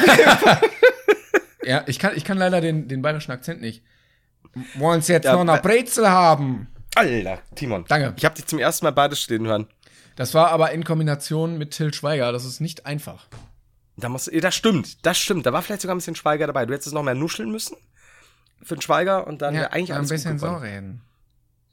Ja, 1.66 1.82
ich 1.86 1.98
kann, 1.98 2.16
ich 2.16 2.24
kann 2.24 2.38
leider 2.38 2.60
den, 2.60 2.86
den 2.86 3.02
bayerischen 3.02 3.32
Akzent 3.32 3.60
nicht. 3.60 3.82
Wollen 4.74 5.02
Sie 5.02 5.12
jetzt 5.12 5.24
Ja, 5.24 5.32
noch 5.32 5.40
eine 5.52 5.60
Brezel 5.60 6.08
haben? 6.08 6.68
Alter, 6.94 7.40
Timon. 7.56 7.84
Danke. 7.88 8.14
Ich 8.16 8.24
habe 8.24 8.36
dich 8.36 8.46
zum 8.46 8.60
ersten 8.60 8.86
Mal 8.86 8.92
beides 8.92 9.20
stehen 9.20 9.46
hören. 9.46 9.66
Das 10.14 10.32
war 10.32 10.50
aber 10.50 10.70
in 10.70 10.84
Kombination 10.84 11.58
mit 11.58 11.72
Till 11.72 11.92
Schweiger. 11.92 12.30
Das 12.32 12.44
ist 12.44 12.60
nicht 12.60 12.86
einfach. 12.86 13.26
Da 13.96 14.08
muss, 14.08 14.30
das 14.32 14.54
stimmt, 14.54 15.04
das 15.04 15.18
stimmt. 15.18 15.44
Da 15.44 15.52
war 15.52 15.60
vielleicht 15.60 15.82
sogar 15.82 15.94
ein 15.94 15.98
bisschen 15.98 16.14
Schweiger 16.14 16.46
dabei. 16.46 16.66
Du 16.66 16.72
hättest 16.72 16.94
noch 16.94 17.02
mehr 17.02 17.14
nuscheln 17.14 17.50
müssen 17.50 17.76
für 18.62 18.76
den 18.76 18.82
Schweiger 18.82 19.26
und 19.26 19.42
dann 19.42 19.54
wäre 19.54 19.72
eigentlich 19.72 19.92
ein 19.92 20.06
bisschen 20.06 20.38
so 20.38 20.54
reden. 20.54 21.02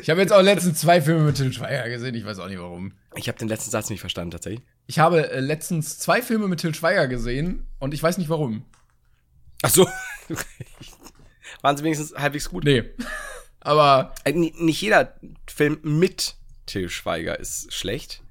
ich 0.00 0.10
habe 0.10 0.20
jetzt 0.20 0.32
auch 0.32 0.42
letztens 0.42 0.80
zwei 0.80 1.00
Filme 1.00 1.22
mit 1.24 1.36
Till 1.36 1.52
Schweiger 1.52 1.88
gesehen. 1.88 2.14
Ich 2.14 2.24
weiß 2.24 2.38
auch 2.38 2.48
nicht 2.48 2.58
warum. 2.58 2.92
Ich 3.16 3.28
habe 3.28 3.38
den 3.38 3.48
letzten 3.48 3.70
Satz 3.70 3.90
nicht 3.90 4.00
verstanden, 4.00 4.30
tatsächlich. 4.30 4.62
Ich 4.86 4.98
habe 4.98 5.30
äh, 5.30 5.40
letztens 5.40 5.98
zwei 5.98 6.22
Filme 6.22 6.48
mit 6.48 6.60
Till 6.60 6.74
Schweiger 6.74 7.08
gesehen 7.08 7.66
und 7.78 7.94
ich 7.94 8.02
weiß 8.02 8.18
nicht 8.18 8.28
warum. 8.30 8.64
Ach 9.62 9.70
so. 9.70 9.88
Waren 11.62 11.76
sie 11.76 11.84
wenigstens 11.84 12.14
halbwegs 12.14 12.48
gut? 12.48 12.64
Nee. 12.64 12.84
Aber 13.60 14.14
Äh, 14.24 14.32
ni- 14.32 14.54
Nicht 14.58 14.80
jeder 14.80 15.14
Film 15.46 15.78
mit 15.82 16.36
Till 16.66 16.88
Schweiger 16.88 17.38
ist 17.38 17.72
schlecht. 17.72 18.22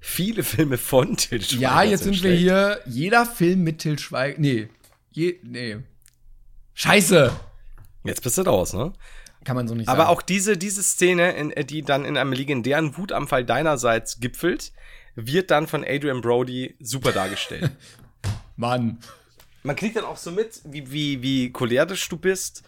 Viele 0.00 0.44
Filme 0.44 0.78
von 0.78 1.16
Till 1.16 1.42
Schweiger 1.42 1.60
ja, 1.60 1.82
jetzt 1.82 2.04
sind 2.04 2.12
wir 2.12 2.18
schlecht. 2.20 2.38
hier. 2.40 2.80
Jeder 2.86 3.26
Film 3.26 3.64
mit 3.64 3.80
Till 3.80 3.98
Schweiger. 3.98 4.38
Nee. 4.40 4.68
Je, 5.10 5.38
nee. 5.42 5.78
Scheiße. 6.74 7.32
Jetzt 8.04 8.22
bist 8.22 8.38
du 8.38 8.42
raus, 8.42 8.72
ne? 8.72 8.92
Kann 9.48 9.56
man 9.56 9.66
so 9.66 9.74
nicht 9.74 9.86
sagen. 9.86 9.98
Aber 9.98 10.10
auch 10.10 10.20
diese, 10.20 10.58
diese 10.58 10.82
Szene, 10.82 11.32
in, 11.32 11.50
äh, 11.52 11.64
die 11.64 11.80
dann 11.80 12.04
in 12.04 12.18
einem 12.18 12.34
legendären 12.34 12.98
Wutanfall 12.98 13.46
deinerseits 13.46 14.20
gipfelt, 14.20 14.74
wird 15.14 15.50
dann 15.50 15.66
von 15.66 15.86
Adrian 15.88 16.20
Brody 16.20 16.76
super 16.80 17.12
dargestellt. 17.12 17.70
Mann. 18.56 18.98
Man 19.62 19.74
kriegt 19.74 19.96
dann 19.96 20.04
auch 20.04 20.18
so 20.18 20.32
mit, 20.32 20.60
wie, 20.66 20.92
wie, 20.92 21.22
wie 21.22 21.50
cholerisch 21.50 22.06
du 22.10 22.18
bist. 22.18 22.62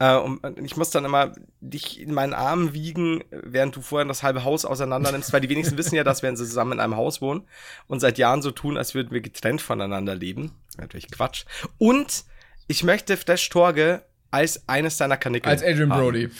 Äh, 0.00 0.16
und 0.16 0.58
ich 0.60 0.76
muss 0.76 0.90
dann 0.90 1.04
immer 1.04 1.34
dich 1.60 2.00
in 2.00 2.12
meinen 2.12 2.34
Armen 2.34 2.74
wiegen, 2.74 3.22
während 3.30 3.76
du 3.76 3.80
vorher 3.80 4.04
das 4.08 4.24
halbe 4.24 4.42
Haus 4.42 4.64
auseinander 4.64 5.12
nimmst, 5.12 5.32
weil 5.32 5.40
die 5.40 5.48
wenigsten 5.48 5.78
wissen 5.78 5.94
ja, 5.94 6.02
dass 6.02 6.24
wir 6.24 6.34
zusammen 6.34 6.72
in 6.72 6.80
einem 6.80 6.96
Haus 6.96 7.22
wohnen 7.22 7.46
und 7.86 8.00
seit 8.00 8.18
Jahren 8.18 8.42
so 8.42 8.50
tun, 8.50 8.76
als 8.76 8.96
würden 8.96 9.12
wir 9.12 9.20
getrennt 9.20 9.62
voneinander 9.62 10.16
leben. 10.16 10.50
Natürlich 10.78 11.12
Quatsch. 11.12 11.44
Und 11.78 12.24
ich 12.66 12.82
möchte 12.82 13.16
Flash 13.16 13.48
Torge 13.50 14.02
als 14.30 14.68
eines 14.68 14.96
deiner 14.96 15.16
Kanickel. 15.16 15.50
Als 15.50 15.62
Adrian 15.62 15.92
haben. 15.92 16.00
Brody. 16.00 16.30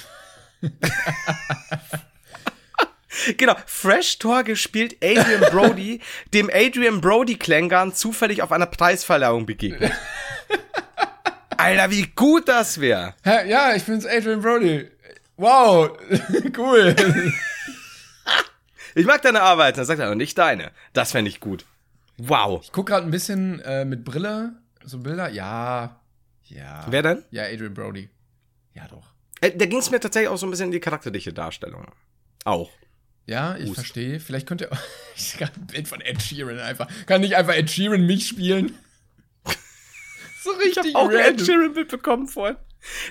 Genau, 3.36 3.56
Fresh 3.66 4.18
Torge 4.18 4.56
spielt 4.56 4.96
Adrian 5.02 5.40
Brody, 5.50 6.00
dem 6.34 6.50
Adrian 6.52 7.00
Brody 7.00 7.36
Klängern 7.36 7.92
zufällig 7.92 8.42
auf 8.42 8.52
einer 8.52 8.66
Preisverleihung 8.66 9.46
begegnet. 9.46 9.92
Alter, 11.56 11.90
wie 11.90 12.06
gut 12.14 12.48
das 12.48 12.80
wäre. 12.80 13.14
Ja, 13.24 13.74
ich 13.74 13.84
bin's 13.84 14.06
Adrian 14.06 14.40
Brody. 14.40 14.88
Wow, 15.36 15.98
cool. 16.56 16.94
Ich 18.94 19.06
mag 19.06 19.22
deine 19.22 19.42
Arbeit. 19.42 19.76
Dann 19.76 19.84
sagt 19.84 20.00
er, 20.00 20.06
aber 20.06 20.14
nicht 20.14 20.38
deine. 20.38 20.70
Das 20.92 21.12
fände 21.12 21.28
ich 21.28 21.40
gut. 21.40 21.64
Wow. 22.16 22.60
Ich 22.62 22.72
guck 22.72 22.86
gerade 22.86 23.06
ein 23.06 23.10
bisschen 23.10 23.60
äh, 23.60 23.84
mit 23.84 24.04
Brille, 24.04 24.52
so 24.84 24.98
Bilder. 24.98 25.28
Ja, 25.28 25.97
ja. 26.48 26.86
Wer 26.88 27.02
denn? 27.02 27.24
Ja, 27.30 27.44
Adrian 27.44 27.74
Brody. 27.74 28.08
Ja, 28.74 28.86
doch. 28.88 29.12
Äh, 29.40 29.52
da 29.56 29.66
ging 29.66 29.78
es 29.78 29.90
mir 29.90 30.00
tatsächlich 30.00 30.28
auch 30.28 30.36
so 30.36 30.46
ein 30.46 30.50
bisschen 30.50 30.66
in 30.66 30.72
die 30.72 30.80
charakterliche 30.80 31.32
Darstellung. 31.32 31.86
Auch. 32.44 32.70
Ja, 33.26 33.56
ich 33.56 33.66
Hust. 33.66 33.74
verstehe. 33.74 34.20
Vielleicht 34.20 34.46
könnte 34.46 34.70
ich 35.16 35.36
kann 35.36 35.50
ein 35.54 35.66
Bild 35.66 35.88
von 35.88 36.00
Ed 36.00 36.22
Sheeran 36.22 36.58
einfach. 36.58 36.88
Kann 37.06 37.20
nicht 37.20 37.36
einfach 37.36 37.54
Ed 37.54 37.70
Sheeran 37.70 38.06
mich 38.06 38.26
spielen? 38.26 38.76
so 40.42 40.50
richtig 40.52 40.96
auch 40.96 41.08
ein 41.08 41.34
Ed. 41.34 41.40
Sheeran 41.40 41.74
Bild 41.74 41.88
bekommen 41.88 42.26
vorhin. 42.26 42.56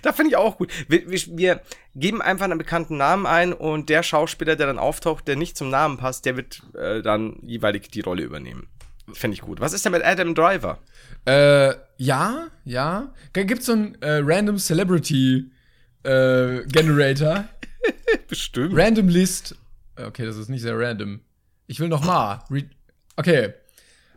Da 0.01 0.13
finde 0.13 0.31
ich 0.31 0.37
auch 0.37 0.57
gut. 0.57 0.71
Wir, 0.87 1.09
wir, 1.09 1.19
wir 1.37 1.61
geben 1.95 2.21
einfach 2.21 2.45
einen 2.45 2.57
bekannten 2.57 2.97
Namen 2.97 3.25
ein 3.25 3.53
und 3.53 3.89
der 3.89 4.01
Schauspieler, 4.01 4.55
der 4.55 4.67
dann 4.67 4.79
auftaucht, 4.79 5.27
der 5.27 5.35
nicht 5.35 5.57
zum 5.57 5.69
Namen 5.69 5.97
passt, 5.97 6.25
der 6.25 6.37
wird 6.37 6.63
äh, 6.73 7.01
dann 7.01 7.37
jeweilig 7.43 7.89
die 7.91 8.01
Rolle 8.01 8.23
übernehmen. 8.23 8.67
Finde 9.13 9.35
ich 9.35 9.41
gut. 9.41 9.59
Was 9.59 9.73
ist 9.73 9.85
denn 9.85 9.91
mit 9.91 10.03
Adam 10.03 10.35
Driver? 10.35 10.79
Äh, 11.27 11.75
ja, 11.97 12.47
ja. 12.63 13.13
Gibt's 13.33 13.65
so 13.65 13.73
einen 13.73 14.01
äh, 14.01 14.21
Random 14.23 14.57
Celebrity 14.57 15.51
äh, 16.03 16.63
Generator? 16.67 17.43
Bestimmt. 18.29 18.73
Random 18.73 19.09
List. 19.09 19.55
Okay, 19.97 20.25
das 20.25 20.37
ist 20.37 20.47
nicht 20.47 20.61
sehr 20.61 20.77
random. 20.79 21.19
Ich 21.65 21.79
will 21.79 21.89
noch 21.89 22.05
mal. 22.05 22.43
Okay. 23.17 23.53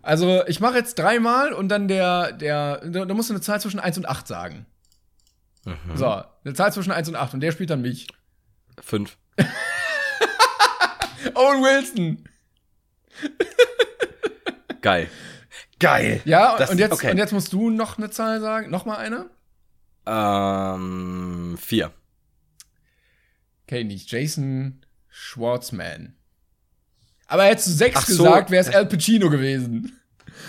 Also, 0.03 0.47
ich 0.47 0.61
mache 0.61 0.77
jetzt 0.77 0.99
dreimal 0.99 1.53
und 1.53 1.69
dann 1.69 1.89
der, 1.89 2.33
der, 2.33 2.79
da, 2.79 3.13
musst 3.13 3.29
du 3.29 3.35
eine 3.35 3.43
Zahl 3.43 3.61
zwischen 3.61 3.81
1 3.81 3.99
und 3.99 4.09
8 4.09 4.27
sagen. 4.27 4.67
So, 5.95 6.23
eine 6.45 6.55
Zahl 6.55 6.73
zwischen 6.73 6.93
1 6.93 7.09
und 7.09 7.17
8 7.17 7.35
und 7.35 7.41
der 7.41 7.53
spielt 7.53 7.71
dann 7.71 7.83
mich. 7.83 8.07
Fünf. 8.81 9.19
Owen 11.35 11.63
Wilson. 11.63 12.25
Geil. 14.81 15.09
Geil. 15.81 16.21
Ja, 16.25 16.57
Das- 16.57 16.71
und, 16.71 16.79
jetzt, 16.79 16.93
okay. 16.93 17.11
und 17.11 17.19
jetzt 17.19 17.33
musst 17.33 17.53
du 17.53 17.71
noch 17.71 17.99
eine 17.99 18.11
Zahl 18.11 18.41
sagen. 18.41 18.71
Noch 18.71 18.85
mal 18.87 18.97
eine? 18.99 19.27
Ähm, 20.07 21.59
vier. 21.61 21.91
Okay, 23.67 23.83
nicht 23.85 24.11
Jason 24.11 24.85
Schwartzman. 25.09 26.15
Aber 27.27 27.45
hättest 27.45 27.69
du 27.69 27.73
6 27.73 27.97
Ach 27.97 28.07
so. 28.07 28.25
gesagt, 28.25 28.51
wäre 28.51 28.61
es 28.69 28.75
Al 28.75 28.87
Pacino 28.87 29.31
gewesen. 29.31 30.01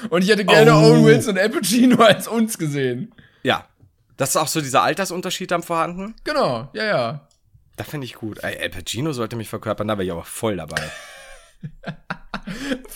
Und 0.09 0.23
ich 0.23 0.29
hätte 0.29 0.45
gerne 0.45 0.73
Oh. 0.73 0.77
Owen 0.93 1.05
Wilson 1.05 1.35
und 1.35 1.39
Al 1.39 1.49
Pacino 1.49 2.01
als 2.03 2.27
uns 2.27 2.57
gesehen. 2.57 3.13
Ja. 3.43 3.65
Das 4.17 4.29
ist 4.29 4.35
auch 4.37 4.47
so 4.47 4.61
dieser 4.61 4.81
Altersunterschied 4.83 5.51
dann 5.51 5.63
vorhanden. 5.63 6.15
Genau, 6.23 6.69
ja, 6.73 6.85
ja. 6.85 7.27
Da 7.77 7.83
finde 7.83 8.05
ich 8.05 8.15
gut. 8.15 8.43
Ey, 8.43 8.59
Al 8.61 8.69
Pacino 8.69 9.13
sollte 9.13 9.35
mich 9.35 9.49
verkörpern, 9.49 9.87
da 9.87 9.95
wäre 9.97 10.05
ich 10.05 10.11
aber 10.11 10.23
voll 10.25 10.57
dabei. 10.57 10.81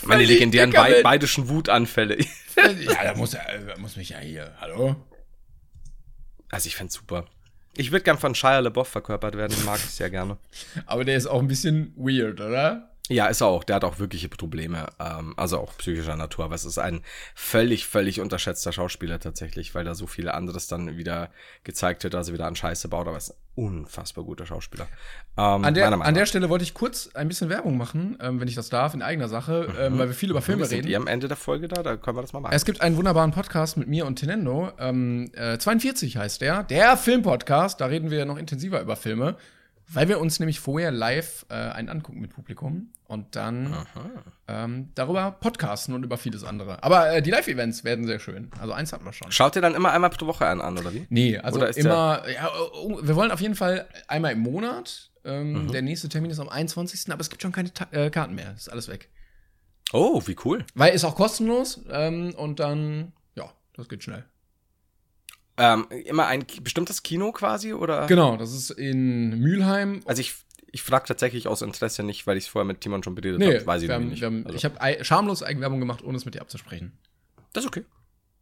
Meine 0.03 0.23
legendären 0.23 0.71
Be 0.71 1.01
beidischen 1.03 1.49
Wutanfälle. 1.49 2.17
Ja, 2.55 3.03
da 3.03 3.15
muss, 3.15 3.33
er, 3.33 3.59
da 3.65 3.77
muss 3.77 3.95
mich 3.97 4.09
ja 4.09 4.19
hier. 4.19 4.53
Hallo? 4.61 4.95
Also 6.49 6.67
ich 6.67 6.75
fände 6.75 6.93
super. 6.93 7.25
Ich 7.75 7.91
würde 7.91 8.03
gern 8.03 8.17
von 8.17 8.33
Shia 8.33 8.59
LaBeouf 8.59 8.87
verkörpert 8.87 9.35
werden, 9.35 9.53
den 9.55 9.65
mag 9.65 9.77
ich 9.77 9.91
sehr 9.91 10.09
gerne. 10.09 10.37
Aber 10.85 11.03
der 11.03 11.17
ist 11.17 11.27
auch 11.27 11.39
ein 11.39 11.47
bisschen 11.47 11.93
weird, 11.97 12.39
oder? 12.39 12.94
Ja, 13.09 13.27
ist 13.27 13.41
er 13.41 13.47
auch. 13.47 13.63
Der 13.63 13.75
hat 13.77 13.83
auch 13.83 13.99
wirkliche 13.99 14.29
Probleme, 14.29 14.87
ähm, 14.99 15.33
also 15.37 15.59
auch 15.59 15.77
psychischer 15.77 16.15
Natur. 16.15 16.45
Aber 16.45 16.55
es 16.55 16.65
ist 16.65 16.79
ein 16.79 17.01
völlig, 17.35 17.85
völlig 17.85 18.19
unterschätzter 18.19 18.71
Schauspieler 18.71 19.19
tatsächlich, 19.19 19.75
weil 19.75 19.85
da 19.85 19.93
so 19.93 20.07
viele 20.07 20.33
anderes 20.33 20.67
dann 20.67 20.97
wieder 20.97 21.29
gezeigt 21.63 22.03
wird, 22.03 22.15
er 22.15 22.25
wieder 22.27 22.47
an 22.47 22.55
Scheiße 22.55 22.87
baut. 22.87 23.07
Aber 23.07 23.15
er 23.15 23.19
ist 23.19 23.29
ein 23.31 23.35
unfassbar 23.55 24.23
guter 24.23 24.45
Schauspieler. 24.45 24.87
Ähm, 25.37 25.63
An 25.63 25.73
der, 25.73 25.91
an 25.91 26.13
der. 26.13 26.25
Stelle 26.25 26.49
wollte 26.49 26.63
ich 26.63 26.73
kurz 26.73 27.09
ein 27.13 27.27
bisschen 27.27 27.49
Werbung 27.49 27.77
machen, 27.77 28.17
ähm, 28.21 28.39
wenn 28.41 28.47
ich 28.47 28.55
das 28.55 28.69
darf, 28.69 28.93
in 28.93 29.01
eigener 29.01 29.29
Sache, 29.29 29.67
ähm, 29.79 29.97
weil 29.97 30.07
wir 30.07 30.15
viel 30.15 30.31
über 30.31 30.41
Filme 30.41 30.61
wir 30.61 30.67
sind 30.67 30.85
reden. 30.85 30.95
am 30.95 31.07
Ende 31.07 31.27
der 31.27 31.37
Folge 31.37 31.67
da, 31.67 31.83
da 31.83 31.95
können 31.97 32.17
wir 32.17 32.21
das 32.21 32.33
mal 32.33 32.39
machen. 32.39 32.53
Es 32.53 32.65
gibt 32.65 32.81
einen 32.81 32.97
wunderbaren 32.97 33.31
Podcast 33.31 33.77
mit 33.77 33.87
mir 33.87 34.05
und 34.07 34.15
Tenendo. 34.17 34.71
Ähm, 34.79 35.31
äh, 35.35 35.57
42 35.57 36.17
heißt 36.17 36.41
der. 36.41 36.63
Der 36.63 36.97
Filmpodcast. 36.97 37.79
Da 37.79 37.85
reden 37.85 38.09
wir 38.11 38.25
noch 38.25 38.37
intensiver 38.37 38.81
über 38.81 38.95
Filme, 38.95 39.37
weil 39.87 40.07
wir 40.09 40.19
uns 40.19 40.39
nämlich 40.39 40.59
vorher 40.59 40.91
live 40.91 41.45
äh, 41.49 41.53
einen 41.53 41.89
angucken 41.89 42.19
mit 42.19 42.31
Publikum 42.31 42.91
und 43.05 43.35
dann 43.35 43.75
ähm, 44.47 44.91
darüber 44.95 45.31
podcasten 45.31 45.93
und 45.93 46.03
über 46.03 46.17
vieles 46.17 46.43
andere. 46.43 46.83
Aber 46.83 47.11
äh, 47.13 47.21
die 47.21 47.31
Live-Events 47.31 47.83
werden 47.83 48.05
sehr 48.05 48.19
schön. 48.19 48.49
Also 48.59 48.73
eins 48.73 48.93
hatten 48.93 49.05
wir 49.05 49.13
schon. 49.13 49.31
Schaut 49.31 49.55
ihr 49.55 49.61
dann 49.61 49.75
immer 49.75 49.91
einmal 49.91 50.09
pro 50.09 50.25
Woche 50.25 50.47
einen 50.47 50.61
an, 50.61 50.77
oder 50.77 50.93
wie? 50.93 51.05
Nee, 51.09 51.37
also 51.37 51.63
immer, 51.63 52.23
ja, 52.29 52.49
oh, 52.73 52.99
wir 53.01 53.15
wollen 53.15 53.31
auf 53.31 53.41
jeden 53.41 53.55
Fall 53.55 53.87
einmal 54.07 54.33
im 54.33 54.39
Monat. 54.39 55.11
Ähm, 55.23 55.71
Der 55.71 55.81
nächste 55.81 56.09
Termin 56.09 56.31
ist 56.31 56.39
am 56.39 56.49
21. 56.49 57.11
Aber 57.11 57.21
es 57.21 57.29
gibt 57.29 57.41
schon 57.41 57.51
keine 57.51 57.73
Ta 57.73 57.87
äh, 57.91 58.09
Karten 58.09 58.35
mehr. 58.35 58.53
Ist 58.53 58.71
alles 58.71 58.87
weg. 58.87 59.09
Oh, 59.93 60.21
wie 60.25 60.35
cool. 60.45 60.65
Weil 60.73 60.93
ist 60.93 61.03
auch 61.03 61.15
kostenlos 61.15 61.81
ähm, 61.91 62.33
und 62.35 62.59
dann, 62.59 63.13
ja, 63.35 63.51
das 63.75 63.87
geht 63.87 64.03
schnell. 64.03 64.25
Ähm, 65.57 65.87
immer 66.05 66.27
ein 66.27 66.45
bestimmtes 66.61 67.01
Kino 67.03 67.31
quasi, 67.31 67.73
oder? 67.73 68.07
Genau, 68.07 68.35
das 68.37 68.53
ist 68.53 68.71
in 68.71 69.39
Mülheim. 69.39 70.01
Also 70.05 70.19
ich, 70.19 70.35
ich 70.71 70.81
frage 70.83 71.05
tatsächlich 71.07 71.47
aus 71.47 71.61
Interesse 71.61 72.03
nicht, 72.03 72.27
weil 72.27 72.37
ich 72.37 72.45
es 72.45 72.49
vorher 72.49 72.65
mit 72.65 72.81
Timon 72.81 73.03
schon 73.03 73.15
beredet 73.15 73.39
Nee, 73.39 73.55
habe. 73.55 73.65
Weiß 73.65 73.81
ich 73.81 73.89
haben, 73.89 74.09
nicht. 74.09 74.23
haben, 74.23 74.45
also, 74.45 74.57
ich 74.57 74.65
habe 74.65 75.03
schamlos 75.05 75.43
Eigenwerbung 75.43 75.79
gemacht, 75.79 76.03
ohne 76.03 76.17
es 76.17 76.25
mit 76.25 76.35
dir 76.35 76.41
abzusprechen. 76.41 76.97
das 77.53 77.63
ist 77.63 77.67
okay. 77.69 77.85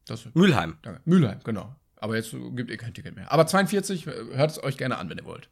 Das, 0.08 0.28
Mülheim. 0.34 0.78
danke. 0.82 1.02
Mülheim, 1.06 1.40
genau. 1.44 1.76
Aber 1.96 2.16
jetzt 2.18 2.32
gibt 2.56 2.70
ihr 2.70 2.78
kein 2.78 2.94
Ticket 2.94 3.16
mehr. 3.16 3.32
Aber 3.32 3.46
42, 3.48 4.08
äh, 4.08 4.12
hört 4.34 4.52
es 4.52 4.62
euch 4.64 4.78
gerne 4.78 4.98
an, 4.98 5.10
wenn 5.10 5.18
ihr 5.18 5.24
wollt. 5.26 5.50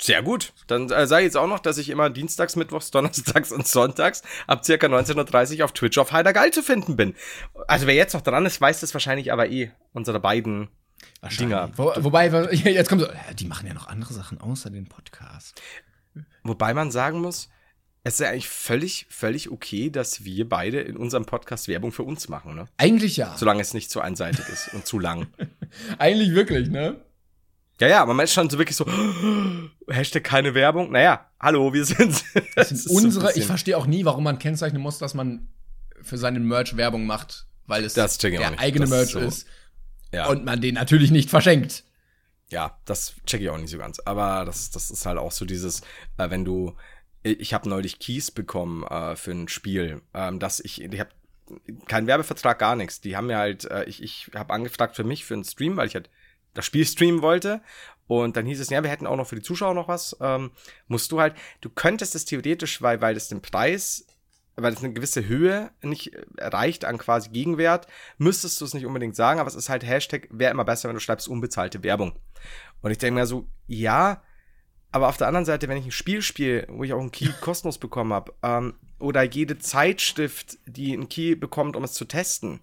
Sehr 0.00 0.22
gut. 0.22 0.52
Dann 0.68 0.90
äh, 0.90 1.06
sage 1.06 1.22
ich 1.22 1.26
jetzt 1.26 1.36
auch 1.36 1.46
noch, 1.48 1.58
dass 1.58 1.76
ich 1.78 1.88
immer 1.88 2.08
dienstags, 2.08 2.56
mittwochs, 2.56 2.90
donnerstags 2.92 3.52
und 3.52 3.66
sonntags 3.66 4.22
ab 4.46 4.64
circa 4.64 4.86
19.30 4.86 5.58
Uhr 5.58 5.64
auf 5.64 5.72
Twitch 5.72 5.98
auf 5.98 6.12
Heider 6.12 6.32
Geil 6.32 6.52
zu 6.52 6.62
finden 6.62 6.96
bin. 6.96 7.14
Also 7.66 7.86
wer 7.86 7.94
jetzt 7.94 8.14
noch 8.14 8.22
dran 8.22 8.46
ist, 8.46 8.60
weiß 8.60 8.80
das 8.80 8.94
wahrscheinlich 8.94 9.32
aber 9.32 9.50
eh. 9.50 9.70
Unsere 9.92 10.18
beiden 10.20 10.68
Dinger. 11.38 11.70
Wo, 11.76 11.92
wobei, 11.96 12.32
wir- 12.32 12.52
jetzt 12.72 12.88
kommt 12.88 13.02
so, 13.02 13.08
die 13.34 13.46
machen 13.46 13.66
ja 13.66 13.74
noch 13.74 13.86
andere 13.88 14.12
Sachen 14.14 14.40
außer 14.40 14.70
den 14.70 14.86
Podcast. 14.88 15.60
Wobei 16.42 16.74
man 16.74 16.90
sagen 16.90 17.20
muss, 17.20 17.48
es 18.04 18.14
ist 18.14 18.20
ja 18.20 18.28
eigentlich 18.30 18.48
völlig, 18.48 19.06
völlig 19.10 19.50
okay, 19.50 19.90
dass 19.90 20.24
wir 20.24 20.48
beide 20.48 20.80
in 20.80 20.96
unserem 20.96 21.26
Podcast 21.26 21.68
Werbung 21.68 21.92
für 21.92 22.04
uns 22.04 22.28
machen, 22.28 22.54
ne? 22.54 22.66
Eigentlich 22.78 23.16
ja. 23.16 23.36
Solange 23.36 23.60
es 23.60 23.74
nicht 23.74 23.90
zu 23.90 24.00
einseitig 24.00 24.48
ist 24.48 24.72
und 24.72 24.86
zu 24.86 24.98
lang. 24.98 25.26
Eigentlich 25.98 26.32
wirklich, 26.32 26.70
ne? 26.70 27.02
Ja, 27.80 27.88
ja, 27.88 28.02
aber 28.02 28.14
man 28.14 28.24
ist 28.24 28.32
schon 28.32 28.48
so 28.50 28.58
wirklich 28.58 28.76
so, 28.76 28.86
Hashtag 29.88 30.24
keine 30.24 30.54
Werbung. 30.54 30.90
Naja, 30.90 31.30
hallo, 31.40 31.72
wir 31.72 31.84
sind. 31.84 32.24
Das 32.56 32.72
ist 32.72 32.84
sind 32.84 32.88
so 32.88 32.94
unsere, 33.06 33.28
ich 33.28 33.34
bisschen- 33.34 33.46
verstehe 33.48 33.76
auch 33.76 33.86
nie, 33.86 34.04
warum 34.04 34.24
man 34.24 34.38
kennzeichnen 34.38 34.80
muss, 34.82 34.98
dass 34.98 35.14
man 35.14 35.48
für 36.00 36.18
seinen 36.18 36.44
Merch 36.44 36.76
Werbung 36.76 37.06
macht, 37.06 37.46
weil 37.66 37.84
es 37.84 37.96
ich 37.96 38.18
der 38.18 38.58
eigene 38.58 38.84
Das 38.86 38.90
Merch 38.90 39.02
ist 39.04 39.12
so- 39.12 39.18
ist 39.20 39.46
Ja, 40.12 40.28
und 40.28 40.44
man 40.44 40.60
den 40.60 40.74
natürlich 40.74 41.10
nicht 41.10 41.30
verschenkt. 41.30 41.84
ja, 42.50 42.78
das 42.84 43.14
check 43.26 43.40
ich 43.40 43.50
auch 43.50 43.58
nicht 43.58 43.70
so 43.70 43.78
ganz. 43.78 44.00
Aber 44.00 44.44
das, 44.44 44.70
das 44.70 44.90
ist 44.90 45.06
halt 45.06 45.18
auch 45.18 45.32
so 45.32 45.44
dieses, 45.44 45.82
äh, 46.16 46.30
wenn 46.30 46.44
du, 46.44 46.74
ich 47.22 47.52
habe 47.52 47.68
neulich 47.68 47.98
Keys 47.98 48.30
bekommen 48.30 48.84
äh, 48.84 49.16
für 49.16 49.32
ein 49.32 49.48
Spiel, 49.48 50.02
ähm, 50.14 50.38
dass 50.38 50.60
ich, 50.60 50.82
ich 50.82 51.00
habe 51.00 51.10
keinen 51.86 52.06
Werbevertrag, 52.06 52.58
gar 52.58 52.76
nichts. 52.76 53.00
Die 53.00 53.16
haben 53.16 53.26
mir 53.26 53.38
halt, 53.38 53.64
äh, 53.64 53.84
ich, 53.84 54.02
ich 54.02 54.30
habe 54.34 54.52
angefragt 54.52 54.96
für 54.96 55.04
mich 55.04 55.24
für 55.24 55.34
einen 55.34 55.44
Stream, 55.44 55.76
weil 55.76 55.88
ich 55.88 55.94
halt 55.94 56.10
das 56.54 56.64
Spiel 56.64 56.86
streamen 56.86 57.22
wollte. 57.22 57.60
Und 58.06 58.36
dann 58.36 58.46
hieß 58.46 58.60
es, 58.60 58.70
ja, 58.70 58.82
wir 58.82 58.90
hätten 58.90 59.06
auch 59.06 59.16
noch 59.16 59.26
für 59.26 59.36
die 59.36 59.42
Zuschauer 59.42 59.74
noch 59.74 59.88
was. 59.88 60.16
Ähm, 60.20 60.50
musst 60.86 61.12
du 61.12 61.20
halt, 61.20 61.34
du 61.60 61.68
könntest 61.68 62.14
es 62.14 62.24
theoretisch, 62.24 62.80
weil, 62.80 63.02
weil 63.02 63.16
es 63.16 63.28
den 63.28 63.42
Preis, 63.42 64.06
weil 64.62 64.72
es 64.72 64.82
eine 64.82 64.92
gewisse 64.92 65.26
Höhe 65.26 65.70
nicht 65.82 66.14
äh, 66.14 66.24
erreicht 66.36 66.84
an 66.84 66.98
quasi 66.98 67.30
Gegenwert, 67.30 67.86
müsstest 68.18 68.60
du 68.60 68.64
es 68.64 68.74
nicht 68.74 68.86
unbedingt 68.86 69.16
sagen, 69.16 69.40
aber 69.40 69.48
es 69.48 69.54
ist 69.54 69.68
halt 69.68 69.86
Hashtag, 69.86 70.28
wäre 70.30 70.50
immer 70.50 70.64
besser, 70.64 70.88
wenn 70.88 70.94
du 70.96 71.00
schreibst 71.00 71.28
unbezahlte 71.28 71.82
Werbung. 71.82 72.12
Und 72.82 72.90
ich 72.90 72.98
denke 72.98 73.20
mir 73.20 73.26
so, 73.26 73.46
ja, 73.66 74.22
aber 74.90 75.08
auf 75.08 75.16
der 75.16 75.26
anderen 75.26 75.44
Seite, 75.44 75.68
wenn 75.68 75.76
ich 75.76 75.84
ein 75.84 75.92
Spiel 75.92 76.22
spiele, 76.22 76.66
wo 76.68 76.84
ich 76.84 76.92
auch 76.92 77.00
einen 77.00 77.12
Key 77.12 77.28
kostenlos 77.40 77.78
bekommen 77.78 78.12
habe, 78.12 78.32
ähm, 78.42 78.74
oder 78.98 79.22
jede 79.22 79.58
Zeitschrift, 79.58 80.58
die 80.66 80.92
einen 80.92 81.08
Key 81.08 81.36
bekommt, 81.36 81.76
um 81.76 81.84
es 81.84 81.92
zu 81.92 82.04
testen. 82.04 82.60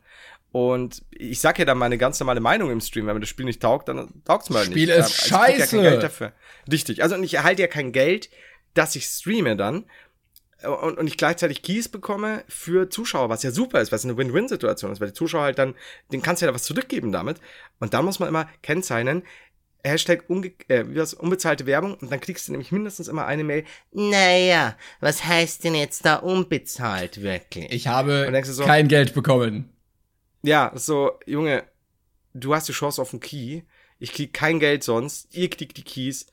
Und 0.52 1.04
ich 1.12 1.40
sag 1.40 1.60
ja 1.60 1.66
dann 1.66 1.78
meine 1.78 1.98
ganz 1.98 2.20
normale 2.20 2.40
Meinung 2.40 2.72
im 2.72 2.80
Stream, 2.80 3.08
wenn 3.08 3.16
mir 3.16 3.20
das 3.20 3.30
Spiel 3.30 3.46
nicht 3.46 3.62
taugt, 3.62 3.90
dann 3.90 4.22
taugt's 4.24 4.50
mir 4.50 4.60
halt 4.60 4.68
Spiel 4.68 4.88
nicht. 4.88 4.98
ist 4.98 5.10
Ähm, 5.10 5.16
ich 5.20 5.28
scheiße. 5.28 5.60
Ja 5.60 5.66
kein 5.66 5.92
Geld 5.92 6.04
dafür. 6.04 6.34
Richtig. 6.72 7.04
Also 7.04 7.16
und 7.16 7.24
ich 7.24 7.34
erhalte 7.34 7.62
ja 7.62 7.68
kein 7.68 7.92
Geld, 7.92 8.30
dass 8.74 8.96
ich 8.96 9.06
streame 9.06 9.58
dann. 9.58 9.86
Und, 10.64 10.98
und 10.98 11.08
ich 11.08 11.18
gleichzeitig 11.18 11.62
Keys 11.62 11.90
bekomme 11.90 12.44
für 12.48 12.90
Zuschauer, 12.90 13.30
was 13.30 13.44
ja 13.44 13.52
super 13.52 13.82
ist, 13.82 13.92
was 13.92 14.06
eine 14.06 14.16
Win-Win-Situation 14.18 14.92
ist, 14.92 15.02
weil 15.02 15.10
die 15.10 15.14
Zuschauer 15.14 15.44
halt 15.44 15.60
dann, 15.60 15.76
den 16.12 16.22
kannst 16.22 16.42
du 16.42 16.46
ja 16.46 16.54
was 16.54 16.64
zurückgeben 16.64 17.12
damit. 17.12 17.40
Und 17.80 17.94
da 17.94 18.02
muss 18.02 18.20
man 18.20 18.30
immer 18.30 18.48
kennzeichnen, 18.62 19.24
Hashtag 19.84 20.24
unge 20.30 20.52
äh, 20.68 20.84
das, 20.84 21.14
unbezahlte 21.14 21.66
Werbung 21.68 21.94
und 21.96 22.12
dann 22.12 22.20
kriegst 22.20 22.48
du 22.48 22.52
nämlich 22.54 22.72
mindestens 22.72 23.08
immer 23.08 23.26
eine 23.28 23.44
Mail. 23.44 23.66
Naja, 23.92 24.76
was 25.00 25.26
heißt 25.26 25.64
denn 25.64 25.76
jetzt 25.76 26.06
da 26.06 26.16
unbezahlt 26.16 27.22
wirklich? 27.22 27.72
Ich 27.72 27.88
habe 27.88 28.32
so- 28.46 28.64
kein 28.64 28.88
Geld 28.88 29.14
bekommen. 29.14 29.70
Ja, 30.42 30.72
so, 30.74 31.20
Junge, 31.28 31.64
du 32.34 32.56
hast 32.56 32.68
die 32.68 32.74
Chance 32.74 33.02
auf 33.02 33.14
einen 33.14 33.20
Key. 33.20 33.62
Ich 34.00 34.12
krieg 34.12 34.34
kein 34.34 34.60
Geld 34.60 34.84
sonst. 34.84 35.36
Ihr 35.36 35.50
kriegt 35.50 35.78
die 35.78 35.84
Keys. 35.84 36.28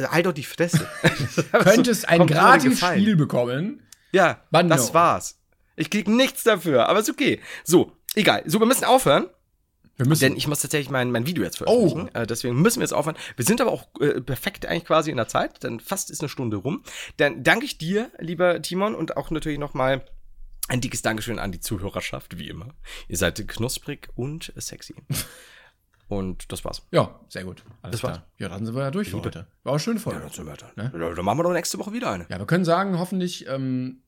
Halt 0.00 0.26
doch 0.26 0.32
die 0.32 0.44
Fresse. 0.44 0.86
Könntest 1.52 2.08
ein 2.08 2.26
gratis. 2.26 2.78
Spiel 2.78 3.16
bekommen. 3.16 3.82
Ja, 4.12 4.42
Bando. 4.50 4.74
das 4.74 4.94
war's. 4.94 5.40
Ich 5.76 5.90
krieg 5.90 6.08
nichts 6.08 6.44
dafür, 6.44 6.88
aber 6.88 7.00
ist 7.00 7.10
okay. 7.10 7.40
So, 7.64 7.92
egal. 8.14 8.42
So, 8.46 8.60
wir 8.60 8.66
müssen 8.66 8.84
aufhören. 8.84 9.26
Wir 9.96 10.06
müssen. 10.06 10.20
Denn 10.20 10.36
ich 10.36 10.46
muss 10.46 10.60
tatsächlich 10.60 10.90
mein, 10.90 11.10
mein 11.10 11.26
Video 11.26 11.42
jetzt 11.42 11.58
veröffentlichen. 11.58 12.14
Äh, 12.14 12.26
deswegen 12.26 12.60
müssen 12.62 12.78
wir 12.78 12.84
jetzt 12.84 12.92
aufhören. 12.92 13.16
Wir 13.36 13.44
sind 13.44 13.60
aber 13.60 13.72
auch 13.72 13.88
äh, 14.00 14.20
perfekt 14.20 14.66
eigentlich 14.66 14.84
quasi 14.84 15.10
in 15.10 15.16
der 15.16 15.26
Zeit, 15.26 15.62
denn 15.64 15.80
fast 15.80 16.10
ist 16.10 16.20
eine 16.20 16.28
Stunde 16.28 16.58
rum. 16.58 16.84
Dann 17.16 17.42
danke 17.42 17.64
ich 17.64 17.78
dir, 17.78 18.10
lieber 18.18 18.62
Timon, 18.62 18.94
und 18.94 19.16
auch 19.16 19.30
natürlich 19.30 19.58
nochmal 19.58 20.04
ein 20.68 20.80
dickes 20.80 21.02
Dankeschön 21.02 21.38
an 21.40 21.50
die 21.50 21.60
Zuhörerschaft, 21.60 22.38
wie 22.38 22.48
immer. 22.48 22.74
Ihr 23.08 23.16
seid 23.16 23.46
knusprig 23.48 24.08
und 24.14 24.52
sexy. 24.56 24.94
und 26.08 26.50
das 26.50 26.64
war's. 26.64 26.82
ja, 26.90 27.18
sehr 27.28 27.44
gut. 27.44 27.62
Alles 27.82 28.00
Das 28.00 28.02
war's. 28.02 28.16
klar. 28.18 28.26
Ja, 28.38 28.48
dann 28.48 28.64
sind 28.66 28.74
wir 28.74 28.82
ja 28.82 28.90
durch 28.90 29.10
für 29.10 29.22
heute. 29.22 29.46
War 29.62 29.74
auch 29.74 29.78
schön 29.78 29.98
voll. 29.98 30.14
Ja, 30.14 30.20
dann, 30.20 30.30
sind 30.30 30.46
wir 30.46 30.56
dann. 30.56 30.70
Ne? 30.76 30.92
Ja, 30.98 31.14
dann 31.14 31.24
machen 31.24 31.38
wir 31.38 31.42
doch 31.44 31.52
nächste 31.52 31.78
Woche 31.78 31.92
wieder 31.92 32.10
eine. 32.10 32.26
Ja, 32.28 32.38
wir 32.38 32.46
können 32.46 32.64
sagen, 32.64 32.98
hoffentlich 32.98 33.46
ähm, 33.48 34.02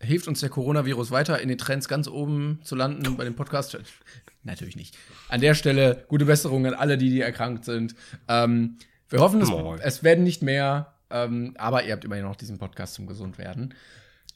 hilft 0.00 0.28
uns 0.28 0.40
der 0.40 0.48
Coronavirus 0.50 1.10
weiter, 1.10 1.40
in 1.40 1.48
den 1.48 1.58
Trends 1.58 1.88
ganz 1.88 2.08
oben 2.08 2.60
zu 2.62 2.76
landen 2.76 3.16
bei 3.16 3.24
dem 3.24 3.34
Podcast. 3.34 3.76
Natürlich 4.42 4.76
nicht. 4.76 4.96
An 5.28 5.40
der 5.40 5.54
Stelle 5.54 6.04
gute 6.08 6.26
Besserung 6.26 6.66
an 6.66 6.74
alle, 6.74 6.98
die, 6.98 7.10
die 7.10 7.20
erkrankt 7.20 7.64
sind. 7.64 7.94
Ähm, 8.28 8.78
wir 9.08 9.20
hoffen, 9.20 9.40
es, 9.40 9.50
es 9.80 10.02
werden 10.02 10.24
nicht 10.24 10.42
mehr, 10.42 10.94
ähm, 11.10 11.54
aber 11.58 11.84
ihr 11.84 11.92
habt 11.92 12.04
immerhin 12.04 12.24
noch 12.24 12.36
diesen 12.36 12.58
Podcast 12.58 12.94
zum 12.94 13.06
Gesundwerden. 13.06 13.74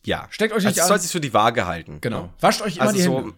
Ja. 0.04 0.26
Steckt 0.30 0.52
euch 0.54 0.64
nicht 0.64 0.68
also, 0.68 0.82
an. 0.82 0.88
soll 0.88 0.98
sich 1.00 1.12
für 1.12 1.20
die 1.20 1.34
Waage 1.34 1.66
halten. 1.66 1.98
Genau. 2.00 2.22
Ne? 2.22 2.30
Wascht 2.40 2.62
euch 2.62 2.76
immer 2.76 2.86
Also 2.86 2.96
die 2.96 3.02
so, 3.02 3.18
Hände. 3.18 3.34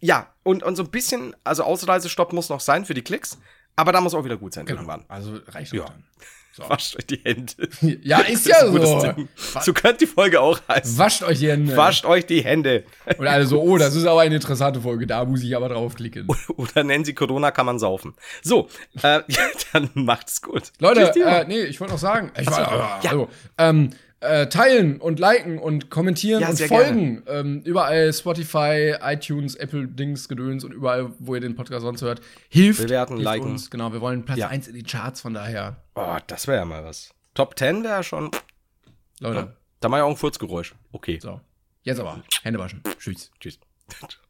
Ja, 0.00 0.28
und, 0.42 0.62
und 0.62 0.76
so 0.76 0.82
ein 0.82 0.90
bisschen, 0.90 1.34
also 1.44 1.62
Ausreisestopp 1.64 2.32
muss 2.32 2.48
noch 2.48 2.60
sein 2.60 2.84
für 2.84 2.94
die 2.94 3.02
Klicks, 3.02 3.38
aber 3.76 3.92
da 3.92 4.00
muss 4.00 4.14
auch 4.14 4.24
wieder 4.24 4.36
gut 4.36 4.54
sein 4.54 4.66
Genau. 4.66 4.80
irgendwann. 4.80 5.04
Also 5.08 5.38
reicht 5.48 5.72
Ja. 5.72 5.84
dann. 5.84 6.04
So. 6.52 6.68
Wascht 6.68 6.96
euch 6.96 7.06
die 7.06 7.20
Hände. 7.24 7.52
Ja, 8.02 8.18
ist 8.22 8.44
ja 8.44 8.66
gutes 8.66 8.88
so. 8.90 9.60
So 9.60 9.72
könnte 9.72 9.98
die 9.98 10.06
Folge 10.08 10.40
auch 10.40 10.60
heißen. 10.68 10.98
Wascht 10.98 11.22
euch 11.22 11.38
die 11.38 11.48
Hände. 11.48 11.76
Wascht 11.76 12.04
euch 12.04 12.26
die 12.26 12.42
Hände. 12.42 12.82
Und 13.18 13.26
alle 13.28 13.46
so, 13.46 13.62
oh, 13.62 13.78
das 13.78 13.94
ist 13.94 14.04
aber 14.04 14.22
eine 14.22 14.34
interessante 14.34 14.80
Folge, 14.80 15.06
da 15.06 15.24
muss 15.24 15.44
ich 15.44 15.54
aber 15.54 15.68
draufklicken. 15.68 16.26
Oder 16.56 16.82
nennen 16.82 17.04
sie 17.04 17.14
Corona, 17.14 17.52
kann 17.52 17.66
man 17.66 17.78
saufen. 17.78 18.14
So, 18.42 18.68
äh, 19.00 19.20
dann 19.72 19.90
macht's 19.94 20.42
gut. 20.42 20.72
Leute, 20.80 21.12
äh, 21.20 21.44
nee, 21.46 21.62
ich 21.62 21.78
wollte 21.80 21.92
noch 21.94 22.00
sagen, 22.00 22.32
ich 22.36 22.48
war, 22.48 23.00
ja. 23.04 23.10
also, 23.10 23.28
ähm, 23.56 23.90
äh, 24.20 24.46
teilen 24.48 25.00
und 25.00 25.18
liken 25.18 25.58
und 25.58 25.90
kommentieren 25.90 26.40
Ja, 26.42 26.50
und 26.50 26.60
folgen. 26.60 27.22
Ähm, 27.26 27.62
überall 27.64 28.12
Spotify, 28.12 28.94
iTunes, 29.00 29.54
Apple 29.56 29.86
Dings, 29.88 30.28
Gedöns 30.28 30.62
und 30.64 30.72
überall, 30.72 31.12
wo 31.18 31.34
ihr 31.34 31.40
den 31.40 31.54
Podcast 31.54 31.82
sonst 31.82 32.02
hört. 32.02 32.20
Hilft. 32.48 32.82
Bewerten, 32.82 33.14
hilft 33.14 33.24
liken. 33.24 33.50
Uns. 33.52 33.70
Genau, 33.70 33.92
wir 33.92 34.00
wollen 34.00 34.24
Platz 34.24 34.38
Ja. 34.38 34.48
1 34.48 34.68
in 34.68 34.74
die 34.74 34.82
Charts, 34.82 35.20
von 35.22 35.34
daher. 35.34 35.82
oh, 35.94 36.16
das 36.26 36.46
wäre 36.46 36.58
ja 36.58 36.64
mal 36.64 36.84
was. 36.84 37.14
Top 37.34 37.58
10 37.58 37.82
wäre 37.84 38.02
schon. 38.04 38.30
Leute, 39.20 39.56
Da 39.80 39.88
mache 39.88 40.00
ich 40.00 40.04
auch 40.04 40.10
ein 40.10 40.16
Furzgeräusch. 40.16 40.74
Okay. 40.92 41.18
so. 41.22 41.40
Jetzt 41.82 42.00
aber. 42.00 42.22
Hände 42.42 42.58
waschen. 42.58 42.82
Tschüss. 42.98 43.30
Tschüss. 43.40 43.58